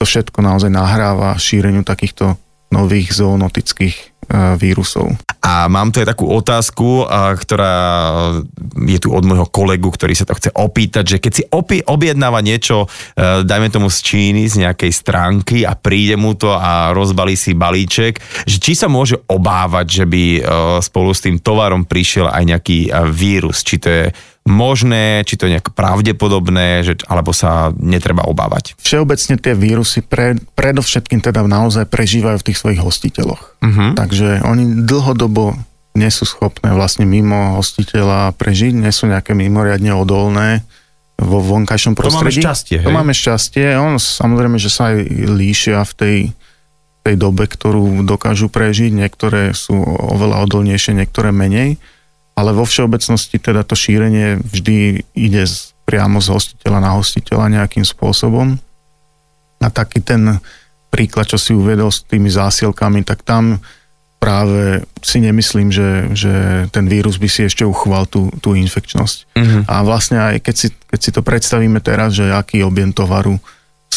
To 0.00 0.08
všetko 0.08 0.40
naozaj 0.40 0.72
nahráva 0.72 1.36
šíreniu 1.36 1.84
takýchto 1.84 2.40
nových 2.68 3.16
zoonotických 3.16 3.96
e, 3.96 4.04
vírusov. 4.60 5.16
A 5.38 5.64
mám 5.70 5.88
tu 5.88 6.04
aj 6.04 6.12
takú 6.12 6.28
otázku, 6.28 7.08
ktorá 7.40 7.76
je 8.84 8.98
tu 9.00 9.08
od 9.14 9.24
môjho 9.24 9.48
kolegu, 9.48 9.88
ktorý 9.88 10.12
sa 10.12 10.28
to 10.28 10.36
chce 10.36 10.50
opýtať, 10.52 11.16
že 11.16 11.18
keď 11.22 11.32
si 11.32 11.42
opi- 11.48 11.84
objednáva 11.86 12.44
niečo, 12.44 12.84
e, 12.84 13.46
dajme 13.48 13.72
tomu 13.72 13.88
z 13.88 13.98
Číny, 14.04 14.44
z 14.44 14.68
nejakej 14.68 14.92
stránky 14.92 15.64
a 15.64 15.72
príde 15.72 16.20
mu 16.20 16.36
to 16.36 16.52
a 16.52 16.92
rozbalí 16.92 17.38
si 17.38 17.56
balíček, 17.56 18.20
že 18.44 18.60
či 18.60 18.76
sa 18.76 18.92
môže 18.92 19.16
obávať, 19.24 20.02
že 20.02 20.04
by 20.04 20.24
e, 20.36 20.40
spolu 20.84 21.16
s 21.16 21.24
tým 21.24 21.40
tovarom 21.40 21.88
prišiel 21.88 22.28
aj 22.28 22.44
nejaký 22.44 22.78
vírus, 23.08 23.64
či 23.64 23.80
to 23.80 23.88
je 23.88 24.04
možné, 24.48 25.22
či 25.28 25.36
to 25.36 25.44
je 25.44 25.54
nejak 25.60 25.76
pravdepodobné, 25.76 26.80
že, 26.80 26.96
alebo 27.04 27.36
sa 27.36 27.70
netreba 27.76 28.24
obávať? 28.24 28.74
Všeobecne 28.80 29.36
tie 29.36 29.52
vírusy 29.52 30.00
pre, 30.00 30.40
predovšetkým 30.56 31.20
teda 31.20 31.44
naozaj 31.44 31.84
prežívajú 31.86 32.40
v 32.40 32.46
tých 32.48 32.58
svojich 32.58 32.80
hostiteľoch. 32.80 33.60
Uh-huh. 33.60 33.92
Takže 33.92 34.42
oni 34.48 34.88
dlhodobo 34.88 35.52
nie 35.94 36.08
sú 36.08 36.24
schopné 36.24 36.72
vlastne 36.72 37.04
mimo 37.04 37.58
hostiteľa 37.60 38.32
prežiť, 38.38 38.72
nie 38.72 38.92
sú 38.94 39.10
nejaké 39.10 39.36
mimoriadne 39.36 39.92
odolné 39.92 40.62
vo 41.18 41.42
vonkajšom 41.42 41.98
prostredí. 41.98 42.38
To 42.38 42.46
máme 42.46 42.46
šťastie, 42.46 42.76
hej? 42.78 42.86
To 42.86 42.94
máme 42.94 43.14
šťastie. 43.14 43.66
On 43.74 43.98
samozrejme, 43.98 44.56
že 44.62 44.70
sa 44.70 44.94
aj 44.94 45.02
líšia 45.34 45.82
v 45.82 45.92
tej, 45.98 46.18
tej 47.02 47.14
dobe, 47.18 47.50
ktorú 47.50 48.06
dokážu 48.06 48.46
prežiť. 48.46 48.94
Niektoré 48.94 49.50
sú 49.50 49.74
oveľa 49.84 50.46
odolnejšie, 50.46 50.94
niektoré 50.94 51.34
menej 51.34 51.82
ale 52.38 52.54
vo 52.54 52.62
všeobecnosti 52.62 53.42
teda 53.42 53.66
to 53.66 53.74
šírenie 53.74 54.38
vždy 54.38 55.02
ide 55.18 55.42
z, 55.42 55.74
priamo 55.82 56.22
z 56.22 56.30
hostiteľa 56.30 56.78
na 56.78 56.94
hostiteľa 56.94 57.50
nejakým 57.50 57.82
spôsobom. 57.82 58.54
A 59.58 59.66
taký 59.74 59.98
ten 59.98 60.38
príklad, 60.94 61.26
čo 61.26 61.34
si 61.34 61.50
uvedol 61.50 61.90
s 61.90 62.06
tými 62.06 62.30
zásielkami, 62.30 63.02
tak 63.02 63.26
tam 63.26 63.58
práve 64.22 64.86
si 65.02 65.18
nemyslím, 65.18 65.74
že, 65.74 66.14
že 66.14 66.34
ten 66.70 66.86
vírus 66.86 67.18
by 67.18 67.26
si 67.26 67.46
ešte 67.46 67.66
uchoval 67.66 68.06
tú, 68.06 68.30
tú 68.38 68.54
infekčnosť. 68.54 69.34
Mm-hmm. 69.34 69.62
A 69.66 69.74
vlastne 69.82 70.18
aj 70.22 70.36
keď 70.42 70.54
si, 70.54 70.68
keď 70.70 71.00
si 71.02 71.10
to 71.10 71.22
predstavíme 71.26 71.78
teraz, 71.82 72.14
že 72.14 72.30
aký 72.30 72.62
objem 72.62 72.94
tovaru 72.94 73.38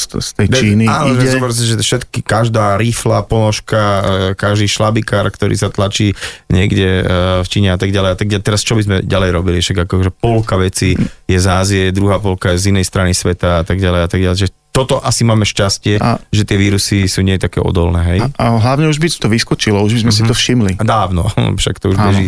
z, 0.01 0.17
z 0.17 0.29
tej 0.33 0.47
Číny 0.49 0.85
áno, 0.89 1.13
ide. 1.13 1.29
Že, 1.29 1.77
že 1.77 1.77
všetky, 1.77 2.25
každá 2.25 2.81
rifla, 2.81 3.21
ponožka, 3.21 3.81
e, 3.81 4.01
každý 4.33 4.65
šlabikár, 4.65 5.29
ktorý 5.29 5.53
sa 5.53 5.69
tlačí 5.69 6.17
niekde 6.49 6.89
e, 7.01 7.03
v 7.45 7.47
Číne 7.47 7.69
a 7.69 7.77
tak 7.77 7.93
ďalej 7.93 8.09
a 8.13 8.17
tak 8.17 8.27
ďalej. 8.33 8.43
Teraz 8.43 8.65
čo 8.65 8.73
by 8.73 8.81
sme 8.81 8.95
ďalej 9.05 9.29
robili? 9.29 9.61
Však 9.61 9.85
akože 9.85 10.09
polka 10.09 10.57
veci 10.57 10.97
je 11.29 11.37
z 11.37 11.47
Ázie, 11.47 11.83
druhá 11.93 12.17
polka 12.17 12.57
je 12.57 12.65
z 12.65 12.65
inej 12.73 12.89
strany 12.89 13.13
sveta 13.13 13.61
a 13.61 13.63
tak 13.63 13.77
ďalej 13.77 14.01
a 14.01 14.09
tak 14.09 14.19
ďalej. 14.25 14.37
Že 14.41 14.49
toto 14.71 15.03
asi 15.03 15.27
máme 15.27 15.43
šťastie, 15.43 15.99
a, 15.99 16.17
že 16.31 16.47
tie 16.47 16.55
vírusy 16.55 17.03
sú 17.05 17.21
nie 17.21 17.35
také 17.35 17.59
odolné, 17.59 18.01
hej? 18.07 18.19
A, 18.23 18.27
a 18.39 18.45
hlavne 18.55 18.87
už 18.87 19.03
by 19.03 19.07
to 19.11 19.27
vyskočilo, 19.27 19.83
už 19.83 19.99
by 19.99 20.01
sme 20.07 20.11
mm-hmm. 20.15 20.25
si 20.25 20.31
to 20.31 20.35
mhm. 20.35 20.39
všimli. 20.39 20.71
A 20.79 20.83
dávno, 20.87 21.27
však 21.59 21.77
to 21.77 21.91
už 21.91 21.99
Áno. 21.99 22.07
beží. 22.09 22.27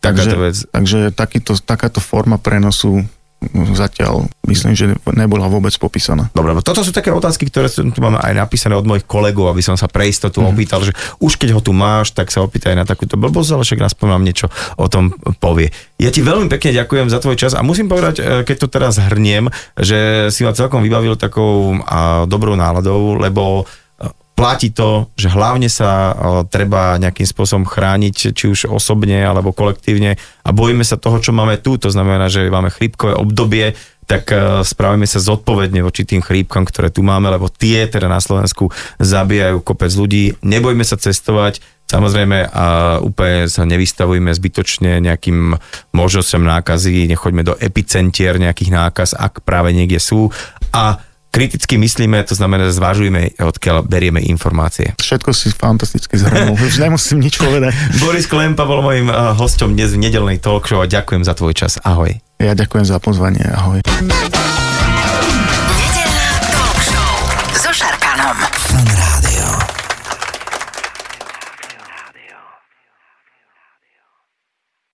Takáto 0.00 0.32
takže, 0.32 0.36
vec. 0.40 0.56
Takže 0.72 0.98
takýto, 1.12 1.52
takáto 1.60 2.00
forma 2.00 2.40
prenosu 2.40 3.04
zatiaľ 3.72 4.28
myslím, 4.44 4.76
že 4.76 4.92
nebola 5.16 5.48
vôbec 5.48 5.72
popísaná. 5.80 6.28
Dobre, 6.36 6.52
toto 6.60 6.84
sú 6.84 6.92
také 6.92 7.08
otázky, 7.08 7.48
ktoré 7.48 7.72
tu 7.72 8.00
máme 8.00 8.20
aj 8.20 8.36
napísané 8.36 8.76
od 8.76 8.84
mojich 8.84 9.08
kolegov, 9.08 9.48
aby 9.48 9.64
som 9.64 9.80
sa 9.80 9.88
pre 9.88 10.12
istotu 10.12 10.44
mm. 10.44 10.48
opýtal, 10.52 10.84
že 10.84 10.92
už 11.24 11.40
keď 11.40 11.56
ho 11.56 11.60
tu 11.64 11.72
máš, 11.72 12.12
tak 12.12 12.28
sa 12.28 12.44
opýtaj 12.44 12.76
na 12.76 12.84
takúto 12.84 13.16
blbosť, 13.16 13.50
ale 13.56 13.64
však 13.64 13.80
aspoň 13.80 14.06
vám 14.12 14.22
niečo 14.28 14.46
o 14.76 14.86
tom 14.92 15.16
povie. 15.40 15.72
Ja 15.96 16.12
ti 16.12 16.20
veľmi 16.20 16.52
pekne 16.52 16.76
ďakujem 16.84 17.08
za 17.08 17.18
tvoj 17.20 17.36
čas 17.40 17.56
a 17.56 17.64
musím 17.64 17.88
povedať, 17.88 18.20
e, 18.20 18.22
keď 18.44 18.56
to 18.60 18.68
teraz 18.68 19.00
hrniem, 19.00 19.48
že 19.80 20.28
si 20.28 20.44
ma 20.44 20.52
celkom 20.52 20.84
vybavil 20.84 21.16
takou 21.16 21.80
a, 21.88 22.28
dobrou 22.28 22.60
náladou, 22.60 23.16
lebo 23.16 23.64
platí 24.40 24.72
to, 24.72 25.12
že 25.20 25.28
hlavne 25.28 25.68
sa 25.68 26.16
treba 26.48 26.96
nejakým 26.96 27.28
spôsobom 27.28 27.68
chrániť, 27.68 28.32
či 28.32 28.44
už 28.48 28.72
osobne 28.72 29.20
alebo 29.20 29.52
kolektívne 29.52 30.16
a 30.16 30.48
bojíme 30.48 30.80
sa 30.80 30.96
toho, 30.96 31.20
čo 31.20 31.36
máme 31.36 31.60
tu, 31.60 31.76
to 31.76 31.92
znamená, 31.92 32.32
že 32.32 32.48
máme 32.48 32.72
chrípkové 32.72 33.20
obdobie, 33.20 33.76
tak 34.08 34.32
e, 34.32 34.64
spravíme 34.66 35.06
sa 35.06 35.22
zodpovedne 35.22 35.84
voči 35.84 36.02
tým 36.02 36.18
chrípkam, 36.24 36.66
ktoré 36.66 36.90
tu 36.90 37.04
máme, 37.04 37.30
lebo 37.30 37.46
tie 37.46 37.86
teda 37.86 38.10
na 38.10 38.18
Slovensku 38.18 38.72
zabíjajú 38.98 39.62
kopec 39.62 39.92
ľudí. 39.92 40.34
Nebojme 40.40 40.82
sa 40.82 40.96
cestovať, 40.96 41.60
Samozrejme, 41.90 42.54
a 42.54 42.64
úplne 43.02 43.50
sa 43.50 43.66
nevystavujme 43.66 44.30
zbytočne 44.30 45.02
nejakým 45.02 45.58
možnosťam 45.90 46.46
nákazy, 46.46 47.10
nechoďme 47.10 47.42
do 47.42 47.58
epicentier 47.58 48.38
nejakých 48.38 48.70
nákaz, 48.70 49.10
ak 49.18 49.42
práve 49.42 49.74
niekde 49.74 49.98
sú. 49.98 50.30
A 50.70 51.02
kriticky 51.30 51.78
myslíme, 51.78 52.20
to 52.26 52.34
znamená, 52.34 52.68
že 52.68 52.76
zvažujeme, 52.76 53.38
odkiaľ 53.38 53.86
berieme 53.86 54.20
informácie. 54.20 54.92
Všetko 54.98 55.30
si 55.30 55.54
fantasticky 55.54 56.18
zhrnul, 56.18 56.58
už 56.58 56.82
nemusím 56.82 57.22
nič 57.22 57.38
povedať. 57.38 57.72
Boris 58.02 58.26
Klempa 58.26 58.66
bol 58.66 58.82
mojim 58.82 59.08
eh, 59.08 59.14
hosťom 59.14 59.78
dnes 59.78 59.94
v 59.94 60.02
nedelnej 60.02 60.42
talk 60.42 60.66
show 60.66 60.82
a 60.82 60.86
ďakujem 60.90 61.22
za 61.22 61.32
tvoj 61.38 61.54
čas. 61.54 61.78
Ahoj. 61.80 62.18
Ja 62.42 62.52
ďakujem 62.58 62.84
za 62.84 62.98
pozvanie. 62.98 63.46
Ahoj. 63.46 63.80